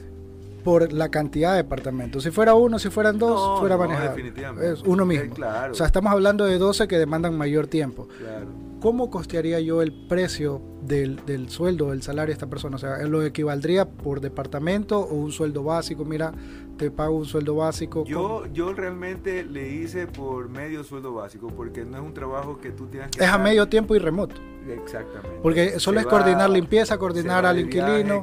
Por 0.64 0.93
la 0.93 1.11
cantidad 1.11 1.53
de 1.53 1.59
departamentos. 1.59 2.22
Si 2.22 2.30
fuera 2.30 2.55
uno, 2.55 2.78
si 2.78 2.91
fueran 2.91 3.18
dos, 3.18 3.61
fuera 3.61 3.76
no, 3.76 3.82
manejado. 3.82 4.11
Definitivamente. 4.11 4.72
Es 4.72 4.82
uno 4.82 5.07
mismo. 5.07 5.34
claro. 5.34 5.72
O 5.72 5.74
sea, 5.74 5.86
estamos 5.86 6.12
hablando 6.12 6.45
de 6.45 6.59
12 6.59 6.86
que 6.86 6.99
demandan 6.99 7.36
mayor 7.36 7.66
tiempo. 7.66 8.09
Claro. 8.18 8.47
¿cómo 8.80 9.11
costearía 9.11 9.61
yo 9.61 9.82
el 9.82 9.93
precio 9.93 10.61
del, 10.82 11.24
del 11.26 11.51
sueldo, 11.51 11.91
del 11.91 12.03
salario 12.03 12.28
de 12.28 12.32
esta 12.32 12.49
persona? 12.49 12.76
O 12.76 12.78
sea, 12.78 12.99
¿lo 13.07 13.22
equivaldría 13.22 13.88
por 13.88 14.20
departamento 14.20 14.99
o 14.99 15.14
un 15.14 15.30
sueldo 15.30 15.62
básico? 15.62 16.05
Mira, 16.05 16.32
te 16.81 16.91
pago 16.91 17.14
un 17.14 17.26
sueldo 17.26 17.57
básico. 17.57 18.05
Yo, 18.07 18.47
yo 18.55 18.72
realmente 18.72 19.45
le 19.45 19.68
hice 19.68 20.07
por 20.07 20.49
medio 20.49 20.83
sueldo 20.83 21.12
básico, 21.12 21.49
porque 21.49 21.85
no 21.85 21.99
es 21.99 22.03
un 22.03 22.14
trabajo 22.14 22.59
que 22.59 22.70
tú 22.70 22.87
tienes 22.87 23.11
que... 23.11 23.22
Es 23.22 23.28
a 23.28 23.37
medio 23.37 23.68
tiempo 23.68 23.95
y 23.95 23.99
remoto. 23.99 24.37
Exactamente. 24.66 25.41
Porque 25.43 25.78
solo 25.78 26.01
es 26.01 26.07
coordinar 26.07 26.49
limpieza, 26.49 26.97
coordinar 26.97 27.45
al 27.45 27.61
inquilino, 27.61 28.22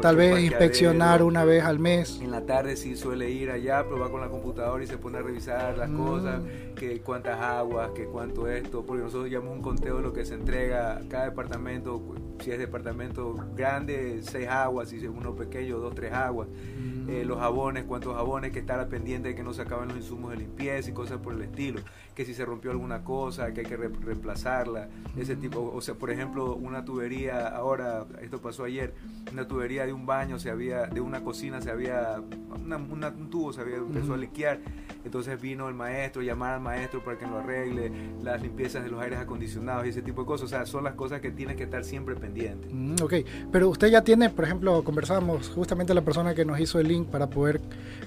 tal 0.00 0.16
vez 0.16 0.42
inspeccionar 0.42 1.22
una 1.22 1.44
vez 1.44 1.62
al 1.62 1.78
mes. 1.78 2.18
En 2.20 2.32
la 2.32 2.44
tarde 2.44 2.76
sí 2.76 2.96
suele 2.96 3.30
ir 3.30 3.50
allá, 3.50 3.84
pero 3.84 4.00
va 4.00 4.10
con 4.10 4.20
la 4.20 4.28
computadora 4.28 4.82
y 4.82 4.86
se 4.88 4.98
pone 4.98 5.18
a 5.18 5.22
revisar 5.22 5.78
las 5.78 5.88
mm. 5.88 5.96
cosas, 6.04 6.42
que 6.74 7.00
cuántas 7.02 7.40
aguas, 7.40 7.90
que 7.90 8.06
cuánto 8.06 8.48
esto, 8.48 8.84
porque 8.84 9.04
nosotros 9.04 9.30
llevamos 9.30 9.54
un 9.54 9.62
conteo 9.62 9.98
de 9.98 10.02
lo 10.02 10.12
que 10.12 10.24
se 10.24 10.34
entrega 10.34 11.00
cada 11.08 11.26
departamento, 11.26 12.02
si 12.40 12.50
es 12.50 12.58
departamento 12.58 13.34
grande, 13.54 14.20
seis 14.22 14.48
aguas, 14.48 14.88
si 14.88 14.96
es 14.96 15.04
uno 15.04 15.36
pequeño, 15.36 15.78
dos, 15.78 15.94
tres 15.94 16.12
aguas. 16.12 16.48
Mm. 16.48 16.91
Eh, 17.08 17.24
los 17.24 17.38
jabones, 17.38 17.84
cuántos 17.84 18.14
jabones, 18.14 18.52
que 18.52 18.60
estar 18.60 18.86
pendiente 18.88 19.28
de 19.28 19.34
que 19.34 19.42
no 19.42 19.52
se 19.52 19.62
acaben 19.62 19.88
los 19.88 19.96
insumos 19.96 20.30
de 20.30 20.38
limpieza 20.38 20.90
y 20.90 20.92
cosas 20.92 21.18
por 21.18 21.34
el 21.34 21.42
estilo. 21.42 21.80
Que 22.14 22.24
si 22.24 22.34
se 22.34 22.44
rompió 22.44 22.70
alguna 22.70 23.04
cosa, 23.04 23.52
que 23.52 23.60
hay 23.60 23.66
que 23.66 23.76
reemplazarla, 23.76 24.88
ese 25.16 25.36
tipo 25.36 25.72
o 25.74 25.80
sea, 25.80 25.94
por 25.94 26.10
ejemplo, 26.10 26.54
una 26.54 26.84
tubería, 26.84 27.48
ahora, 27.48 28.06
esto 28.20 28.40
pasó 28.40 28.64
ayer, 28.64 28.94
una 29.32 29.48
tubería 29.48 29.86
de 29.86 29.92
un 29.92 30.06
baño 30.06 30.38
se 30.38 30.50
había, 30.50 30.86
de 30.86 31.00
una 31.00 31.22
cocina 31.22 31.60
se 31.60 31.70
había, 31.70 32.20
un 32.20 33.30
tubo 33.30 33.52
se 33.52 33.60
había 33.62 33.76
empezado 33.76 34.14
a 34.14 34.18
liquear, 34.18 34.60
entonces 35.04 35.40
vino 35.40 35.68
el 35.68 35.74
maestro, 35.74 36.22
llamar 36.22 36.54
al 36.54 36.60
maestro 36.60 37.02
para 37.02 37.18
que 37.18 37.26
lo 37.26 37.38
arregle, 37.38 37.90
las 38.22 38.40
limpiezas 38.40 38.84
de 38.84 38.90
los 38.90 39.00
aires 39.00 39.18
acondicionados 39.18 39.86
y 39.86 39.88
ese 39.88 40.02
tipo 40.02 40.22
de 40.22 40.26
cosas, 40.26 40.44
o 40.46 40.48
sea, 40.48 40.66
son 40.66 40.84
las 40.84 40.94
cosas 40.94 41.20
que 41.20 41.30
tienes 41.30 41.56
que 41.56 41.64
estar 41.64 41.84
siempre 41.84 42.14
pendiente. 42.14 42.68
Mm, 42.70 42.96
ok, 43.02 43.14
pero 43.50 43.68
usted 43.68 43.88
ya 43.88 44.02
tiene, 44.02 44.30
por 44.30 44.44
ejemplo, 44.44 44.84
conversábamos, 44.84 45.48
justamente 45.48 45.94
la 45.94 46.02
persona 46.02 46.34
que 46.34 46.44
nos 46.44 46.60
hizo 46.60 46.78
el 46.78 46.91
link 46.92 47.08
para 47.08 47.28
poder 47.28 47.60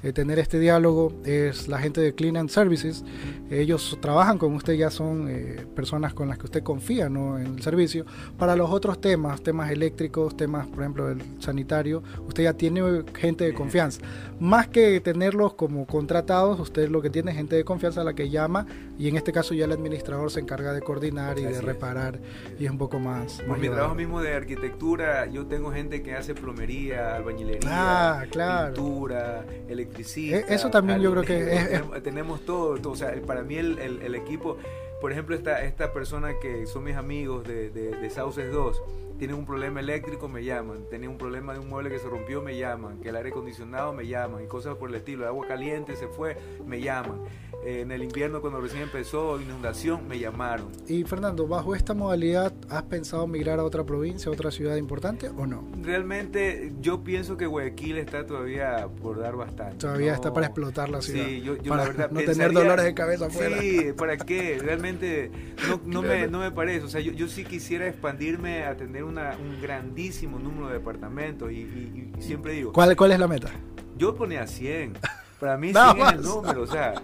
eh, 0.04 0.14
tener 0.14 0.38
este 0.38 0.60
diálogo 0.60 1.14
es 1.26 1.68
la 1.68 1.80
gente 1.80 2.00
de 2.00 2.14
Clean 2.14 2.38
and 2.38 2.50
Services, 2.50 3.04
ellos 3.50 3.98
trabajan 4.02 4.38
con 4.38 4.54
usted, 4.54 4.74
ya 4.74 4.92
son 4.92 5.28
eh, 5.30 5.66
personas 5.76 6.14
con 6.14 6.28
las 6.28 6.38
que 6.38 6.46
usted 6.46 6.64
confía, 6.64 7.10
¿no? 7.10 7.40
En 7.40 7.62
servicio. 7.62 8.06
Para 8.38 8.56
los 8.56 8.70
otros 8.70 9.02
temas, 9.02 9.42
temas 9.42 9.72
eléctricos, 9.72 10.38
temas, 10.38 10.68
por 10.68 10.82
ejemplo, 10.82 11.08
del 11.08 11.24
sanitario, 11.40 12.04
usted 12.28 12.44
ya 12.44 12.54
tiene 12.54 13.04
gente 13.16 13.46
de 13.46 13.54
confianza. 13.54 14.02
Más 14.40 14.68
que 14.68 15.00
tenerlos 15.00 15.56
como 15.56 15.88
contratados, 15.88 16.60
usted 16.60 16.90
lo 16.90 17.02
que 17.02 17.10
tiene 17.10 17.32
es 17.32 17.38
gente 17.38 17.56
de 17.56 17.64
confianza 17.64 18.02
a 18.02 18.04
la 18.04 18.14
que 18.14 18.30
llama 18.30 18.68
y 18.98 19.08
en 19.08 19.18
este 19.18 19.32
caso 19.32 19.54
ya 19.54 19.66
el 19.66 19.72
administrador 19.72 20.32
se 20.32 20.40
encarga 20.40 20.74
de 20.74 20.82
coordinar 20.82 21.38
y 21.40 21.44
de 21.44 21.62
reparar 21.62 22.20
y 22.60 22.66
es 22.66 22.72
un 22.72 22.78
poco 22.78 23.00
más... 23.00 23.42
Por 23.42 23.58
mi 23.58 23.68
trabajo 23.68 23.96
mismo 23.96 24.22
de 24.22 24.34
arquitectura, 24.34 25.26
yo 25.28 25.46
tengo 25.48 25.72
gente 25.72 26.02
que 26.02 26.14
hace 26.14 26.34
plomería, 26.34 27.16
albañilería, 27.16 27.70
ah, 27.72 28.26
claro. 28.32 28.74
pintura, 28.74 29.46
electricista. 29.68 30.38
E, 30.38 30.54
eso 30.54 30.70
también 30.70 31.02
yo 31.02 31.12
creo 31.12 31.24
que 31.24 31.56
es, 31.56 32.04
tenemos, 32.04 32.42
todo, 32.46 32.80
o 32.90 32.96
sea, 32.96 33.14
para 33.26 33.44
mí 33.44 33.56
el, 33.56 33.80
el 33.80 34.16
equipo 34.16 34.58
por 35.06 35.12
ejemplo, 35.12 35.36
esta, 35.36 35.64
esta 35.64 35.94
persona 35.94 36.40
que 36.40 36.66
son 36.66 36.84
mis 36.84 36.96
amigos 36.96 37.44
de, 37.46 37.70
de, 37.70 37.92
de 37.92 38.10
Sauces 38.10 38.52
2, 38.52 38.82
tienen 39.20 39.38
un 39.38 39.46
problema 39.46 39.80
eléctrico, 39.80 40.28
me 40.28 40.44
llaman. 40.44 40.86
Tienen 40.90 41.10
un 41.10 41.18
problema 41.18 41.54
de 41.54 41.60
un 41.60 41.70
mueble 41.70 41.90
que 41.90 42.00
se 42.00 42.08
rompió, 42.08 42.42
me 42.42 42.58
llaman. 42.58 43.00
Que 43.02 43.10
el 43.10 43.16
aire 43.16 43.30
acondicionado, 43.30 43.94
me 43.94 44.08
llaman. 44.08 44.44
Y 44.44 44.48
cosas 44.48 44.76
por 44.78 44.90
el 44.90 44.96
estilo. 44.96 45.24
El 45.24 45.30
agua 45.30 45.48
caliente 45.48 45.96
se 45.96 46.08
fue, 46.08 46.38
me 46.66 46.82
llaman. 46.82 47.22
En 47.66 47.92
el 47.92 48.04
invierno, 48.04 48.42
cuando 48.42 48.62
recién 48.62 48.84
empezó, 48.84 49.42
inundación, 49.42 50.08
me 50.08 50.20
llamaron. 50.20 50.68
Y 50.88 51.04
Fernando, 51.04 51.48
bajo 51.48 51.74
esta 51.74 51.96
modalidad, 51.96 52.54
¿has 52.70 52.84
pensado 52.84 53.26
migrar 53.26 53.58
a 53.58 53.64
otra 53.64 53.84
provincia, 53.84 54.30
a 54.30 54.34
otra 54.34 54.52
ciudad 54.52 54.76
importante 54.76 55.30
o 55.30 55.48
no? 55.48 55.68
Realmente, 55.82 56.74
yo 56.80 57.04
pienso 57.04 57.38
que 57.38 57.48
Guayaquil 57.48 57.98
está 57.98 58.28
todavía 58.28 58.88
por 59.02 59.20
dar 59.20 59.36
bastante. 59.36 59.78
Todavía 59.78 60.14
está 60.14 60.32
para 60.32 60.46
explotar 60.46 60.90
la 60.90 61.02
ciudad. 61.02 61.26
Sí, 61.26 61.42
yo, 61.42 61.58
para 61.58 61.78
la 61.78 61.90
verdad 61.90 62.12
no 62.12 62.22
tener 62.22 62.54
dolores 62.54 62.86
de 62.86 62.94
cabeza 62.94 63.26
afuera. 63.26 63.60
Sí, 63.60 63.94
¿para 63.98 64.18
qué? 64.18 64.60
Realmente 64.62 65.32
no, 65.68 65.82
no, 65.86 66.02
me, 66.04 66.28
no 66.28 66.40
me 66.42 66.52
parece. 66.52 66.86
O 66.86 66.90
sea, 66.90 67.02
yo, 67.02 67.14
yo 67.14 67.28
sí 67.28 67.46
quisiera 67.46 67.88
expandirme 67.88 68.66
a 68.66 68.78
tener 68.78 69.04
una, 69.04 69.36
un 69.44 69.60
grandísimo 69.60 70.38
número 70.38 70.68
de 70.68 70.74
departamentos 70.74 71.52
y, 71.52 72.12
siempre 72.20 72.54
digo... 72.54 72.74
¿Cuál, 72.74 72.96
¿Cuál 72.96 73.12
es 73.14 73.20
la 73.20 73.28
meta? 73.28 73.50
Yo 73.98 74.14
ponía 74.14 74.46
100. 74.46 74.94
Para 75.40 75.58
mí 75.58 75.72
100 75.72 75.98
es 75.98 76.14
el 76.14 76.22
número, 76.22 76.62
o 76.62 76.68
sea, 76.68 76.96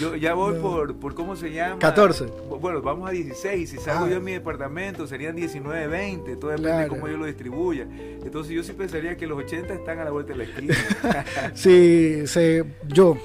yo 0.00 0.16
ya 0.16 0.34
voy 0.34 0.58
por, 0.58 0.96
por, 0.96 1.14
¿cómo 1.14 1.36
se 1.36 1.52
llama? 1.52 1.78
14. 1.78 2.26
Bueno, 2.60 2.80
vamos 2.80 3.08
a 3.08 3.12
16. 3.12 3.68
Si 3.68 3.78
salgo 3.78 4.06
ah. 4.06 4.08
yo 4.08 4.16
en 4.16 4.24
mi 4.24 4.32
departamento 4.32 5.06
serían 5.06 5.36
19, 5.36 5.86
20. 5.86 6.36
Todo 6.36 6.50
depende 6.50 6.72
de 6.72 6.88
cómo 6.88 7.08
yo 7.08 7.16
lo 7.16 7.26
distribuya. 7.26 7.86
Entonces 8.24 8.54
yo 8.54 8.62
sí 8.62 8.72
pensaría 8.72 9.16
que 9.16 9.26
los 9.26 9.38
80 9.38 9.74
están 9.74 9.98
a 9.98 10.04
la 10.04 10.10
vuelta 10.10 10.32
de 10.32 10.38
la 10.38 10.44
esquina. 10.44 10.74
sí, 11.54 12.26
se, 12.26 12.64
yo 12.86 13.18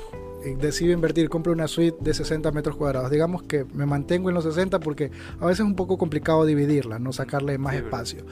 eh, 0.43 0.55
decido 0.59 0.91
invertir, 0.91 1.29
compro 1.29 1.51
una 1.51 1.67
suite 1.67 1.97
de 2.01 2.13
60 2.13 2.51
metros 2.51 2.75
cuadrados. 2.75 3.09
Digamos 3.11 3.43
que 3.43 3.65
me 3.73 3.85
mantengo 3.85 4.29
en 4.29 4.35
los 4.35 4.43
60 4.43 4.79
porque 4.79 5.11
a 5.39 5.45
veces 5.45 5.61
es 5.61 5.65
un 5.65 5.75
poco 5.75 5.97
complicado 5.97 6.45
dividirla, 6.45 6.99
no 6.99 7.13
sacarle 7.13 7.57
más 7.57 7.75
espacio. 7.75 8.25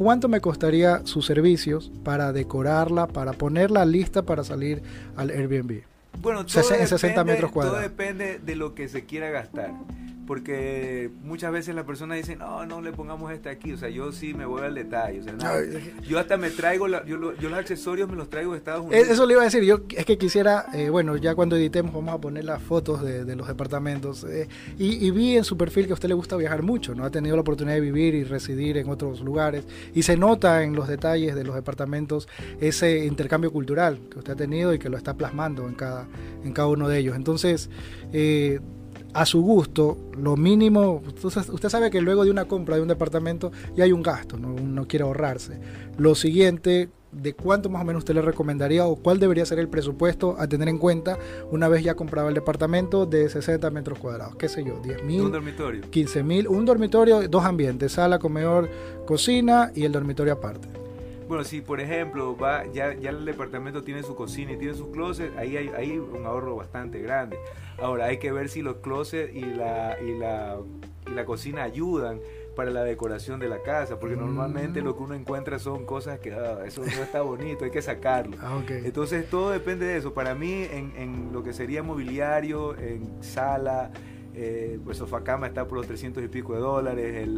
¿Cuánto 0.00 0.28
me 0.28 0.40
costaría 0.40 1.04
sus 1.04 1.26
servicios 1.26 1.92
para 2.02 2.32
decorarla, 2.32 3.06
para 3.06 3.34
ponerla 3.34 3.84
lista 3.84 4.22
para 4.22 4.42
salir 4.42 4.82
al 5.14 5.28
Airbnb? 5.28 5.82
Bueno, 6.22 6.46
todo, 6.46 6.62
60 6.62 7.22
metros 7.22 7.52
cuadrados. 7.52 7.80
todo 7.80 7.90
depende 7.90 8.38
de 8.38 8.56
lo 8.56 8.74
que 8.74 8.88
se 8.88 9.04
quiera 9.04 9.28
gastar 9.28 9.74
porque 10.30 11.10
muchas 11.24 11.50
veces 11.50 11.74
las 11.74 11.84
personas 11.84 12.16
dicen, 12.16 12.38
no, 12.38 12.64
no 12.64 12.80
le 12.80 12.92
pongamos 12.92 13.32
este 13.32 13.48
aquí, 13.48 13.72
o 13.72 13.76
sea, 13.76 13.88
yo 13.88 14.12
sí 14.12 14.32
me 14.32 14.46
voy 14.46 14.62
al 14.62 14.76
detalle, 14.76 15.18
o 15.18 15.24
sea, 15.24 15.60
yo 16.06 16.20
hasta 16.20 16.36
me 16.36 16.50
traigo, 16.50 16.86
yo, 16.86 17.16
los 17.16 17.52
accesorios 17.52 18.08
me 18.08 18.14
los 18.14 18.30
traigo 18.30 18.52
de 18.52 18.58
Estados 18.58 18.86
Unidos. 18.86 19.08
Eso 19.08 19.26
le 19.26 19.32
iba 19.32 19.42
a 19.42 19.46
decir, 19.46 19.64
yo 19.64 19.80
es 19.88 20.04
que 20.04 20.18
quisiera, 20.18 20.66
eh, 20.72 20.88
bueno, 20.88 21.16
ya 21.16 21.34
cuando 21.34 21.56
editemos 21.56 21.92
vamos 21.92 22.14
a 22.14 22.20
poner 22.20 22.44
las 22.44 22.62
fotos 22.62 23.02
de, 23.02 23.34
los 23.34 23.48
departamentos, 23.48 24.22
eh, 24.22 24.46
y, 24.78 25.10
vi 25.10 25.36
en 25.36 25.42
su 25.42 25.56
perfil 25.56 25.86
que 25.86 25.90
a 25.90 25.94
usted 25.94 26.06
le 26.06 26.14
gusta 26.14 26.36
viajar 26.36 26.62
mucho, 26.62 26.94
¿no? 26.94 27.04
Ha 27.04 27.10
tenido 27.10 27.34
la 27.34 27.42
oportunidad 27.42 27.74
de 27.74 27.80
vivir 27.80 28.14
y 28.14 28.22
residir 28.22 28.78
en 28.78 28.88
otros 28.88 29.22
lugares, 29.22 29.64
y 29.96 30.04
se 30.04 30.16
nota 30.16 30.62
en 30.62 30.76
los 30.76 30.86
detalles 30.86 31.34
de 31.34 31.42
los 31.42 31.56
departamentos 31.56 32.28
ese 32.60 33.04
intercambio 33.04 33.50
cultural 33.50 33.98
que 34.08 34.20
usted 34.20 34.34
ha 34.34 34.36
tenido 34.36 34.72
y 34.74 34.78
que 34.78 34.90
lo 34.90 34.96
está 34.96 35.14
plasmando 35.14 35.66
en 35.66 35.74
cada, 35.74 36.06
en 36.44 36.52
cada 36.52 36.68
uno 36.68 36.86
de 36.86 36.98
ellos. 36.98 37.16
Entonces, 37.16 37.68
eh, 38.12 38.60
a 39.12 39.26
su 39.26 39.42
gusto, 39.42 39.98
lo 40.16 40.36
mínimo, 40.36 41.02
usted 41.22 41.68
sabe 41.68 41.90
que 41.90 42.00
luego 42.00 42.24
de 42.24 42.30
una 42.30 42.44
compra 42.46 42.76
de 42.76 42.82
un 42.82 42.88
departamento 42.88 43.50
ya 43.76 43.84
hay 43.84 43.92
un 43.92 44.02
gasto, 44.02 44.36
¿no? 44.36 44.54
uno 44.54 44.86
quiere 44.86 45.04
ahorrarse. 45.04 45.58
Lo 45.98 46.14
siguiente, 46.14 46.88
¿de 47.12 47.34
cuánto 47.34 47.68
más 47.68 47.82
o 47.82 47.84
menos 47.84 48.00
usted 48.00 48.14
le 48.14 48.22
recomendaría 48.22 48.86
o 48.86 48.96
cuál 48.96 49.18
debería 49.18 49.44
ser 49.44 49.58
el 49.58 49.68
presupuesto 49.68 50.36
a 50.38 50.46
tener 50.46 50.68
en 50.68 50.78
cuenta 50.78 51.18
una 51.50 51.68
vez 51.68 51.82
ya 51.82 51.94
comprado 51.94 52.28
el 52.28 52.34
departamento 52.34 53.06
de 53.06 53.28
60 53.28 53.68
metros 53.70 53.98
cuadrados? 53.98 54.36
¿Qué 54.36 54.48
sé 54.48 54.64
yo? 54.64 54.80
¿10 54.82 55.02
mil? 55.02 55.22
Un 55.22 55.32
dormitorio. 55.32 55.90
15 55.90 56.22
mil. 56.22 56.48
Un 56.48 56.64
dormitorio, 56.64 57.28
dos 57.28 57.44
ambientes, 57.44 57.92
sala, 57.92 58.18
comedor, 58.18 58.68
cocina 59.06 59.72
y 59.74 59.84
el 59.84 59.92
dormitorio 59.92 60.34
aparte. 60.34 60.79
Bueno, 61.30 61.44
si 61.44 61.60
por 61.60 61.80
ejemplo 61.80 62.36
va, 62.36 62.66
ya, 62.66 62.92
ya 62.92 63.10
el 63.10 63.24
departamento 63.24 63.84
tiene 63.84 64.02
su 64.02 64.16
cocina 64.16 64.50
y 64.50 64.56
tiene 64.56 64.74
su 64.74 64.90
closet, 64.90 65.30
ahí 65.38 65.56
hay, 65.56 65.68
hay 65.68 65.96
un 65.96 66.26
ahorro 66.26 66.56
bastante 66.56 67.00
grande. 67.00 67.38
Ahora 67.80 68.06
hay 68.06 68.18
que 68.18 68.32
ver 68.32 68.48
si 68.48 68.62
los 68.62 68.78
closets 68.78 69.32
y 69.32 69.42
la, 69.42 69.96
y 70.04 70.18
la, 70.18 70.56
y 71.06 71.10
la 71.14 71.24
cocina 71.24 71.62
ayudan 71.62 72.18
para 72.56 72.72
la 72.72 72.82
decoración 72.82 73.38
de 73.38 73.48
la 73.48 73.62
casa, 73.62 74.00
porque 74.00 74.16
normalmente 74.16 74.82
lo 74.82 74.96
que 74.96 75.04
uno 75.04 75.14
encuentra 75.14 75.60
son 75.60 75.86
cosas 75.86 76.18
que 76.18 76.32
ah, 76.32 76.64
eso 76.66 76.82
no 76.82 76.88
está 76.88 77.22
bonito, 77.22 77.64
hay 77.64 77.70
que 77.70 77.80
sacarlo. 77.80 78.36
Ah, 78.40 78.60
Entonces 78.68 79.30
todo 79.30 79.50
depende 79.50 79.86
de 79.86 79.98
eso. 79.98 80.12
Para 80.12 80.34
mí 80.34 80.64
en, 80.64 80.92
en 80.96 81.32
lo 81.32 81.44
que 81.44 81.52
sería 81.52 81.84
mobiliario, 81.84 82.76
en 82.76 83.22
sala, 83.22 83.92
eh, 84.34 84.78
pues 84.84 84.98
sofá 84.98 85.24
cama 85.24 85.46
está 85.46 85.66
por 85.66 85.78
los 85.78 85.86
300 85.86 86.22
y 86.22 86.28
pico 86.28 86.54
de 86.54 86.60
dólares, 86.60 87.28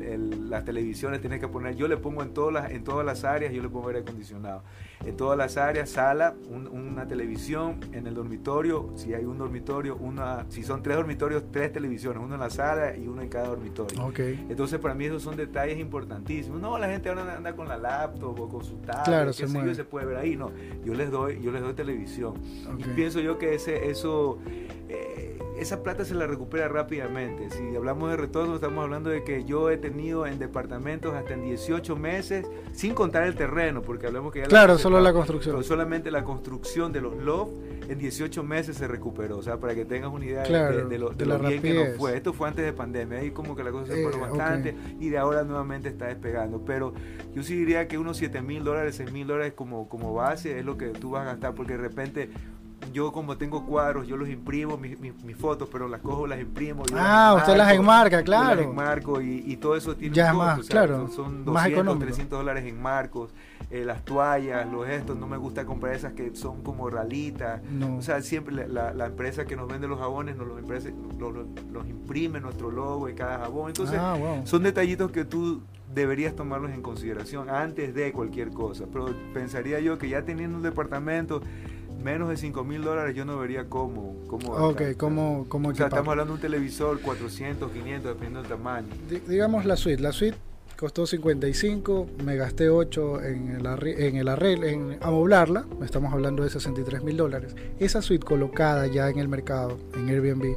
las 0.49 0.65
televisiones 0.65 1.21
tienes 1.21 1.41
que 1.41 1.49
poner, 1.49 1.75
yo 1.75 1.89
le 1.89 1.97
pongo 1.97 2.23
en 2.23 2.35
todas 2.35 2.53
las, 2.53 2.71
en 2.71 2.85
todas 2.85 3.05
las 3.05 3.25
áreas, 3.25 3.53
yo 3.53 3.63
le 3.63 3.69
pongo 3.69 3.89
aire 3.89 4.01
acondicionado. 4.01 4.63
En 5.05 5.17
todas 5.17 5.37
las 5.37 5.57
áreas, 5.57 5.91
sala, 5.91 6.35
una 6.71 7.07
televisión, 7.07 7.81
en 7.93 8.07
el 8.07 8.15
dormitorio, 8.15 8.91
si 8.95 9.15
hay 9.15 9.25
un 9.25 9.39
dormitorio, 9.39 9.97
una, 9.97 10.47
si 10.49 10.63
son 10.63 10.83
tres 10.83 10.97
dormitorios, 10.97 11.45
tres 11.51 11.73
televisiones, 11.73 12.23
uno 12.23 12.35
en 12.35 12.41
la 12.41 12.51
sala 12.51 12.97
y 12.97 13.07
uno 13.07 13.23
en 13.23 13.29
cada 13.29 13.49
dormitorio. 13.49 14.05
Okay. 14.07 14.47
Entonces 14.49 14.79
para 14.79 14.95
mí 14.95 15.07
esos 15.07 15.23
son 15.23 15.37
detalles 15.37 15.79
importantísimos. 15.79 16.61
No, 16.61 16.79
la 16.79 16.89
gente 16.89 17.09
ahora 17.09 17.37
anda 17.37 17.55
con 17.55 17.69
la 17.69 17.77
laptop 17.77 18.39
o 18.39 18.49
con 18.49 18.65
su 18.65 18.77
tablet, 18.77 19.05
claro, 19.05 19.33
se, 19.33 19.75
se 19.75 19.85
puede 19.85 20.07
ver 20.07 20.17
ahí, 20.17 20.37
no, 20.37 20.51
yo 20.85 20.95
les 20.95 21.11
doy, 21.11 21.41
yo 21.43 21.51
les 21.51 21.63
doy 21.63 21.75
televisión. 21.75 22.35
Y 22.79 22.85
pienso 22.85 23.21
yo 23.21 23.39
que 23.39 23.55
ese, 23.55 23.91
eso... 23.91 24.39
Eh, 24.89 25.33
esa 25.63 25.83
plata 25.83 26.05
se 26.05 26.15
la 26.15 26.27
recupera 26.27 26.69
rápidamente. 26.69 27.49
Si 27.51 27.77
hablamos 27.77 28.11
de 28.11 28.17
retorno, 28.17 28.57
estamos 28.57 28.83
hablando 28.83 29.11
de 29.11 29.23
que 29.23 29.45
yo 29.45 29.71
he 29.71 29.77
tenido 29.77 30.27
en 30.27 30.39
departamentos 30.39 31.15
hasta 31.15 31.35
en 31.35 31.43
18 31.43 31.97
meses, 31.97 32.47
sin 32.73 32.95
contar 32.95 33.25
el 33.25 33.35
terreno, 33.35 33.83
porque 33.83 34.07
hablamos 34.09 34.33
que 34.33 34.41
ya... 34.41 34.47
Claro, 34.47 34.77
solo 34.93 35.05
la 35.05 35.13
construcción. 35.13 35.65
solamente 35.65 36.11
la 36.11 36.25
construcción 36.25 36.93
de 36.93 37.01
los 37.01 37.17
loft 37.17 37.53
en 37.89 37.99
18 37.99 38.43
meses 38.43 38.77
se 38.77 38.89
recuperó. 38.89 39.39
O 39.39 39.43
sea, 39.43 39.59
para 39.59 39.75
que 39.75 39.85
tengas 39.85 40.11
una 40.13 40.25
idea 40.25 40.43
de, 40.43 40.99
lo, 40.99 41.11
bien 41.11 41.63
que 41.63 41.75
nos 41.75 41.97
fue. 41.97 42.17
Esto 42.17 42.33
fue 42.33 42.49
antes 42.49 42.65
de 42.65 42.73
pandemia, 42.73 43.19
ahí 43.19 43.31
como 43.31 43.57
que 43.57 43.65
la 43.65 43.71
cosa 43.71 43.93
se 43.93 44.03
eh, 44.03 44.07
bastante 44.19 44.75
y 45.01 45.09
de 45.09 45.19
ahora 45.19 45.45
nuevamente 45.45 45.89
está 45.89 46.07
despegando. 46.07 46.65
Pero 46.65 46.93
yo 47.35 47.43
sí 47.43 47.57
diría 47.57 47.89
que 47.89 47.99
unos 47.99 48.17
7 48.17 48.43
mil 48.43 48.65
dólares, 48.65 48.97
6 48.97 49.13
mil 49.13 49.27
dólares 49.27 49.55
como, 49.55 49.89
como 49.89 50.15
base 50.15 50.59
es 50.59 50.65
lo 50.65 50.77
que 50.77 50.89
tú 50.89 51.11
vas 51.11 51.23
a 51.23 51.33
gastar, 51.33 51.55
porque 51.55 51.73
de 51.73 51.79
repente 51.79 52.31
yo 52.93 53.13
como 53.13 53.37
tengo 53.37 53.65
cuadros, 53.67 54.07
yo 54.07 54.17
los 54.17 54.29
imprimo, 54.29 54.77
mis, 54.77 54.99
mis, 54.99 55.37
fotos, 55.37 55.69
pero 55.71 55.89
las 55.89 56.01
cojo, 56.01 56.27
las 56.27 56.41
imprimo. 56.41 56.85
ah, 56.95 57.35
usted 57.39 57.57
las 57.57 57.73
enmarca, 57.73 58.23
claro. 58.23 58.57
Las 58.61 58.65
enmarco 58.65 59.21
y, 59.21 59.45
y 59.47 59.57
todo 59.57 59.77
eso 59.77 59.95
tiene 59.95 60.15
ya 60.15 60.33
un 60.33 60.39
costo, 60.39 60.57
más, 60.57 60.67
claro, 60.69 61.09
son 61.09 61.45
200, 61.45 61.99
300 61.99 62.39
dólares 62.39 62.65
en 62.67 62.81
marcos, 62.81 63.31
eh, 63.71 63.85
las 63.85 64.05
toallas, 64.05 64.71
los 64.71 64.87
gestos, 64.87 65.17
no 65.17 65.27
me 65.27 65.37
gusta 65.37 65.65
comprar 65.65 65.95
esas 65.95 66.13
que 66.13 66.35
son 66.35 66.63
como 66.63 66.91
ralitas. 66.91 67.63
O 67.97 68.03
sea, 68.03 68.21
siempre 68.21 68.69
la, 68.69 68.93
la, 68.93 69.07
empresa 69.07 69.45
que 69.45 69.57
nos 69.57 69.69
vende 69.69 69.89
los 69.89 69.99
jabones 69.99 70.37
nos 70.37 70.47
los, 70.47 71.35
los, 71.73 71.89
imprime 71.89 72.41
nuestro 72.41 72.71
logo 72.71 73.09
y 73.09 73.15
cada 73.15 73.39
jabón. 73.39 73.69
Entonces, 73.69 73.99
ah, 73.99 74.17
son 74.45 74.63
detallitos 74.63 75.11
que 75.11 75.25
tú 75.25 75.63
deberías 75.95 76.35
tomarlos 76.35 76.71
en 76.73 76.83
consideración 76.83 77.51
antes 77.51 77.95
de 77.95 78.13
cualquier 78.13 78.51
cosa. 78.51 78.85
Pero 78.93 79.15
pensaría 79.33 79.81
yo 79.81 79.99
que 79.99 80.09
ya 80.09 80.23
teniendo 80.23 80.57
un 80.57 80.63
departamento 80.63 81.43
menos 82.03 82.29
de 82.29 82.37
5 82.37 82.65
mil 82.65 82.83
dólares 82.83 83.15
yo 83.15 83.25
no 83.25 83.39
vería 83.39 83.69
cómo. 83.69 84.17
cómo 84.27 84.53
ok, 84.53 84.83
cómo, 84.97 85.47
cómo 85.49 85.71
O 85.71 85.75
sea, 85.75 85.87
estamos 85.87 86.09
hablando 86.09 86.33
de 86.33 86.37
un 86.37 86.41
televisor 86.41 87.01
400, 87.01 87.71
500, 87.71 88.05
dependiendo 88.05 88.41
del 88.41 88.49
tamaño. 88.49 88.89
digamos 89.27 89.65
la 89.65 89.77
suite. 89.77 90.03
La 90.03 90.13
suite 90.13 90.37
costó 90.83 91.07
55, 91.07 92.09
me 92.25 92.35
gasté 92.35 92.69
8 92.69 93.23
en 93.23 93.49
el, 93.51 93.67
en 93.87 94.17
el 94.17 94.27
arreglo, 94.27 94.67
en 94.67 94.99
amoblarla, 95.01 95.65
estamos 95.85 96.13
hablando 96.13 96.43
de 96.43 96.51
63 96.51 97.05
mil 97.05 97.17
dólares. 97.17 97.55
Esa 97.79 98.03
suite 98.03 98.27
colocada 98.27 98.89
ya 98.89 99.09
en 99.09 99.21
el 99.21 99.29
mercado, 99.29 99.79
en 99.95 100.09
Airbnb, 100.09 100.57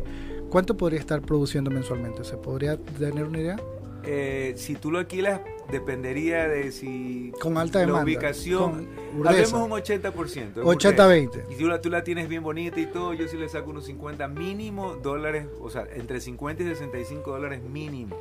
¿cuánto 0.49 0.77
podría 0.77 0.99
estar 0.99 1.21
produciendo 1.21 1.69
mensualmente? 1.69 2.23
¿Se 2.23 2.37
podría 2.37 2.75
tener 2.77 3.25
una 3.25 3.39
idea? 3.39 3.57
Eh, 4.03 4.53
si 4.57 4.75
tú 4.75 4.89
lo 4.91 4.97
alquilas, 4.97 5.41
dependería 5.71 6.47
de 6.47 6.71
si 6.71 7.31
con 7.39 7.57
alta 7.57 7.79
demanda, 7.79 7.99
la 7.99 8.05
ubicación. 8.05 8.87
Hablemos 9.25 9.53
un 9.53 9.71
80%. 9.71 10.53
80-20. 10.55 11.43
Y 11.49 11.55
tú 11.55 11.67
la, 11.67 11.81
tú 11.81 11.89
la 11.89 12.03
tienes 12.03 12.27
bien 12.29 12.43
bonita 12.43 12.79
y 12.79 12.85
todo, 12.87 13.13
yo 13.13 13.27
sí 13.27 13.37
le 13.37 13.49
saco 13.49 13.71
unos 13.71 13.85
50 13.85 14.27
mínimo 14.27 14.95
dólares, 14.95 15.47
o 15.61 15.69
sea, 15.69 15.87
entre 15.93 16.21
50 16.21 16.63
y 16.63 16.67
65 16.67 17.31
dólares 17.31 17.61
mínimo. 17.61 18.15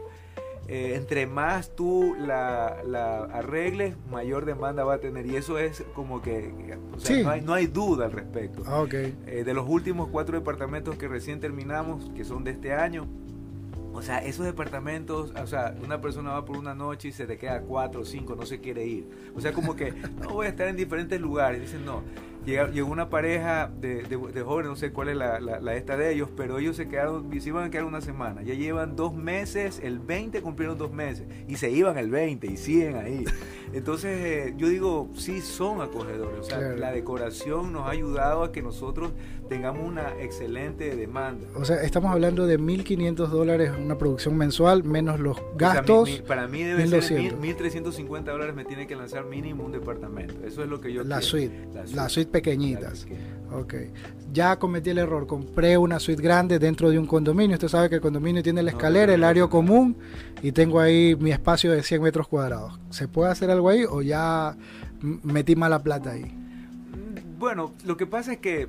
Eh, 0.66 0.94
entre 0.94 1.26
más 1.26 1.76
tú 1.76 2.16
la, 2.18 2.78
la, 2.86 3.24
arregles, 3.24 3.96
mayor 4.10 4.46
demanda 4.46 4.82
va 4.82 4.94
a 4.94 4.98
tener. 4.98 5.26
Y 5.26 5.36
eso 5.36 5.58
es 5.58 5.84
como 5.94 6.22
que, 6.22 6.54
o 6.94 6.98
sea, 6.98 7.22
no, 7.22 7.30
hay, 7.30 7.40
no, 7.42 7.52
hay, 7.52 7.66
duda 7.66 8.06
al 8.06 8.12
respecto. 8.12 8.62
Ah, 8.66 8.80
okay. 8.80 9.14
Eh, 9.26 9.44
de 9.44 9.54
los 9.54 9.68
últimos 9.68 10.08
cuatro 10.08 10.38
departamentos 10.38 10.96
que 10.96 11.06
recién 11.06 11.40
terminamos, 11.40 12.10
que 12.16 12.24
son 12.24 12.44
de 12.44 12.52
este 12.52 12.72
año, 12.72 13.06
o 13.94 14.02
sea, 14.02 14.18
esos 14.18 14.44
departamentos, 14.44 15.32
o 15.40 15.46
sea, 15.46 15.74
una 15.82 16.00
persona 16.00 16.32
va 16.32 16.44
por 16.44 16.56
una 16.56 16.74
noche 16.74 17.08
y 17.08 17.12
se 17.12 17.26
te 17.26 17.38
queda 17.38 17.60
cuatro 17.60 18.00
o 18.00 18.04
cinco, 18.04 18.34
no 18.34 18.44
se 18.44 18.60
quiere 18.60 18.84
ir. 18.84 19.08
O 19.36 19.40
sea, 19.40 19.52
como 19.52 19.76
que 19.76 19.92
no 20.20 20.30
voy 20.30 20.46
a 20.46 20.48
estar 20.48 20.66
en 20.66 20.76
diferentes 20.76 21.20
lugares. 21.20 21.60
Dicen, 21.60 21.84
no, 21.84 22.02
llegó 22.44 22.90
una 22.90 23.08
pareja 23.08 23.70
de, 23.80 24.02
de, 24.02 24.42
jóvenes, 24.42 24.70
no 24.70 24.76
sé 24.76 24.92
cuál 24.92 25.10
es 25.10 25.16
la, 25.16 25.40
la, 25.40 25.74
esta 25.74 25.96
de 25.96 26.12
ellos, 26.12 26.28
pero 26.36 26.58
ellos 26.58 26.76
se 26.76 26.88
quedaron, 26.88 27.30
se 27.40 27.48
iban 27.48 27.64
a 27.64 27.70
quedar 27.70 27.84
una 27.84 28.00
semana. 28.00 28.42
Ya 28.42 28.54
llevan 28.54 28.96
dos 28.96 29.14
meses, 29.14 29.80
el 29.82 30.00
20 30.00 30.42
cumplieron 30.42 30.76
dos 30.76 30.92
meses 30.92 31.26
y 31.46 31.56
se 31.56 31.70
iban 31.70 31.96
el 31.96 32.10
20 32.10 32.46
y 32.46 32.56
siguen 32.56 32.96
ahí. 32.96 33.24
Entonces, 33.74 34.18
eh, 34.20 34.54
yo 34.56 34.68
digo, 34.68 35.10
sí 35.16 35.40
son 35.40 35.80
acogedores. 35.80 36.38
O 36.38 36.42
sea, 36.44 36.60
la 36.60 36.92
decoración 36.92 37.72
nos 37.72 37.86
ha 37.86 37.90
ayudado 37.90 38.44
a 38.44 38.52
que 38.52 38.62
nosotros 38.62 39.12
tengamos 39.48 39.86
una 39.86 40.14
excelente 40.20 40.94
demanda. 40.94 41.46
O 41.56 41.64
sea, 41.64 41.82
estamos 41.82 42.12
hablando 42.12 42.46
de 42.46 42.58
1.500 42.58 43.28
dólares 43.28 43.72
una 43.76 43.98
producción 43.98 44.36
mensual, 44.36 44.84
menos 44.84 45.18
los 45.18 45.36
gastos. 45.56 46.22
para 46.26 46.46
mí 46.46 46.62
debe 46.62 46.86
ser 47.02 47.20
1.350 47.36 48.24
dólares 48.24 48.54
me 48.54 48.64
tiene 48.64 48.86
que 48.86 48.94
lanzar 48.94 49.24
mínimo 49.24 49.64
un 49.64 49.72
departamento. 49.72 50.34
Eso 50.46 50.62
es 50.62 50.68
lo 50.68 50.80
que 50.80 50.92
yo 50.92 51.02
la 51.02 51.20
Suite, 51.20 51.68
la 51.94 52.08
suite 52.08 52.30
pequeñitas. 52.30 53.06
Ok. 53.52 53.74
Ya 54.32 54.58
cometí 54.58 54.90
el 54.90 54.98
error, 54.98 55.26
compré 55.26 55.78
una 55.78 56.00
suite 56.00 56.20
grande 56.20 56.58
dentro 56.58 56.90
de 56.90 56.98
un 56.98 57.06
condominio. 57.06 57.54
Usted 57.54 57.68
sabe 57.68 57.88
que 57.88 57.96
el 57.96 58.00
condominio 58.00 58.42
tiene 58.42 58.62
la 58.62 58.70
escalera, 58.70 59.14
el 59.14 59.22
área 59.22 59.46
común 59.46 59.96
y 60.42 60.50
tengo 60.52 60.80
ahí 60.80 61.14
mi 61.16 61.30
espacio 61.30 61.70
de 61.70 61.82
100 61.82 62.02
metros 62.02 62.26
cuadrados. 62.26 62.78
¿Se 62.90 63.06
puede 63.06 63.30
hacer 63.30 63.50
algo 63.50 63.63
o 63.88 64.02
ya 64.02 64.56
metí 65.22 65.56
mala 65.56 65.82
plata 65.82 66.12
ahí? 66.12 66.30
Bueno, 67.38 67.72
lo 67.84 67.96
que 67.96 68.06
pasa 68.06 68.32
es 68.34 68.38
que 68.38 68.68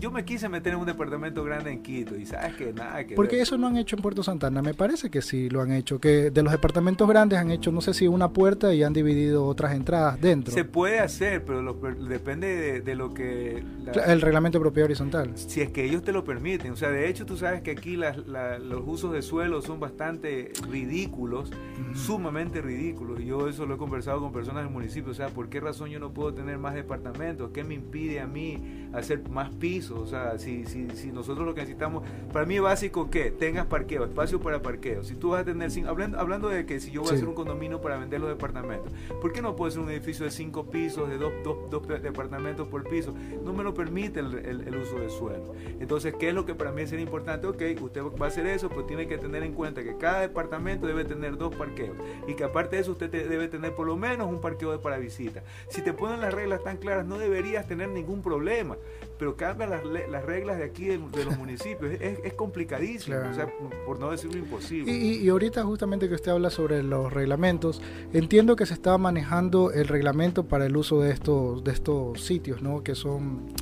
yo 0.00 0.10
me 0.10 0.24
quise 0.24 0.48
meter 0.48 0.72
en 0.72 0.80
un 0.80 0.86
departamento 0.86 1.44
grande 1.44 1.70
en 1.70 1.82
Quito 1.82 2.16
y 2.16 2.26
sabes 2.26 2.54
que 2.56 2.72
nada 2.72 3.04
que 3.04 3.14
Porque 3.14 3.40
eso 3.40 3.56
no 3.56 3.68
han 3.68 3.76
hecho 3.76 3.96
en 3.96 4.02
Puerto 4.02 4.22
Santana, 4.22 4.62
me 4.62 4.74
parece 4.74 5.10
que 5.10 5.22
sí 5.22 5.48
lo 5.48 5.60
han 5.60 5.72
hecho, 5.72 6.00
que 6.00 6.30
de 6.30 6.42
los 6.42 6.52
departamentos 6.52 7.08
grandes 7.08 7.38
han 7.38 7.50
hecho 7.50 7.70
no 7.70 7.80
sé 7.80 7.94
si 7.94 8.06
una 8.06 8.32
puerta 8.32 8.74
y 8.74 8.82
han 8.82 8.92
dividido 8.92 9.44
otras 9.46 9.74
entradas 9.74 10.20
dentro. 10.20 10.52
Se 10.52 10.64
puede 10.64 11.00
hacer, 11.00 11.44
pero 11.44 11.74
depende 12.08 12.80
de, 12.80 12.94
lo 12.94 13.14
que... 13.14 13.62
el 14.06 14.20
reglamento 14.20 14.58
de 14.58 14.62
propiedad 14.62 14.86
horizontal. 14.86 15.32
Si 15.36 15.60
es 15.60 15.70
que 15.70 15.84
ellos 15.84 16.02
te 16.02 16.12
lo 16.12 16.24
permiten, 16.24 16.72
o 16.72 16.76
sea, 16.76 16.90
de 16.90 17.08
hecho 17.08 17.26
tú 17.26 17.36
sabes 17.36 17.62
que 17.62 17.72
aquí 17.72 17.96
los 17.96 18.82
usos 18.86 19.12
de 19.12 19.22
suelo 19.22 19.62
son 19.62 19.78
bastante 19.78 20.52
ridículos, 20.68 21.52
sumamente 21.94 22.60
ridículos, 22.60 23.20
y 23.20 23.26
yo 23.26 23.48
eso 23.48 23.66
lo 23.66 23.74
he 23.74 23.78
conversado 23.78 24.20
con 24.20 24.32
personas 24.32 24.64
del 24.64 24.72
municipio, 24.72 25.12
o 25.12 25.14
sea, 25.14 25.28
¿por 25.28 25.48
qué 25.48 25.60
razón 25.60 25.90
yo 25.90 26.00
no 26.00 26.12
puedo 26.12 26.34
tener 26.34 26.58
más 26.58 26.74
departamentos? 26.74 27.50
¿Qué 27.52 27.62
me 27.62 27.74
impide 27.74 28.20
a 28.20 28.26
mí 28.26 28.88
hacer 28.92 29.28
más 29.28 29.54
pisos? 29.54 29.91
O 30.00 30.06
sea, 30.06 30.38
si, 30.38 30.64
si, 30.66 30.88
si 30.90 31.12
nosotros 31.12 31.46
lo 31.46 31.54
que 31.54 31.60
necesitamos, 31.60 32.04
para 32.32 32.46
mí 32.46 32.56
es 32.56 32.62
básico 32.62 33.10
que 33.10 33.30
tengas 33.30 33.66
parqueo, 33.66 34.04
espacio 34.04 34.40
para 34.40 34.62
parqueo. 34.62 35.02
Si 35.02 35.14
tú 35.14 35.30
vas 35.30 35.42
a 35.42 35.44
tener, 35.44 35.70
hablando, 35.86 36.18
hablando 36.18 36.48
de 36.48 36.66
que 36.66 36.80
si 36.80 36.90
yo 36.90 37.02
voy 37.02 37.10
a 37.10 37.14
hacer 37.14 37.28
un 37.28 37.34
condominio 37.34 37.80
para 37.80 37.98
vender 37.98 38.20
los 38.20 38.30
departamentos, 38.30 38.92
¿por 39.20 39.32
qué 39.32 39.42
no 39.42 39.56
puede 39.56 39.72
ser 39.72 39.80
un 39.80 39.90
edificio 39.90 40.24
de 40.24 40.30
cinco 40.30 40.66
pisos, 40.70 41.08
de 41.08 41.18
dos, 41.18 41.32
dos, 41.44 41.70
dos 41.70 41.86
departamentos 41.86 42.68
por 42.68 42.88
piso? 42.88 43.14
No 43.44 43.52
me 43.52 43.62
lo 43.62 43.74
permite 43.74 44.20
el, 44.20 44.34
el, 44.34 44.76
uso 44.76 44.98
del 44.98 45.10
suelo. 45.10 45.54
Entonces, 45.80 46.14
¿qué 46.18 46.28
es 46.28 46.34
lo 46.34 46.44
que 46.44 46.54
para 46.54 46.72
mí 46.72 46.82
es 46.82 46.92
importante? 46.92 47.46
Ok, 47.46 47.62
usted 47.80 48.02
va 48.02 48.26
a 48.26 48.28
hacer 48.28 48.46
eso, 48.46 48.68
pues 48.68 48.86
tiene 48.86 49.06
que 49.06 49.18
tener 49.18 49.42
en 49.42 49.52
cuenta 49.52 49.82
que 49.82 49.96
cada 49.96 50.20
departamento 50.20 50.86
debe 50.86 51.04
tener 51.04 51.36
dos 51.36 51.54
parqueos 51.54 51.96
y 52.26 52.34
que 52.34 52.44
aparte 52.44 52.76
de 52.76 52.82
eso 52.82 52.92
usted 52.92 53.10
debe 53.10 53.48
tener 53.48 53.74
por 53.74 53.86
lo 53.86 53.96
menos 53.96 54.28
un 54.28 54.40
parqueo 54.40 54.80
para 54.80 54.98
visita. 54.98 55.42
Si 55.68 55.82
te 55.82 55.92
ponen 55.92 56.20
las 56.20 56.32
reglas 56.32 56.62
tan 56.62 56.76
claras, 56.76 57.06
no 57.06 57.18
deberías 57.18 57.66
tener 57.66 57.88
ningún 57.88 58.22
problema, 58.22 58.76
pero 59.18 59.36
cambia 59.36 59.66
las 59.72 60.08
las, 60.10 60.24
reglas 60.24 60.58
de 60.58 60.64
aquí 60.64 60.86
de, 60.86 60.98
los 60.98 61.38
municipios. 61.38 61.92
Es, 62.00 62.32
complicadísimo, 62.34 63.16
o 63.30 63.34
sea, 63.34 63.48
por 63.86 63.98
no 63.98 64.10
decirlo 64.10 64.38
imposible. 64.38 64.92
Y, 64.92 65.28
ahorita 65.28 65.64
justamente 65.64 66.08
que 66.08 66.14
usted 66.14 66.32
habla 66.32 66.50
sobre 66.50 66.82
los 66.82 67.12
reglamentos, 67.12 67.82
entiendo 68.12 68.56
que 68.56 68.66
se 68.66 68.74
está 68.74 68.96
manejando 68.98 69.72
el 69.72 69.88
reglamento 69.88 70.44
para 70.44 70.66
el 70.66 70.76
uso 70.76 71.00
de 71.00 71.12
estos, 71.12 71.64
de 71.64 71.72
estos 71.72 72.22
sitios, 72.24 72.62
¿no? 72.62 72.82
que 72.82 72.94
son 72.94 73.52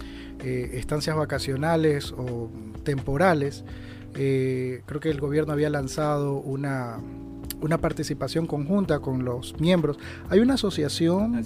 eh, 0.43 0.71
estancias 0.75 1.17
vacacionales 1.17 2.13
o 2.13 2.51
temporales. 2.83 3.65
Eh, 4.15 4.83
creo 4.87 5.01
que 5.01 5.11
el 5.11 5.21
gobierno 5.21 5.53
había 5.53 5.71
lanzado 5.71 6.35
una 6.35 6.99
una 7.61 7.79
participación 7.79 8.47
conjunta 8.47 9.01
con 9.01 9.25
los 9.25 9.59
miembros. 9.61 9.99
Hay 10.29 10.41
una 10.41 10.55
asociación. 10.55 11.45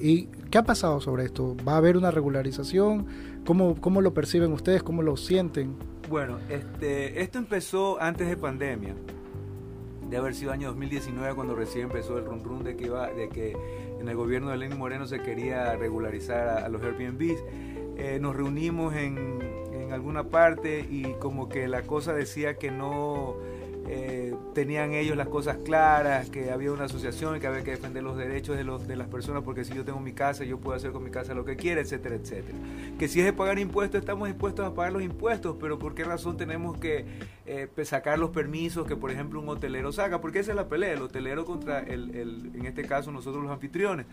¿Y 0.00 0.26
qué 0.50 0.58
ha 0.58 0.62
pasado 0.62 1.00
sobre 1.00 1.24
esto? 1.24 1.56
¿Va 1.66 1.74
a 1.74 1.76
haber 1.78 1.96
una 1.96 2.10
regularización? 2.10 3.06
¿Cómo, 3.44 3.80
cómo 3.80 4.00
lo 4.00 4.14
perciben 4.14 4.52
ustedes? 4.52 4.82
¿Cómo 4.82 5.02
lo 5.02 5.16
sienten? 5.16 5.76
Bueno, 6.08 6.38
este, 6.48 7.22
esto 7.22 7.38
empezó 7.38 8.00
antes 8.00 8.28
de 8.28 8.36
pandemia. 8.36 8.94
De 10.08 10.16
haber 10.16 10.34
sido 10.34 10.52
año 10.52 10.68
2019 10.68 11.34
cuando 11.34 11.56
recién 11.56 11.86
empezó 11.86 12.16
el 12.18 12.24
run 12.24 12.44
run 12.44 12.62
de 12.62 12.76
que, 12.76 12.86
iba, 12.86 13.08
de 13.08 13.28
que 13.28 13.56
en 14.00 14.08
el 14.08 14.14
gobierno 14.14 14.50
de 14.50 14.56
Lenín 14.56 14.78
Moreno 14.78 15.06
se 15.06 15.20
quería 15.20 15.74
regularizar 15.74 16.48
a, 16.64 16.68
los 16.68 16.82
Airbnbs. 16.82 17.42
Eh, 17.98 18.18
nos 18.20 18.36
reunimos 18.36 18.94
en, 18.94 19.40
en 19.72 19.92
alguna 19.92 20.24
parte 20.24 20.86
y 20.88 21.14
como 21.18 21.48
que 21.48 21.66
la 21.66 21.82
cosa 21.82 22.12
decía 22.12 22.54
que 22.56 22.70
no 22.70 23.36
eh, 23.88 24.25
tenían 24.56 24.94
ellos 24.94 25.18
las 25.18 25.28
cosas 25.28 25.58
claras, 25.58 26.30
que 26.30 26.50
había 26.50 26.72
una 26.72 26.84
asociación 26.84 27.36
y 27.36 27.40
que 27.40 27.46
había 27.46 27.62
que 27.62 27.72
defender 27.72 28.02
los 28.02 28.16
derechos 28.16 28.56
de, 28.56 28.64
los, 28.64 28.88
de 28.88 28.96
las 28.96 29.06
personas, 29.06 29.42
porque 29.42 29.66
si 29.66 29.74
yo 29.74 29.84
tengo 29.84 30.00
mi 30.00 30.14
casa, 30.14 30.44
yo 30.44 30.58
puedo 30.58 30.74
hacer 30.74 30.92
con 30.92 31.04
mi 31.04 31.10
casa 31.10 31.34
lo 31.34 31.44
que 31.44 31.56
quiera, 31.56 31.82
etcétera, 31.82 32.14
etcétera. 32.14 32.56
Que 32.98 33.06
si 33.06 33.20
es 33.20 33.26
de 33.26 33.34
pagar 33.34 33.58
impuestos, 33.58 34.00
estamos 34.00 34.28
dispuestos 34.28 34.66
a 34.66 34.74
pagar 34.74 34.94
los 34.94 35.02
impuestos, 35.02 35.58
pero 35.60 35.78
¿por 35.78 35.94
qué 35.94 36.04
razón 36.04 36.38
tenemos 36.38 36.78
que 36.78 37.04
eh, 37.44 37.68
sacar 37.84 38.18
los 38.18 38.30
permisos 38.30 38.86
que, 38.86 38.96
por 38.96 39.10
ejemplo, 39.10 39.40
un 39.40 39.48
hotelero 39.50 39.92
saca? 39.92 40.22
Porque 40.22 40.38
esa 40.38 40.52
es 40.52 40.56
la 40.56 40.70
pelea, 40.70 40.94
el 40.94 41.02
hotelero 41.02 41.44
contra, 41.44 41.80
el, 41.80 42.14
el, 42.14 42.52
en 42.54 42.64
este 42.64 42.86
caso, 42.86 43.12
nosotros 43.12 43.42
los 43.42 43.52
anfitriones. 43.52 44.06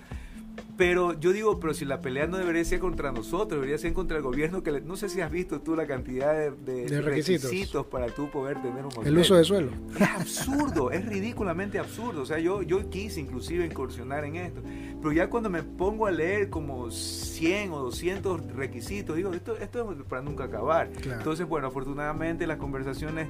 Pero 0.76 1.20
yo 1.20 1.34
digo, 1.34 1.60
pero 1.60 1.74
si 1.74 1.86
la 1.86 2.02
pelea 2.02 2.26
no 2.26 2.38
debería 2.38 2.66
ser 2.66 2.80
contra 2.80 3.12
nosotros, 3.12 3.62
debería 3.62 3.78
ser 3.78 3.94
contra 3.94 4.18
el 4.18 4.24
gobierno, 4.24 4.64
que 4.64 4.82
no 4.82 4.96
sé 4.96 5.08
si 5.08 5.22
has 5.22 5.32
visto 5.32 5.62
tú 5.62 5.76
la 5.76 5.86
cantidad 5.86 6.52
de, 6.52 7.02
requisitos. 7.02 7.86
para 7.86 8.08
tú 8.08 8.30
poder 8.30 8.62
tener 8.62 8.86
un 8.86 8.92
hotel. 8.92 9.08
El 9.08 9.18
uso 9.18 9.36
de 9.36 9.44
suelo. 9.44 9.72
Es 9.96 10.10
absurdo, 10.10 10.92
es 10.92 11.06
ridículamente 11.06 11.78
absurdo. 11.78 12.22
O 12.22 12.26
sea, 12.26 12.40
yo, 12.40 12.64
yo 12.64 12.90
quise 12.90 13.20
inclusive 13.20 13.66
incursionar 13.66 14.26
en 14.26 14.36
esto, 14.38 14.62
pero 15.00 15.12
ya 15.12 15.30
cuando 15.30 15.50
me 15.50 15.62
pongo 15.62 16.08
a 16.08 16.12
leer 16.12 16.50
como 16.50 16.90
100 16.90 17.72
o 17.72 17.80
200 17.80 18.54
requisitos, 18.54 19.16
digo, 19.16 19.34
esto, 19.34 19.56
esto 19.58 19.92
es 19.92 20.04
para 20.06 20.22
nunca 20.22 20.46
acabar. 20.46 20.90
Entonces, 21.04 21.48
bueno, 21.48 21.68
afortunadamente 21.68 22.48
las 22.48 22.58
conversaciones 22.58 23.28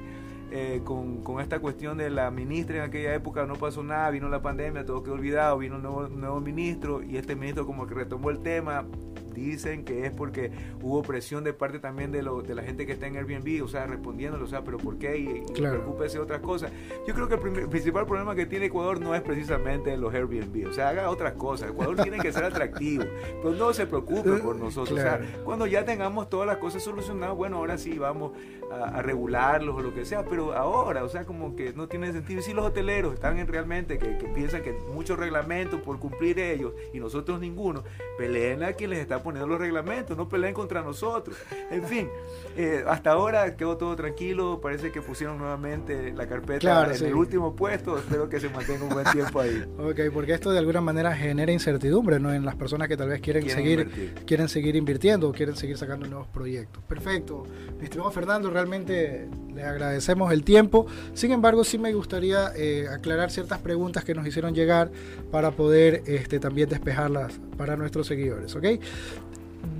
eh, 0.56 0.82
con, 0.84 1.24
con, 1.24 1.40
esta 1.40 1.58
cuestión 1.58 1.98
de 1.98 2.10
la 2.10 2.30
ministra 2.30 2.76
en 2.76 2.82
aquella 2.82 3.12
época 3.12 3.44
no 3.44 3.56
pasó 3.56 3.82
nada, 3.82 4.08
vino 4.10 4.28
la 4.28 4.40
pandemia, 4.40 4.86
todo 4.86 5.02
quedó 5.02 5.14
olvidado, 5.14 5.58
vino 5.58 5.74
un 5.74 5.82
nuevo, 5.82 6.06
nuevo 6.06 6.40
ministro 6.40 7.02
y 7.02 7.16
este 7.16 7.34
ministro 7.34 7.66
como 7.66 7.88
que 7.88 7.94
retomó 7.94 8.30
el 8.30 8.38
tema, 8.38 8.86
dicen 9.34 9.84
que 9.84 10.06
es 10.06 10.12
porque 10.12 10.50
hubo 10.80 11.02
presión 11.02 11.44
de 11.44 11.52
parte 11.52 11.78
también 11.78 12.12
de, 12.12 12.22
lo, 12.22 12.42
de 12.42 12.54
la 12.54 12.62
gente 12.62 12.86
que 12.86 12.92
está 12.92 13.06
en 13.06 13.16
Airbnb, 13.16 13.62
o 13.62 13.68
sea, 13.68 13.86
respondiéndole, 13.86 14.44
o 14.44 14.46
sea, 14.46 14.62
pero 14.62 14.78
¿por 14.78 14.98
qué? 14.98 15.18
Y, 15.18 15.42
claro. 15.52 15.80
preocúpese 15.80 16.18
de 16.18 16.24
otras 16.24 16.40
cosas. 16.40 16.72
Yo 17.06 17.14
creo 17.14 17.28
que 17.28 17.34
el, 17.34 17.68
principal 17.68 18.06
problema 18.06 18.34
que 18.34 18.46
tiene 18.46 18.66
Ecuador 18.66 19.00
no 19.00 19.14
es 19.14 19.22
precisamente 19.22 19.96
los 19.96 20.14
Airbnb, 20.14 20.68
o 20.68 20.72
sea, 20.72 20.88
haga 20.88 21.10
otras 21.10 21.34
cosas. 21.34 21.70
Ecuador 21.70 21.96
tiene 22.02 22.18
que 22.18 22.32
ser 22.32 22.44
atractivo, 22.44 23.04
pero 23.42 23.54
no 23.54 23.72
se 23.72 23.86
preocupe 23.86 24.30
por 24.38 24.56
nosotros. 24.56 24.98
O 24.98 25.02
sea, 25.02 25.20
cuando 25.44 25.66
ya 25.66 25.84
tengamos 25.84 26.30
todas 26.30 26.46
las 26.46 26.58
cosas 26.58 26.82
solucionadas, 26.82 27.36
bueno, 27.36 27.56
ahora 27.56 27.78
sí 27.78 27.98
vamos 27.98 28.32
a, 28.70 29.02
regularlos 29.02 29.76
o 29.76 29.82
lo 29.82 29.94
que 29.94 30.04
sea, 30.04 30.24
pero 30.24 30.54
ahora, 30.54 31.04
o 31.04 31.08
sea, 31.08 31.24
como 31.24 31.54
que 31.56 31.72
no 31.72 31.88
tiene 31.88 32.12
sentido. 32.12 32.40
Y 32.40 32.42
si 32.42 32.52
los 32.52 32.64
hoteleros 32.64 33.14
están 33.14 33.38
en 33.38 33.46
realmente 33.46 33.98
que, 33.98 34.16
que 34.18 34.28
piensan 34.28 34.62
que 34.62 34.72
muchos 34.92 35.18
reglamentos 35.18 35.80
por 35.80 35.98
cumplir 35.98 36.38
ellos 36.38 36.72
y 36.92 37.00
nosotros 37.00 37.40
ninguno, 37.40 37.84
peleen 38.16 38.62
a 38.62 38.72
quien 38.72 38.90
les 38.90 39.00
está 39.00 39.22
poniendo 39.24 39.48
los 39.48 39.58
reglamentos, 39.58 40.16
no 40.16 40.28
peleen 40.28 40.54
contra 40.54 40.82
nosotros. 40.82 41.36
En 41.70 41.84
fin, 41.84 42.08
eh, 42.56 42.84
hasta 42.86 43.10
ahora 43.10 43.56
quedó 43.56 43.76
todo 43.76 43.96
tranquilo, 43.96 44.60
parece 44.60 44.92
que 44.92 45.02
pusieron 45.02 45.38
nuevamente 45.38 46.12
la 46.12 46.28
carpeta 46.28 46.94
en 46.94 47.06
el 47.06 47.14
último 47.14 47.56
puesto, 47.56 47.98
espero 47.98 48.28
que 48.28 48.38
se 48.38 48.48
mantenga 48.50 48.84
un 48.84 48.90
buen 48.90 49.06
tiempo 49.10 49.40
ahí. 49.40 49.64
ok, 49.78 50.12
porque 50.12 50.34
esto 50.34 50.52
de 50.52 50.58
alguna 50.58 50.80
manera 50.80 51.16
genera 51.16 51.50
incertidumbre 51.50 52.20
¿no? 52.20 52.32
en 52.32 52.44
las 52.44 52.54
personas 52.54 52.86
que 52.86 52.96
tal 52.96 53.08
vez 53.08 53.20
quieren, 53.20 53.48
seguir 53.48 54.14
quieren 54.26 54.48
seguir 54.48 54.76
invirtiendo 54.76 55.28
o 55.28 55.32
quieren 55.32 55.56
seguir 55.56 55.76
sacando 55.78 56.06
nuevos 56.06 56.28
proyectos. 56.28 56.82
Perfecto. 56.84 57.44
Mi 57.78 57.84
estimado 57.84 58.10
Fernando, 58.10 58.50
realmente 58.50 59.28
le 59.54 59.62
agradecemos 59.62 60.32
el 60.32 60.44
tiempo. 60.44 60.86
Sin 61.14 61.32
embargo, 61.32 61.64
sí 61.64 61.78
me 61.78 61.92
gustaría 61.92 62.52
eh, 62.56 62.86
aclarar 62.88 63.30
ciertas 63.30 63.60
preguntas 63.60 64.04
que 64.04 64.14
nos 64.14 64.26
hicieron 64.26 64.54
llegar 64.54 64.90
para 65.30 65.52
poder 65.52 66.02
este, 66.06 66.38
también 66.40 66.68
despejarlas 66.68 67.40
para 67.56 67.76
nuestros 67.76 68.06
seguidores. 68.06 68.54
¿ok? 68.54 68.64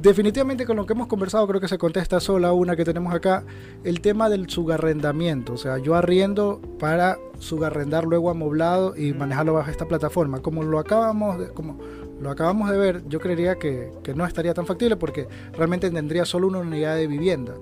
Definitivamente 0.03 0.67
con 0.67 0.77
lo 0.77 0.87
que 0.87 0.93
hemos 0.93 1.07
conversado 1.07 1.47
creo 1.47 1.61
que 1.61 1.69
se 1.69 1.79
contesta 1.79 2.21
sola 2.21 2.53
una 2.53 2.77
que 2.77 2.85
tenemos 2.85 3.15
acá, 3.15 3.45
el 3.85 4.01
tema 4.01 4.29
del 4.29 4.49
subarrendamiento, 4.49 5.55
o 5.55 5.57
sea, 5.57 5.79
yo 5.79 5.95
arriendo 5.95 6.61
para 6.79 7.19
subarrendar 7.39 8.05
luego 8.05 8.31
amoblado 8.31 8.97
y 8.97 9.13
manejarlo 9.13 9.55
bajo 9.55 9.71
esta 9.71 9.87
plataforma. 9.87 10.41
Como 10.41 10.63
lo 10.63 10.79
acabamos 10.79 11.39
de, 11.39 11.49
como 11.49 11.79
lo 12.21 12.31
acabamos 12.31 12.71
de 12.71 12.79
ver, 12.79 13.09
yo 13.09 13.21
creería 13.21 13.57
que, 13.57 13.91
que 14.03 14.15
no 14.15 14.27
estaría 14.27 14.55
tan 14.55 14.67
factible 14.67 14.97
porque 14.97 15.29
realmente 15.57 15.91
tendría 15.91 16.25
solo 16.25 16.49
una 16.49 16.59
unidad 16.59 16.97
de 16.97 17.07
vivienda. 17.07 17.55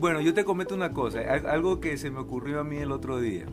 Bueno, 0.00 0.20
yo 0.20 0.32
te 0.34 0.44
comento 0.44 0.74
una 0.74 0.92
cosa, 0.92 1.20
algo 1.48 1.80
que 1.80 1.96
se 1.98 2.10
me 2.10 2.20
ocurrió 2.20 2.60
a 2.60 2.64
mí 2.64 2.76
el 2.76 2.92
otro 2.92 3.20
día. 3.20 3.46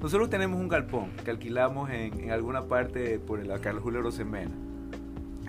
Nosotros 0.00 0.30
tenemos 0.30 0.60
un 0.60 0.68
galpón 0.68 1.10
que 1.24 1.30
alquilamos 1.30 1.90
en, 1.90 2.20
en 2.20 2.30
alguna 2.30 2.66
parte 2.68 3.18
por 3.18 3.40
el 3.40 3.48
Carlos 3.60 3.82
Julio 3.82 4.00
Rosemena 4.00 4.52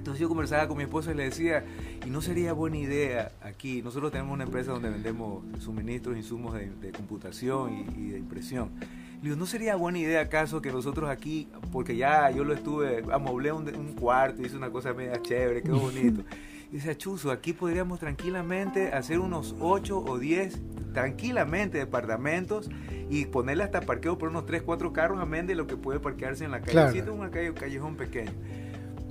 entonces 0.09 0.21
yo 0.21 0.29
conversaba 0.29 0.67
con 0.67 0.75
mi 0.75 0.83
esposa 0.83 1.11
y 1.11 1.13
le 1.13 1.25
decía, 1.25 1.63
y 2.03 2.09
no 2.09 2.19
sería 2.19 2.53
buena 2.53 2.77
idea 2.77 3.31
aquí, 3.43 3.83
nosotros 3.83 4.11
tenemos 4.11 4.33
una 4.33 4.45
empresa 4.45 4.71
donde 4.71 4.89
vendemos 4.89 5.43
suministros, 5.59 6.17
insumos 6.17 6.55
de, 6.55 6.91
computación 6.91 7.85
y, 7.95 8.09
de 8.09 8.17
impresión. 8.17 8.71
Le 8.79 9.21
digo, 9.21 9.35
¿no 9.35 9.45
sería 9.45 9.75
buena 9.75 9.99
idea 9.99 10.21
acaso 10.21 10.63
que 10.63 10.71
nosotros 10.71 11.11
aquí, 11.11 11.47
porque 11.71 11.95
ya 11.95 12.31
yo 12.31 12.43
lo 12.43 12.55
estuve, 12.55 13.03
amoblé 13.11 13.51
un, 13.51 13.67
un 13.75 13.93
cuarto, 13.93 14.41
hice 14.41 14.57
una 14.57 14.71
cosa 14.71 14.93
media 14.93 15.21
chévere, 15.21 15.61
quedó 15.61 15.77
bonito. 15.77 16.23
Y 16.71 16.77
dice, 16.77 16.97
Chuzo, 16.97 17.29
aquí 17.29 17.53
podríamos 17.53 17.99
tranquilamente 17.99 18.91
hacer 18.91 19.19
unos 19.19 19.55
8 19.59 20.05
o 20.07 20.17
10, 20.17 20.59
tranquilamente, 20.91 21.77
departamentos 21.77 22.67
y 23.11 23.25
ponerle 23.25 23.63
hasta 23.63 23.81
parqueo 23.81 24.17
por 24.17 24.29
unos 24.29 24.47
3, 24.47 24.63
4 24.63 24.91
carros 24.91 25.19
a 25.21 25.25
de 25.25 25.53
lo 25.53 25.67
que 25.67 25.77
puede 25.77 25.99
parquearse 25.99 26.45
en 26.45 26.51
la 26.51 26.61
calle. 26.61 26.71
Claro. 26.71 26.91
Si 26.93 26.97
es 26.97 27.07
una 27.07 27.29
calle, 27.29 27.51
un 27.51 27.55
callejón 27.55 27.95
pequeño 27.95 28.31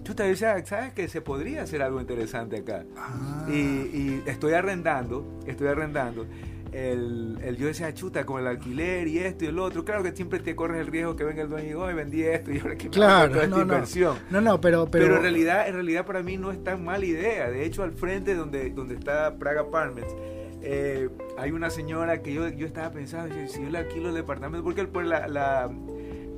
chuta, 0.09 0.25
decía, 0.25 0.65
¿sabes 0.65 0.95
que 0.95 1.07
se 1.07 1.21
podría 1.21 1.63
hacer 1.63 1.83
algo 1.83 2.01
interesante 2.01 2.57
acá? 2.57 2.85
Ah. 2.97 3.47
Y, 3.51 4.23
estoy 4.27 4.55
arrendando, 4.55 5.39
estoy 5.47 5.69
arrendando. 5.69 6.27
El, 6.73 7.39
el, 7.43 7.57
yo 7.57 7.67
decía, 7.67 7.93
chuta, 7.93 8.25
con 8.25 8.41
el 8.41 8.47
alquiler 8.47 9.07
y 9.07 9.19
esto 9.19 9.45
y 9.45 9.49
el 9.49 9.59
otro. 9.59 9.85
Claro 9.85 10.03
que 10.03 10.13
siempre 10.13 10.39
te 10.39 10.57
corres 10.57 10.81
el 10.81 10.87
riesgo 10.87 11.15
que 11.15 11.25
venga 11.25 11.43
el 11.43 11.51
dueño 11.51 11.91
y 11.91 11.95
vendí 11.95 12.23
esto 12.23 12.51
y 12.53 12.59
ahora 12.59 12.77
que 12.77 12.89
claro, 12.89 13.35
esta 13.35 13.47
no, 13.47 13.63
inversión. 13.63 14.17
No, 14.31 14.41
no, 14.41 14.61
pero, 14.61 14.91
pero, 14.91 15.17
en 15.17 15.23
realidad, 15.23 15.69
en 15.69 15.75
realidad 15.75 16.07
para 16.07 16.23
mí 16.23 16.39
no 16.39 16.53
es 16.53 16.63
tan 16.65 16.85
mala 16.85 17.05
idea. 17.05 17.51
De 17.51 17.65
hecho, 17.65 17.83
al 17.83 17.93
frente 17.93 18.35
donde, 18.35 18.71
donde 18.71 18.95
está 18.95 19.37
Praga 19.39 19.63
Apartments, 19.63 20.15
eh, 20.63 21.09
hay 21.37 21.53
una 21.53 21.69
señora 21.69 22.23
que 22.23 22.33
yo, 22.33 22.49
yo 22.49 22.67
estaba 22.67 22.91
pensando, 22.91 23.35
si 23.47 23.63
yo 23.63 23.69
le 23.69 23.79
alquilo 23.79 24.09
el 24.09 24.15
departamento, 24.15 24.65
porque 24.65 24.85
por 24.85 25.05
la, 25.05 25.29
la 25.29 25.71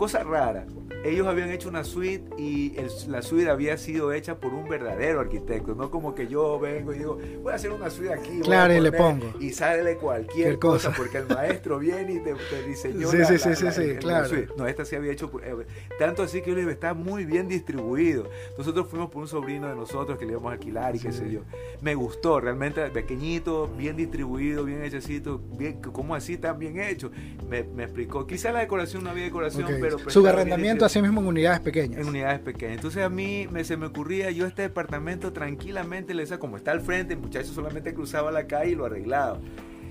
cosa 0.01 0.25
rara, 0.25 0.65
ellos 1.05 1.27
habían 1.27 1.51
hecho 1.51 1.69
una 1.69 1.85
suite 1.85 2.25
y 2.39 2.75
la 3.07 3.21
suite 3.21 3.51
había 3.51 3.77
sido 3.77 4.15
hecha 4.15 4.37
por 4.37 4.55
un 4.55 4.67
verdadero 4.67 5.21
arquitecto, 5.21 5.75
no 5.75 5.91
como 5.91 6.15
que 6.15 6.27
yo 6.27 6.59
vengo 6.59 6.95
y 6.95 6.99
digo, 6.99 7.19
voy 7.43 7.53
a 7.53 7.57
hacer 7.57 7.71
una 7.71 7.91
suite 7.91 8.15
aquí. 8.15 8.41
Claro, 8.41 8.73
y 8.73 8.81
le 8.81 8.93
pongo. 8.93 9.27
Y 9.41 9.51
sale 9.51 9.97
cualquier 9.97 10.59
cosa, 10.59 10.91
porque 10.97 11.19
el 11.19 11.27
maestro 11.27 11.79
viene 11.79 12.15
y 12.15 12.21
te, 12.21 12.35
diseñó 12.67 13.11
sí, 13.11 13.19
sí, 13.27 13.55
sí, 13.55 13.67
sí, 13.71 13.97
claro. 13.97 14.29
No, 14.57 14.67
esta 14.67 14.87
se 14.87 14.97
había 14.97 15.13
hecho, 15.13 15.31
eh, 15.43 15.67
tanto 15.99 16.23
así 16.23 16.41
que 16.41 16.49
yo 16.49 16.55
le 16.55 16.61
digo, 16.63 16.71
está 16.71 16.95
muy 16.95 17.27
bien 17.27 17.47
distribuido. 17.47 18.25
Nosotros 18.57 18.87
fuimos 18.89 19.11
por 19.11 19.21
un 19.21 19.29
sobrino 19.29 19.69
de 19.69 19.75
nosotros 19.75 20.19
que 20.19 20.25
le 20.25 20.33
íbamos 20.33 20.51
a 20.51 20.55
alquilar 20.55 20.97
y 20.97 20.99
qué 20.99 21.13
sé 21.13 21.31
yo. 21.31 21.41
Me 21.83 21.95
gustó, 21.95 22.41
realmente 22.41 22.89
pequeñito, 22.89 23.69
bien 23.77 23.97
distribuido, 23.97 24.65
bien 24.65 24.83
hechecito, 24.83 25.43
bien, 25.59 25.81
¿cómo 25.81 26.15
así 26.15 26.39
tan 26.39 26.59
bien 26.59 26.81
hecho? 26.81 27.11
Me, 27.51 27.65
me 27.65 27.85
explicó. 27.85 28.27
Quizá 28.27 28.51
la 28.51 28.61
decoración 28.61 29.05
no 29.05 29.11
había 29.11 29.25
decoración, 29.25 29.67
pero... 29.81 29.90
Su 30.09 30.27
arrendamiento 30.27 30.85
así 30.85 31.01
mismo 31.01 31.21
en 31.21 31.27
unidades 31.27 31.61
pequeñas. 31.61 32.01
En 32.01 32.09
unidades 32.09 32.41
pequeñas. 32.41 32.77
Entonces 32.77 33.03
a 33.03 33.09
mí 33.09 33.47
me, 33.51 33.65
se 33.65 33.77
me 33.77 33.87
ocurría, 33.87 34.31
yo 34.31 34.47
este 34.47 34.63
departamento 34.63 35.33
tranquilamente 35.33 36.15
le 36.15 36.23
decía, 36.23 36.39
como 36.39 36.57
está 36.57 36.73
al 36.73 36.81
frente, 36.81 37.15
el 37.15 37.21
muchacho 37.21 37.53
solamente 37.53 37.95
cruzaba 37.95 38.31
la 38.31 38.47
calle 38.47 38.73
y 38.73 38.75
lo 38.75 38.87
arreglaba. 38.87 39.39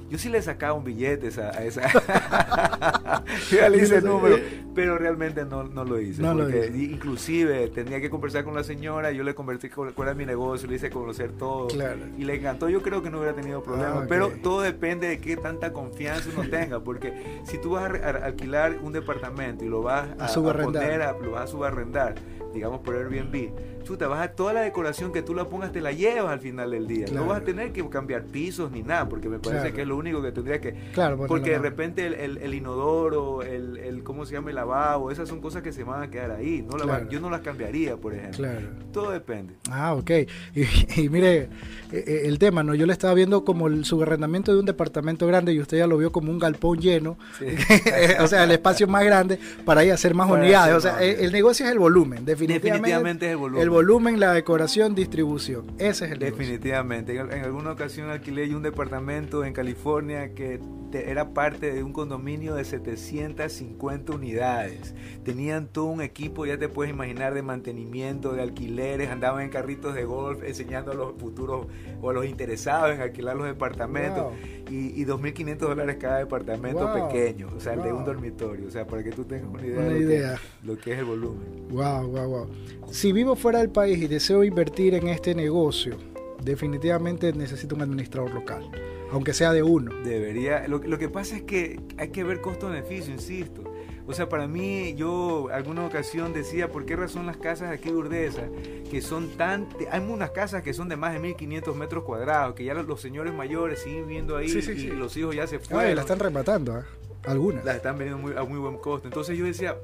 Yo 0.10 0.18
sí 0.18 0.30
le 0.30 0.42
sacaba 0.42 0.74
un 0.74 0.84
billete 0.84 1.30
a, 1.40 1.64
esa. 1.64 1.82
ya 3.52 3.70
le 3.70 3.78
hice 3.78 3.98
el 3.98 4.06
número, 4.06 4.38
pero 4.74 4.98
realmente 4.98 5.46
no, 5.46 5.64
no 5.64 5.84
lo 5.84 6.00
hice. 6.00 6.24
porque 6.24 6.72
inclusive 6.76 7.68
tenía 7.70 8.02
que 8.02 8.10
conversar 8.10 8.44
con 8.44 8.56
la 8.56 8.64
señora, 8.64 9.12
yo 9.12 9.24
le 9.24 9.36
convertí 9.36 9.70
con 9.70 9.92
cuál 9.94 10.10
era 10.10 10.16
mi 10.16 10.26
negocio, 10.26 10.68
le 10.68 10.78
hice 10.78 10.90
conocer 10.90 11.34
todo. 11.34 11.68
Y 12.18 12.24
le 12.24 12.36
encantó, 12.36 12.70
yo 12.70 12.82
creo 12.82 13.04
que 13.04 13.12
no 13.12 13.20
hubiera 13.20 13.36
tenido 13.36 13.62
problema. 13.62 14.02
Ah, 14.02 14.06
pero 14.10 14.30
todo 14.42 14.62
depende 14.62 15.08
de 15.08 15.20
qué 15.20 15.38
tanta 15.38 15.72
confianza 15.74 16.30
uno 16.36 16.50
tenga, 16.50 16.80
porque 16.80 17.42
si 17.44 17.60
tú 17.60 17.72
vas 17.72 17.92
a, 18.02 18.26
alquilar 18.26 18.80
un 18.82 18.94
departamento 18.94 19.64
y 19.64 19.70
lo 19.70 19.84
vas 19.84 20.10
a, 20.18 20.26
a, 20.26 21.14
lo 21.22 21.32
vas 21.32 21.44
a 21.44 21.48
subarrendar, 21.48 22.16
digamos 22.54 22.82
por 22.82 22.96
Airbnb, 22.96 23.52
chuta, 23.90 24.08
vas 24.08 24.22
a 24.22 24.32
toda 24.34 24.54
la 24.54 24.62
decoración 24.62 25.12
que 25.12 25.24
tú 25.24 25.34
la 25.34 25.46
pongas, 25.46 25.72
te 25.72 25.82
la 25.82 25.92
llevas 25.92 26.32
al 26.32 26.40
final 26.40 26.70
del 26.70 26.86
día. 26.86 27.08
No 27.12 27.26
vas 27.26 27.42
a 27.42 27.44
tener 27.44 27.72
que 27.72 27.88
cambiar 27.90 28.24
pisos 28.24 28.72
ni 28.72 28.84
nada, 28.84 29.10
porque 29.10 29.30
me 29.30 29.40
parece 29.40 29.74
que 29.74 29.82
es 29.82 29.88
lo 29.88 29.98
único 29.98 30.22
que 30.22 30.32
tendría 30.32 30.62
que... 30.62 30.76
Claro, 30.94 31.18
porque 31.26 31.52
de 31.52 31.60
repente 31.60 32.06
el, 32.06 32.38
el, 32.38 32.54
inodoro, 32.54 33.42
el, 33.42 33.78
el, 33.78 34.04
¿cómo 34.04 34.28
se 34.28 34.34
llama? 34.34 34.52
El 34.52 34.58
lavabo, 34.58 35.10
esas 35.10 35.28
son 35.28 35.42
cosas 35.42 35.64
que 35.64 35.74
se 35.74 35.84
van 35.84 36.04
a 36.04 36.12
quedar 36.12 36.30
ahí. 36.30 36.62
No 36.62 36.78
yo 37.10 37.20
no 37.20 37.32
las 37.32 37.42
cambiaría, 37.42 37.98
por 37.98 38.14
ejemplo. 38.14 38.48
Todo 38.94 39.10
depende. 39.10 39.56
Ah, 39.72 39.96
ok. 39.96 40.12
Y, 40.96 41.10
mire, 41.10 41.50
e, 41.92 41.98
e, 41.98 42.28
el 42.28 42.38
tema, 42.38 42.62
¿no? 42.62 42.76
Yo 42.76 42.86
le 42.86 42.94
estaba 42.94 43.16
viendo 43.16 43.44
como 43.44 43.68
el 43.68 43.86
subarrendamiento 43.86 44.54
de 44.54 44.60
un 44.60 44.66
departamento 44.66 45.26
grande 45.26 45.54
y 45.54 45.60
usted 45.60 45.80
ya 45.80 45.88
lo 45.88 45.98
vio 45.98 46.12
como 46.12 46.32
un 46.32 46.38
galpón 46.38 46.80
lleno. 46.80 47.18
o 48.20 48.28
sea, 48.28 48.44
el 48.44 48.52
espacio 48.52 48.88
más 48.88 49.04
grande 49.04 49.40
para 49.66 49.84
ir 49.84 49.92
a 49.92 49.96
hacer 49.96 50.14
más 50.14 50.30
unidades. 50.30 50.76
o 50.76 50.80
sea, 50.80 51.02
el, 51.02 51.32
negocio 51.32 51.66
es 51.66 51.72
el 51.72 51.80
volumen, 51.80 52.24
definitivamente. 52.24 52.70
Definitivamente 52.70 53.26
es 53.26 53.32
el 53.32 53.38
volumen 53.38 53.79
volumen, 53.79 53.79
la 54.20 54.34
decoración, 54.34 54.96
distribución. 54.96 55.68
Ese 55.78 56.06
es 56.06 56.12
el 56.12 56.20
Definitivamente. 56.20 57.16
En, 57.18 57.32
alguna 57.44 57.72
ocasión 57.72 58.10
alquilé 58.10 58.54
un 58.56 58.62
departamento 58.62 59.44
en 59.44 59.54
California 59.54 60.34
que 60.34 60.60
era 60.92 61.34
parte 61.34 61.72
de 61.72 61.84
un 61.84 61.94
condominio 61.94 62.56
de 62.56 62.64
750 62.64 64.14
unidades. 64.14 64.96
Tenían 65.24 65.68
todo 65.68 65.86
un 65.86 66.02
equipo, 66.02 66.46
ya 66.46 66.58
te 66.58 66.68
puedes 66.68 66.92
imaginar, 66.92 67.34
de 67.34 67.42
mantenimiento, 67.42 68.34
de 68.34 68.42
alquileres, 68.42 69.10
andaban 69.10 69.44
en 69.44 69.50
carritos 69.50 69.94
de 69.94 70.06
golf 70.06 70.44
enseñando 70.44 70.92
a 70.92 70.96
los 70.96 71.14
futuros 71.18 71.68
o 72.02 72.10
a 72.10 72.14
los 72.14 72.26
interesados 72.26 72.96
en 72.96 73.02
alquilar 73.02 73.36
los 73.36 73.46
departamentos. 73.46 74.34
Y, 74.70 75.02
y 75.02 75.06
2.500 75.06 75.58
dólares 75.58 75.98
cada 76.00 76.20
departamento 76.20 76.94
pequeño, 76.94 77.50
o 77.56 77.60
sea, 77.60 77.74
el 77.74 77.82
de 77.82 77.92
un 77.92 78.06
dormitorio, 78.06 78.68
o 78.68 78.72
sea, 78.72 78.86
para 78.86 79.04
que 79.04 79.10
tú 79.10 79.26
tengas 79.26 79.50
una 79.50 79.66
idea, 79.66 79.84
de 79.84 80.00
idea. 80.00 80.40
Lo, 80.64 80.78
que, 80.78 80.94
es 80.94 81.00
el 81.00 81.06
volumen. 81.06 81.68
Wow, 81.70 82.08
wow, 82.08 82.28
wow. 82.28 82.50
Si 82.92 83.12
vivo 83.12 83.36
fuera 83.36 83.60
del 83.60 83.69
país 83.72 83.98
y 84.00 84.08
deseo 84.08 84.44
invertir 84.44 84.94
en 84.96 85.08
este 85.08 85.36
negocio, 85.36 85.98
definitivamente 86.44 87.34
necesito 87.34 87.76
un 87.76 87.82
administrador 87.82 88.34
local 88.34 88.70
aunque 89.12 89.34
sea 89.34 89.54
de 89.54 89.64
uno. 89.64 89.92
Debería. 90.04 90.68
Lo, 90.68 90.80
lo 90.80 90.98
que 90.98 91.10
pasa 91.10 91.38
es 91.38 91.44
que 91.44 91.80
hay 91.98 92.10
que 92.10 92.24
ver 92.24 92.42
costo-beneficio, 92.42 93.14
insisto. 93.14 93.64
O 94.08 94.14
sea, 94.14 94.28
para 94.28 94.48
mí, 94.48 94.96
yo 94.96 95.50
alguna 95.54 95.86
ocasión 95.86 96.34
decía, 96.34 96.72
¿por 96.72 96.86
qué 96.86 96.96
razón 96.96 97.28
las 97.28 97.38
casas 97.38 97.72
aquí 97.72 97.90
de 97.90 97.96
Urdesa, 97.96 98.48
que 98.90 99.02
son 99.02 99.30
tan... 99.38 99.68
Hay 99.92 100.02
unas 100.02 100.32
casas 100.32 100.64
que 100.64 100.74
son 100.74 100.90
de 100.90 100.96
más 100.96 101.14
de 101.14 101.20
1500 101.20 101.76
metros 101.76 102.04
cuadrados, 102.04 102.56
que 102.56 102.64
ya 102.64 102.74
los, 102.74 103.00
señores 103.00 103.36
mayores 103.36 103.84
siguen 103.84 104.08
viviendo 104.08 104.36
ahí 104.36 104.48
y 104.48 104.88
los 104.88 105.16
hijos 105.16 105.36
ya 105.36 105.46
se 105.46 105.60
fueron. 105.60 105.86
Ay, 105.86 105.94
la 105.94 106.02
están 106.02 106.18
rematando, 106.18 106.80
¿eh? 106.80 106.84
Algunas. 107.24 107.64
Las 107.64 107.76
están 107.76 108.00
vendiendo 108.00 108.20
muy, 108.20 108.36
a 108.36 108.44
muy 108.44 108.58
buen 108.58 108.78
costo. 108.78 109.08
Entonces 109.08 109.38
yo 109.38 109.46
decía, 109.46 109.78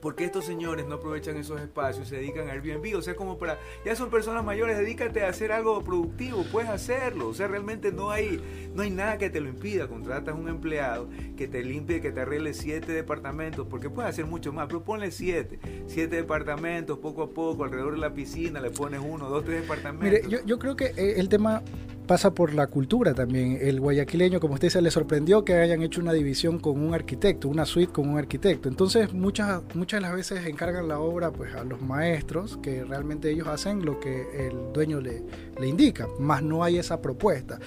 ¿Por 0.00 0.14
qué 0.14 0.24
estos 0.24 0.46
señores 0.46 0.86
no 0.86 0.94
aprovechan 0.94 1.36
esos 1.36 1.60
espacios, 1.60 2.08
se 2.08 2.16
dedican 2.16 2.48
a 2.48 2.52
Airbnb? 2.52 2.96
O 2.96 3.02
sea, 3.02 3.14
como 3.14 3.36
para, 3.38 3.58
ya 3.84 3.94
son 3.94 4.10
personas 4.10 4.44
mayores, 4.44 4.78
dedícate 4.78 5.24
a 5.24 5.28
hacer 5.28 5.52
algo 5.52 5.82
productivo, 5.82 6.44
puedes 6.50 6.70
hacerlo. 6.70 7.28
O 7.28 7.34
sea, 7.34 7.48
realmente 7.48 7.92
no 7.92 8.10
hay, 8.10 8.40
no 8.74 8.82
hay 8.82 8.90
nada 8.90 9.18
que 9.18 9.28
te 9.28 9.40
lo 9.40 9.48
impida. 9.48 9.88
Contratas 9.88 10.34
un 10.34 10.48
empleado 10.48 11.08
que 11.36 11.48
te 11.48 11.62
limpie, 11.62 12.00
que 12.00 12.12
te 12.12 12.20
arregle 12.20 12.54
siete 12.54 12.92
departamentos, 12.92 13.66
porque 13.68 13.90
puedes 13.90 14.10
hacer 14.10 14.26
mucho 14.26 14.52
más, 14.52 14.66
pero 14.66 14.82
ponle 14.82 15.10
siete. 15.10 15.58
Siete 15.86 16.16
departamentos, 16.16 16.98
poco 16.98 17.22
a 17.22 17.30
poco, 17.30 17.64
alrededor 17.64 17.92
de 17.92 17.98
la 17.98 18.14
piscina, 18.14 18.60
le 18.60 18.70
pones 18.70 19.00
uno, 19.04 19.28
dos, 19.28 19.44
tres 19.44 19.62
departamentos. 19.62 20.28
Mire, 20.28 20.44
yo, 20.46 20.58
creo 20.58 20.76
que 20.76 20.86
eh, 20.96 21.14
el 21.16 21.28
tema 21.28 21.62
pasa 22.10 22.34
por 22.34 22.54
la 22.54 22.66
cultura 22.66 23.14
también. 23.14 23.58
El 23.60 23.78
guayaquileño, 23.80 24.40
como 24.40 24.54
usted 24.54 24.68
se 24.68 24.82
le 24.82 24.90
sorprendió 24.90 25.44
que 25.44 25.54
hayan 25.54 25.80
hecho 25.82 26.00
una 26.00 26.12
división 26.12 26.58
con 26.58 26.82
un 26.82 26.92
arquitecto, 26.92 27.48
una 27.48 27.64
suite 27.64 27.92
con 27.92 28.08
un 28.08 28.18
arquitecto. 28.18 28.68
Entonces, 28.68 29.12
muchas, 29.12 29.62
muchas 29.74 29.89
de 29.96 30.02
las 30.02 30.14
veces 30.14 30.46
encargan 30.46 30.88
la 30.88 30.98
obra 30.98 31.32
pues, 31.32 31.54
a 31.54 31.64
los 31.64 31.80
maestros, 31.80 32.58
que 32.62 32.84
realmente 32.84 33.30
ellos 33.30 33.48
hacen 33.48 33.84
lo 33.84 34.00
que 34.00 34.46
el 34.46 34.72
dueño 34.72 35.00
le, 35.00 35.22
le 35.58 35.66
indica, 35.66 36.08
más 36.18 36.42
no 36.42 36.64
hay 36.64 36.78
esa 36.78 37.00
propuesta. 37.00 37.58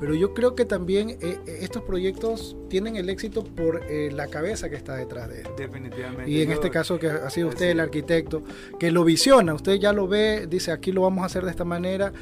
Pero 0.00 0.14
yo 0.14 0.34
creo 0.34 0.54
que 0.54 0.64
también 0.64 1.10
eh, 1.10 1.16
eh, 1.20 1.58
estos 1.60 1.82
proyectos 1.82 2.56
tienen 2.68 2.96
el 2.96 3.08
éxito 3.08 3.44
por 3.44 3.84
eh, 3.88 4.10
la 4.12 4.28
cabeza 4.28 4.68
que 4.68 4.76
está 4.76 4.96
detrás 4.96 5.28
de 5.28 5.42
él. 5.42 5.48
Definitivamente. 5.56 6.30
Y 6.30 6.42
en 6.42 6.50
este 6.50 6.70
caso 6.70 6.98
que 6.98 7.08
ha 7.08 7.30
sido 7.30 7.48
usted 7.48 7.70
el 7.70 7.80
arquitecto, 7.80 8.42
que 8.78 8.90
lo 8.90 9.04
visiona, 9.04 9.54
usted 9.54 9.74
ya 9.74 9.92
lo 9.92 10.08
ve, 10.08 10.46
dice 10.48 10.72
aquí 10.72 10.92
lo 10.92 11.02
vamos 11.02 11.22
a 11.22 11.26
hacer 11.26 11.44
de 11.44 11.50
esta 11.50 11.64
manera, 11.64 12.12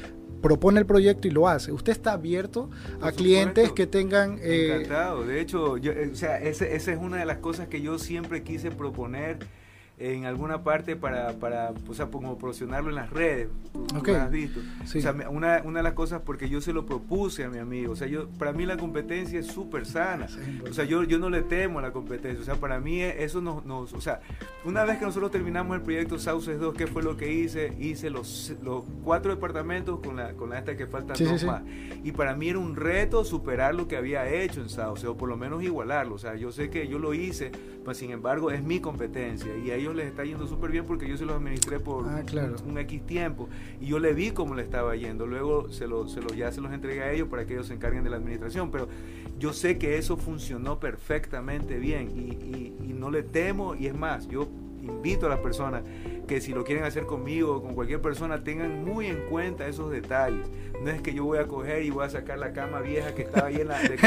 propone 0.41 0.79
el 0.79 0.85
proyecto 0.85 1.27
y 1.27 1.31
lo 1.31 1.47
hace. 1.47 1.71
¿Usted 1.71 1.91
está 1.91 2.13
abierto 2.13 2.69
a 3.01 3.11
clientes 3.11 3.71
que 3.71 3.87
tengan... 3.87 4.39
Eh... 4.41 4.75
Encantado. 4.75 5.23
De 5.23 5.39
hecho, 5.39 5.77
yo, 5.77 5.91
eh, 5.91 6.09
o 6.11 6.15
sea, 6.15 6.37
esa 6.39 6.65
es 6.65 6.97
una 6.99 7.17
de 7.17 7.25
las 7.25 7.37
cosas 7.37 7.67
que 7.67 7.81
yo 7.81 7.99
siempre 7.99 8.43
quise 8.43 8.71
proponer 8.71 9.39
en 10.01 10.25
alguna 10.25 10.63
parte 10.63 10.95
para, 10.95 11.33
para 11.33 11.73
o 11.87 11.93
sea, 11.93 12.07
como 12.07 12.37
promocionarlo 12.37 12.89
en 12.89 12.95
las 12.95 13.11
redes. 13.11 13.49
Tú, 13.71 14.15
has 14.15 14.31
visto. 14.31 14.59
O 14.83 14.87
sea, 14.87 15.13
una, 15.29 15.61
una, 15.63 15.79
de 15.79 15.83
las 15.83 15.93
cosas 15.93 16.21
porque 16.25 16.49
yo 16.49 16.59
se 16.59 16.73
lo 16.73 16.87
propuse 16.87 17.43
a 17.43 17.49
mi 17.49 17.59
amigo. 17.59 17.93
O 17.93 17.95
sea, 17.95 18.07
yo, 18.07 18.27
para 18.29 18.51
mí 18.51 18.65
la 18.65 18.77
competencia 18.77 19.39
es 19.39 19.47
súper 19.47 19.85
sana. 19.85 20.27
o 20.67 20.73
sea, 20.73 20.85
yo, 20.85 21.03
yo 21.03 21.19
no 21.19 21.29
le 21.29 21.43
temo 21.43 21.79
a 21.79 21.81
la 21.83 21.91
competencia. 21.91 22.41
O 22.41 22.45
sea, 22.45 22.55
para 22.55 22.79
mí 22.79 23.01
eso 23.01 23.41
nos, 23.41 23.63
nos... 23.63 23.93
O 23.93 24.01
sea, 24.01 24.21
una 24.65 24.85
vez 24.85 24.97
que 24.97 25.05
nosotros 25.05 25.31
terminamos 25.31 25.75
el 25.75 25.83
proyecto 25.83 26.17
Sauces 26.17 26.59
2, 26.59 26.73
¿qué 26.75 26.87
fue 26.87 27.03
lo 27.03 27.15
que 27.15 27.31
hice? 27.31 27.73
Hice 27.79 28.09
los, 28.09 28.53
los 28.63 28.83
cuatro 29.03 29.31
departamentos 29.31 29.99
con 29.99 30.15
la, 30.15 30.33
con 30.33 30.49
la 30.49 30.57
esta 30.57 30.75
que 30.75 30.87
faltan 30.87 31.15
dos 31.17 31.43
más. 31.43 31.61
Y 32.03 32.11
para 32.11 32.35
mí 32.35 32.49
era 32.49 32.57
un 32.57 32.75
reto 32.75 33.23
superar 33.23 33.75
lo 33.75 33.87
que 33.87 33.97
había 33.97 34.27
hecho 34.27 34.61
en 34.61 34.69
Sauces, 34.69 35.05
o 35.05 35.15
por 35.15 35.29
lo 35.29 35.37
menos 35.37 35.61
igualarlo. 35.63 36.15
O 36.15 36.19
sea, 36.19 36.35
yo 36.35 36.51
sé 36.51 36.71
que 36.71 36.87
yo 36.87 36.97
lo 36.97 37.13
hice, 37.13 37.51
pero 37.83 37.93
sin 37.93 38.09
embargo 38.11 38.49
es 38.49 38.63
mi 38.63 38.79
competencia. 38.79 39.55
Y 39.57 39.69
a 39.71 39.90
ellos 39.91 39.95
les 40.03 40.07
está 40.07 40.23
yendo 40.23 40.47
súper 40.47 40.71
bien 40.71 40.85
porque 40.85 41.07
yo 41.07 41.17
se 41.17 41.25
los 41.25 41.35
administré 41.35 41.79
por 41.79 42.07
ah, 42.07 42.23
un, 42.65 42.77
X 42.77 43.05
tiempo 43.05 43.49
y 43.79 43.87
yo 43.87 43.99
le 43.99 44.13
vi 44.13 44.31
cómo 44.31 44.55
le 44.55 44.63
estaba 44.63 44.95
yendo. 44.95 45.27
Luego 45.27 45.69
se 45.69 45.87
lo, 45.87 46.07
se 46.07 46.21
lo, 46.21 46.29
ya 46.33 46.51
se 46.51 46.61
los 46.61 46.71
entregué 46.71 47.03
a 47.03 47.11
ellos 47.11 47.27
para 47.27 47.45
que 47.45 47.53
ellos 47.53 47.67
se 47.67 47.73
encarguen 47.73 48.03
de 48.03 48.09
la 48.09 48.17
administración. 48.17 48.71
Pero 48.71 48.87
yo 49.37 49.53
sé 49.53 49.77
que 49.77 49.97
eso 49.97 50.17
funcionó 50.17 50.79
perfectamente 50.79 51.77
bien 51.77 52.09
y, 52.15 52.73
y 52.83 52.93
no 52.93 53.11
le 53.11 53.23
temo 53.23 53.75
y 53.75 53.87
es 53.87 53.95
más, 53.95 54.27
yo 54.27 54.47
invito 54.81 55.27
a 55.27 55.29
las 55.29 55.39
personas 55.39 55.83
que 56.27 56.39
si 56.39 56.53
lo 56.53 56.63
quieren 56.63 56.85
hacer 56.85 57.05
conmigo 57.05 57.57
o 57.57 57.61
con 57.61 57.75
cualquier 57.75 58.01
persona, 58.01 58.41
tengan 58.41 58.85
muy 58.85 59.07
en 59.07 59.25
cuenta 59.29 59.67
esos 59.67 59.91
detalles. 59.91 60.47
No 60.81 60.89
es 60.89 61.01
que 61.01 61.13
yo 61.13 61.25
voy 61.25 61.37
a 61.37 61.45
coger 61.45 61.83
y 61.83 61.89
voy 61.89 62.05
a 62.05 62.09
sacar 62.09 62.39
la 62.39 62.53
cama 62.53 62.79
vieja 62.79 63.13
que 63.13 63.23
estaba 63.23 63.47
ahí 63.47 63.57
en 63.57 63.67
la, 63.67 63.79
de, 63.79 63.97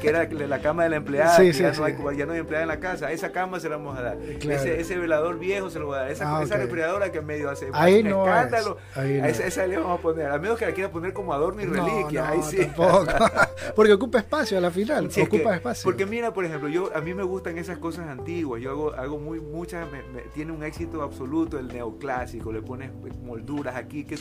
que 0.00 0.08
era 0.08 0.28
la 0.28 0.60
cama 0.60 0.84
de 0.84 0.90
la 0.90 0.96
empleada, 0.96 1.42
ya, 1.42 1.72
no 1.72 1.84
hay, 1.84 2.16
ya, 2.16 2.26
no 2.26 2.32
hay, 2.32 2.40
empleada 2.40 2.62
en 2.62 2.68
la 2.68 2.78
casa. 2.78 3.10
Esa 3.10 3.32
cama 3.32 3.58
se 3.58 3.68
la 3.68 3.78
vamos 3.78 3.98
a 3.98 4.02
dar. 4.02 4.18
Ese, 4.18 4.80
ese, 4.80 4.98
velador 4.98 5.38
viejo 5.38 5.70
se 5.70 5.78
lo 5.78 5.86
voy 5.86 5.96
a 5.96 6.00
dar. 6.00 6.10
Esa, 6.10 6.38
ah, 6.38 6.42
esa 6.42 6.58
refrigeradora 6.58 7.10
que 7.10 7.22
medio 7.22 7.50
hace 7.50 7.68
ahí 7.72 8.02
no 8.02 8.26
escándalo. 8.26 8.76
Ahí 8.94 9.20
no. 9.20 9.26
esa, 9.26 9.46
esa, 9.46 9.66
le 9.66 9.78
vamos 9.78 9.98
a 9.98 10.02
poner. 10.02 10.26
A 10.26 10.38
menos 10.38 10.58
que 10.58 10.66
la 10.66 10.72
quiera 10.72 10.90
poner 10.90 11.12
como 11.12 11.32
adorno 11.32 11.62
y 11.62 11.66
reliquia. 11.66 12.28
ahí 12.28 12.42
sí. 12.42 12.58
Tampoco. 12.58 13.06
porque 13.74 13.92
ocupa 13.94 14.18
espacio 14.18 14.58
a 14.58 14.60
la 14.60 14.70
final. 14.70 15.08
ocupa 15.22 15.56
espacio. 15.56 15.84
Porque 15.84 16.06
mira, 16.06 16.32
por 16.32 16.44
ejemplo, 16.44 16.68
yo 16.68 16.94
a 16.94 17.00
mí 17.00 17.14
me 17.14 17.22
gustan 17.22 17.58
esas 17.58 17.78
cosas 17.78 18.08
antiguas. 18.08 18.60
Yo 18.60 18.70
hago, 18.70 18.92
hago 18.92 19.18
muy, 19.18 19.40
muchas, 19.40 19.88
tiene 20.34 20.52
un 20.52 20.62
éxito 20.62 21.02
absoluto 21.02 21.58
el 21.58 21.68
neoclásico, 21.68 22.52
le 22.52 22.62
pones 22.62 22.90
molduras 23.22 23.76
aquí, 23.76 24.04
que 24.04 24.16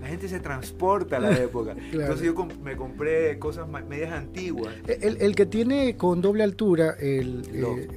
la 0.00 0.06
gente 0.06 0.28
se 0.28 0.40
transporta 0.40 1.16
a 1.16 1.20
la 1.20 1.36
época. 1.38 1.74
Entonces 1.92 2.26
yo 2.26 2.34
me 2.62 2.76
compré 2.76 3.38
cosas 3.38 3.68
medias 3.68 4.12
antiguas. 4.12 4.74
El, 4.86 5.34
que 5.34 5.46
tiene 5.46 5.96
con 5.96 6.20
doble 6.20 6.42
altura, 6.42 6.96
el, 6.98 7.42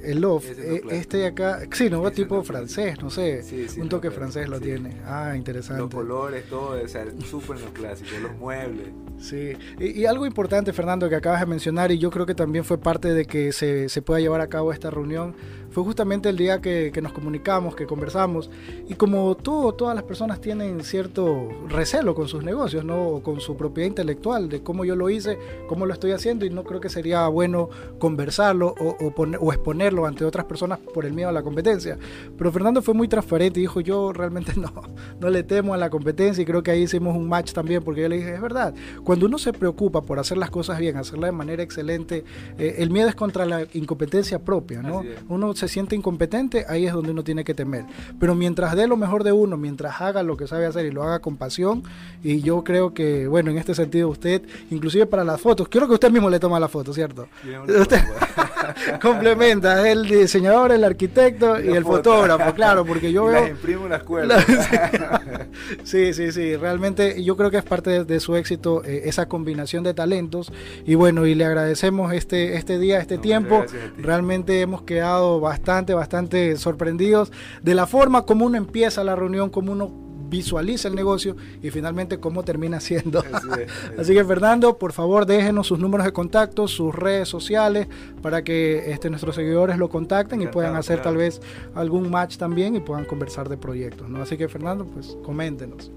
el 0.02 0.20
loft, 0.20 0.46
eh, 0.50 0.76
eh, 0.76 0.82
este 0.90 1.18
de 1.18 1.26
acá, 1.26 1.60
sí, 1.72 1.90
no, 1.90 2.10
tipo 2.10 2.42
francés, 2.42 2.96
no 3.02 3.10
sé, 3.10 3.42
un 3.78 3.88
toque 3.88 4.10
francés 4.10 4.48
lo 4.48 4.60
tiene. 4.60 4.96
Ah, 5.04 5.34
interesante. 5.36 5.82
Los 5.82 5.92
colores, 5.92 6.44
todo, 6.48 6.82
o 6.82 6.88
sea, 6.88 7.04
súper 7.24 7.58
neoclásico, 7.58 8.10
los 8.22 8.36
muebles. 8.36 8.88
Sí, 9.18 9.52
y, 9.78 10.04
algo 10.06 10.26
importante, 10.26 10.72
Fernando, 10.72 11.08
que 11.08 11.14
acabas 11.14 11.40
de 11.40 11.46
mencionar, 11.46 11.92
y 11.92 11.98
yo 11.98 12.10
creo 12.10 12.26
que 12.26 12.34
también 12.34 12.64
fue 12.64 12.78
parte 12.78 13.12
de 13.12 13.24
que 13.26 13.52
se, 13.52 13.88
se 13.88 14.02
pueda 14.02 14.20
llevar 14.20 14.40
a 14.40 14.48
cabo 14.48 14.72
esta 14.72 14.90
reunión, 14.90 15.34
fue 15.74 15.82
justamente 15.82 16.28
el 16.28 16.36
día 16.36 16.60
que, 16.60 16.92
que 16.94 17.02
nos 17.02 17.12
comunicamos, 17.12 17.74
que 17.74 17.84
conversamos, 17.84 18.48
y 18.88 18.94
como 18.94 19.34
todas 19.34 19.96
las 19.96 20.04
personas 20.04 20.40
tienen 20.40 20.84
cierto 20.84 21.48
recelo 21.68 22.14
con 22.14 22.28
sus 22.28 22.44
negocios, 22.44 22.84
¿no? 22.84 23.20
con 23.24 23.40
su 23.40 23.56
propiedad 23.56 23.88
intelectual, 23.88 24.48
de 24.48 24.62
cómo 24.62 24.84
yo 24.84 24.94
lo 24.94 25.10
hice, 25.10 25.36
cómo 25.66 25.84
lo 25.84 25.92
estoy 25.92 26.12
haciendo, 26.12 26.46
y 26.46 26.50
no 26.50 26.62
creo 26.62 26.80
que 26.80 26.88
sería 26.88 27.26
bueno 27.26 27.70
conversarlo 27.98 28.72
o, 28.78 28.96
o, 29.40 29.52
exponerlo 29.52 30.06
ante 30.06 30.24
otras 30.24 30.44
personas 30.44 30.78
por 30.78 31.06
el 31.06 31.12
miedo 31.12 31.28
a 31.28 31.32
la 31.32 31.42
competencia. 31.42 31.98
Pero 32.38 32.52
Fernando 32.52 32.80
fue 32.80 32.94
muy 32.94 33.08
transparente 33.08 33.58
y 33.58 33.62
dijo, 33.62 33.80
yo 33.80 34.12
realmente 34.12 34.52
no, 34.56 34.72
no 35.18 35.28
le 35.28 35.42
temo 35.42 35.74
a 35.74 35.76
la 35.76 35.90
competencia, 35.90 36.40
y 36.40 36.44
creo 36.44 36.62
que 36.62 36.70
ahí 36.70 36.82
hicimos 36.82 37.16
un 37.16 37.28
match 37.28 37.52
también, 37.52 37.82
porque 37.82 38.02
yo 38.02 38.08
le 38.08 38.18
dije, 38.18 38.32
es 38.32 38.40
verdad, 38.40 38.74
cuando 39.02 39.26
uno 39.26 39.38
se 39.38 39.52
preocupa 39.52 40.02
por 40.02 40.20
hacer 40.20 40.38
las 40.38 40.50
cosas 40.50 40.78
bien, 40.78 40.96
hacerlas 40.96 41.30
de 41.30 41.36
manera 41.36 41.64
excelente, 41.64 42.22
eh, 42.58 42.76
el 42.78 42.90
miedo 42.90 43.08
es 43.08 43.16
contra 43.16 43.44
la 43.44 43.66
incompetencia 43.72 44.38
propia, 44.38 44.80
¿no? 44.82 45.02
Uno 45.28 45.52
se 45.56 45.63
siente 45.68 45.96
incompetente, 45.96 46.64
ahí 46.68 46.86
es 46.86 46.92
donde 46.92 47.10
uno 47.10 47.24
tiene 47.24 47.44
que 47.44 47.54
temer. 47.54 47.84
Pero 48.18 48.34
mientras 48.34 48.74
dé 48.76 48.86
lo 48.86 48.96
mejor 48.96 49.24
de 49.24 49.32
uno, 49.32 49.56
mientras 49.56 50.00
haga 50.00 50.22
lo 50.22 50.36
que 50.36 50.46
sabe 50.46 50.66
hacer 50.66 50.86
y 50.86 50.90
lo 50.90 51.02
haga 51.02 51.20
con 51.20 51.36
pasión, 51.36 51.82
y 52.22 52.40
yo 52.40 52.64
creo 52.64 52.94
que, 52.94 53.26
bueno, 53.26 53.50
en 53.50 53.58
este 53.58 53.74
sentido 53.74 54.08
usted, 54.08 54.42
inclusive 54.70 55.06
para 55.06 55.24
las 55.24 55.40
fotos, 55.40 55.68
quiero 55.68 55.86
que 55.86 55.94
usted 55.94 56.10
mismo 56.10 56.30
le 56.30 56.40
toma 56.40 56.58
la 56.60 56.68
foto, 56.68 56.92
¿cierto? 56.92 57.28
Usted 57.68 58.00
complementa, 59.02 59.88
el 59.88 60.06
diseñador, 60.06 60.72
el 60.72 60.84
arquitecto 60.84 61.60
y, 61.60 61.68
el 61.68 61.84
fotógrafo, 61.84 62.54
claro, 62.54 62.84
porque 62.84 63.12
yo 63.12 63.24
veo... 63.26 63.48
imprimo 63.48 63.88
la 63.88 63.96
escuela. 63.96 64.44
sí, 65.84 66.12
sí, 66.14 66.32
sí, 66.32 66.56
realmente 66.56 67.22
yo 67.22 67.36
creo 67.36 67.50
que 67.50 67.58
es 67.58 67.64
parte 67.64 68.04
de, 68.04 68.20
su 68.20 68.36
éxito 68.36 68.82
eh, 68.84 69.02
esa 69.04 69.26
combinación 69.26 69.84
de 69.84 69.94
talentos, 69.94 70.52
y 70.86 70.94
bueno, 70.94 71.26
y 71.26 71.34
le 71.34 71.44
agradecemos 71.44 72.12
este, 72.12 72.56
este 72.56 72.78
día, 72.78 73.00
este 73.00 73.18
tiempo, 73.18 73.64
realmente 73.98 74.60
hemos 74.60 74.82
quedado 74.82 75.40
bastante, 75.40 75.53
bastante 75.94 76.56
sorprendidos 76.56 77.32
de 77.62 77.74
la 77.74 77.86
forma 77.86 78.22
como 78.22 78.46
uno 78.46 78.56
empieza 78.56 79.04
la 79.04 79.16
reunión, 79.16 79.50
como 79.50 79.72
uno 79.72 80.04
visualiza 80.28 80.88
el 80.88 80.94
negocio 80.94 81.36
y 81.62 81.70
finalmente 81.70 82.18
cómo 82.18 82.42
termina 82.42 82.80
siendo. 82.80 83.22
Así, 83.98 84.14
que 84.14 84.24
Fernando, 84.24 84.78
por 84.78 84.92
favor 84.92 85.26
déjenos 85.26 85.66
sus 85.66 85.78
números 85.78 86.06
de 86.06 86.12
contacto, 86.12 86.66
sus 86.66 86.94
redes 86.94 87.28
sociales, 87.28 87.86
para 88.22 88.42
que 88.42 88.90
este, 88.90 89.10
nuestros 89.10 89.34
seguidores 89.34 89.78
lo 89.78 89.88
contacten 89.88 90.42
y 90.42 90.46
puedan 90.46 90.76
hacer 90.76 91.02
tal 91.02 91.16
vez 91.16 91.40
algún 91.74 92.10
match 92.10 92.36
también 92.36 92.74
y 92.74 92.80
puedan 92.80 93.04
conversar 93.04 93.48
de 93.48 93.56
proyectos. 93.56 94.08
¿no? 94.08 94.22
Así 94.22 94.36
que 94.36 94.48
Fernando, 94.48 94.84
pues 94.86 95.16
coméntenos. 95.22 95.90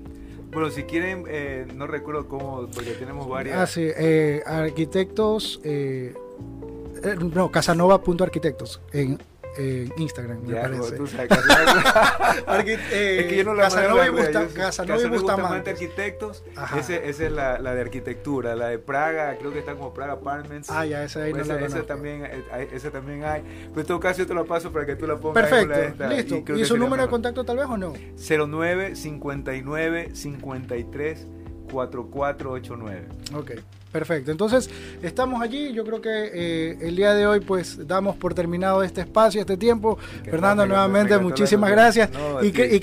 Bueno, 0.52 0.70
si 0.70 0.84
quieren, 0.84 1.26
eh, 1.28 1.68
no 1.76 1.88
recuerdo 1.88 2.28
cómo, 2.28 2.68
porque 2.74 2.92
tenemos 2.92 3.28
varias. 3.28 3.58
Ah, 3.58 3.68
sí, 3.68 3.82
eh, 3.84 4.42
arquitectos, 4.46 5.60
eh, 5.64 6.16
eh, 7.04 7.16
no, 7.34 7.52
casanova.arquitectos 7.52 8.82
en 8.92 9.20
en 9.58 9.92
Instagram, 9.98 10.42
me 10.44 10.54
Ya, 10.54 10.62
parece. 10.64 10.96
tú 10.96 11.08
sabes, 11.08 11.30
Arqui- 11.30 12.78
eh, 12.92 13.20
es 13.22 13.26
que 13.28 13.38
yo 13.38 13.44
no 13.44 13.54
la 13.54 13.64
Casanova 13.64 14.08
y 14.08 14.12
manejo, 14.12 14.18
Busta- 14.32 14.44
yo 14.44 14.50
sé- 14.50 14.54
Casanova 14.56 15.02
y 15.02 15.06
y 15.06 15.08
Bustamante. 15.10 15.70
Arquitectos, 15.72 16.44
ese, 16.78 17.10
esa 17.10 17.26
es 17.26 17.32
la, 17.32 17.60
la 17.60 17.74
de 17.76 17.82
arquitectura, 17.82 18.56
la 18.56 18.68
de 18.70 18.80
Praga, 18.80 19.36
creo 19.40 19.52
que 19.52 19.60
está 19.60 19.74
como 19.76 19.94
Praga 19.94 20.14
Apartments. 20.14 20.70
Ah, 20.70 20.86
ya, 20.86 21.04
esa 21.04 21.24
ahí 21.24 21.34
no 21.34 21.42
ese, 21.42 21.54
la 21.54 21.60
conozco. 21.60 21.84
también, 21.86 22.26
eh, 22.26 22.70
ese 22.72 22.92
también 22.92 23.24
hay. 23.24 23.42
Pero 23.70 23.82
en 23.82 23.88
todo 23.88 24.00
caso 24.00 24.20
yo 24.20 24.28
te 24.28 24.34
lo 24.34 24.46
paso 24.46 24.72
para 24.72 24.86
que 24.86 24.96
tú 24.96 25.08
la 25.08 25.18
pongas. 25.18 25.52
ahí 25.52 25.66
la 25.68 25.76
Perfecto, 25.76 26.04
esta, 26.04 26.08
listo. 26.08 26.36
¿Y, 26.38 26.44
que 26.44 26.66
su 26.66 26.78
número 26.78 27.04
de 27.04 27.10
contacto 27.10 27.44
tal 27.44 27.58
vez 27.58 27.66
o 27.68 27.78
no? 27.78 27.94
09 28.16 28.96
59 28.96 30.12
53 30.14 31.28
4489. 31.72 33.08
Ok, 33.36 33.52
perfecto. 33.98 34.32
Entonces, 34.32 34.70
estamos 35.02 35.42
allí. 35.42 35.74
Yo 35.74 35.84
creo 35.84 36.02
que 36.02 36.10
eh, 36.34 36.78
el 36.82 36.96
día 36.96 37.14
de 37.16 37.26
hoy, 37.26 37.40
pues, 37.40 37.88
damos 37.88 38.16
por 38.16 38.34
terminado 38.36 38.84
este 38.84 39.02
espacio, 39.02 39.42
este 39.42 39.58
tiempo. 39.58 39.98
Que 40.24 40.30
Fernando, 40.32 40.64
me- 40.64 40.68
me- 40.70 40.74
nuevamente, 40.76 41.18
muchísimas 41.18 41.72
gracias. 41.72 42.10
y, 42.44 42.50
a 42.50 42.52
que- 42.52 42.76
y 42.76 42.80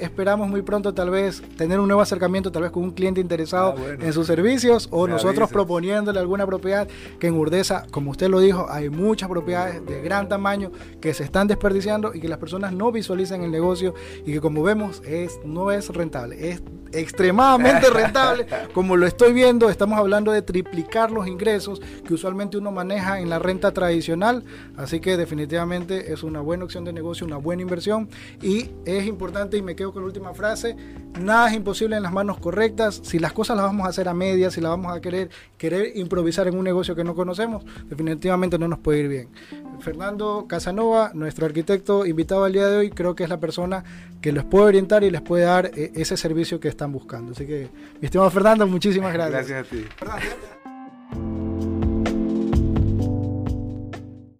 esperamos 0.00 0.48
muy 0.48 0.62
pronto, 0.62 0.92
tal 0.92 1.10
vez, 1.10 1.42
tener 1.56 1.78
un 1.78 1.86
nuevo 1.86 2.02
acercamiento, 2.02 2.50
tal 2.50 2.62
vez 2.62 2.72
con 2.72 2.82
un 2.82 2.90
cliente 2.90 3.20
interesado 3.20 3.74
Ah, 3.76 3.80
bueno. 3.80 4.04
en 4.04 4.12
sus 4.12 4.26
servicios 4.26 4.88
o 4.90 5.06
Me 5.06 5.12
nosotros 5.12 5.36
avisas. 5.38 5.52
proponiéndole 5.52 6.18
alguna 6.18 6.44
propiedad 6.46 6.88
que 7.20 7.28
en 7.28 7.34
Urdesa, 7.34 7.86
como 7.92 8.10
usted 8.10 8.28
lo 8.28 8.40
dijo, 8.40 8.66
hay 8.68 8.88
muchas 8.90 9.28
propiedades 9.28 9.84
de 9.86 10.02
gran 10.02 10.28
tamaño 10.28 10.72
que 11.00 11.14
se 11.14 11.22
están 11.22 11.46
desperdiciando 11.46 12.14
y 12.14 12.20
que 12.20 12.28
las 12.28 12.38
personas 12.38 12.72
no 12.72 12.90
visualizan 12.90 13.42
el 13.42 13.50
negocio 13.52 13.94
y 14.26 14.32
que, 14.32 14.40
como 14.40 14.62
vemos, 14.62 15.02
es, 15.06 15.38
no 15.44 15.70
es 15.70 15.88
rentable. 15.90 16.50
Es 16.50 16.62
extremadamente 16.92 17.88
rentable, 17.90 18.46
como 18.72 18.96
lo 18.96 19.06
estoy 19.06 19.32
viendo, 19.32 19.68
estamos 19.70 19.98
hablando 19.98 20.32
de 20.32 20.42
triplicar 20.48 21.10
los 21.10 21.28
ingresos 21.28 21.78
que 22.06 22.14
usualmente 22.14 22.56
uno 22.56 22.72
maneja 22.72 23.20
en 23.20 23.28
la 23.28 23.38
renta 23.38 23.72
tradicional, 23.72 24.44
así 24.78 24.98
que 24.98 25.18
definitivamente 25.18 26.10
es 26.10 26.22
una 26.22 26.40
buena 26.40 26.64
opción 26.64 26.86
de 26.86 26.94
negocio, 26.94 27.26
una 27.26 27.36
buena 27.36 27.60
inversión 27.60 28.08
y 28.40 28.70
es 28.86 29.06
importante 29.06 29.58
y 29.58 29.62
me 29.62 29.76
quedo 29.76 29.92
con 29.92 30.04
la 30.04 30.06
última 30.06 30.32
frase, 30.32 30.74
nada 31.20 31.50
es 31.50 31.54
imposible 31.54 31.98
en 31.98 32.02
las 32.02 32.14
manos 32.14 32.38
correctas, 32.38 32.98
si 33.04 33.18
las 33.18 33.34
cosas 33.34 33.58
las 33.58 33.66
vamos 33.66 33.84
a 33.84 33.90
hacer 33.90 34.08
a 34.08 34.14
medias, 34.14 34.54
si 34.54 34.62
las 34.62 34.70
vamos 34.70 34.96
a 34.96 35.02
querer 35.02 35.28
querer 35.58 35.94
improvisar 35.98 36.48
en 36.48 36.56
un 36.56 36.64
negocio 36.64 36.96
que 36.96 37.04
no 37.04 37.14
conocemos, 37.14 37.62
definitivamente 37.90 38.58
no 38.58 38.68
nos 38.68 38.78
puede 38.78 39.00
ir 39.00 39.08
bien. 39.08 39.28
Fernando 39.80 40.46
Casanova, 40.48 41.10
nuestro 41.12 41.44
arquitecto 41.44 42.06
invitado 42.06 42.44
al 42.44 42.54
día 42.54 42.68
de 42.68 42.78
hoy, 42.78 42.90
creo 42.90 43.14
que 43.14 43.24
es 43.24 43.28
la 43.28 43.38
persona 43.38 43.84
que 44.22 44.32
les 44.32 44.44
puede 44.44 44.64
orientar 44.64 45.04
y 45.04 45.10
les 45.10 45.20
puede 45.20 45.44
dar 45.44 45.70
eh, 45.74 45.92
ese 45.94 46.16
servicio 46.16 46.58
que 46.58 46.68
están 46.68 46.90
buscando. 46.90 47.32
Así 47.32 47.46
que, 47.46 47.68
mi 48.00 48.06
estimado 48.06 48.30
Fernando, 48.30 48.66
muchísimas 48.66 49.12
gracias. 49.12 49.48
Gracias 49.48 49.66
a 49.66 49.70
ti. 49.70 50.28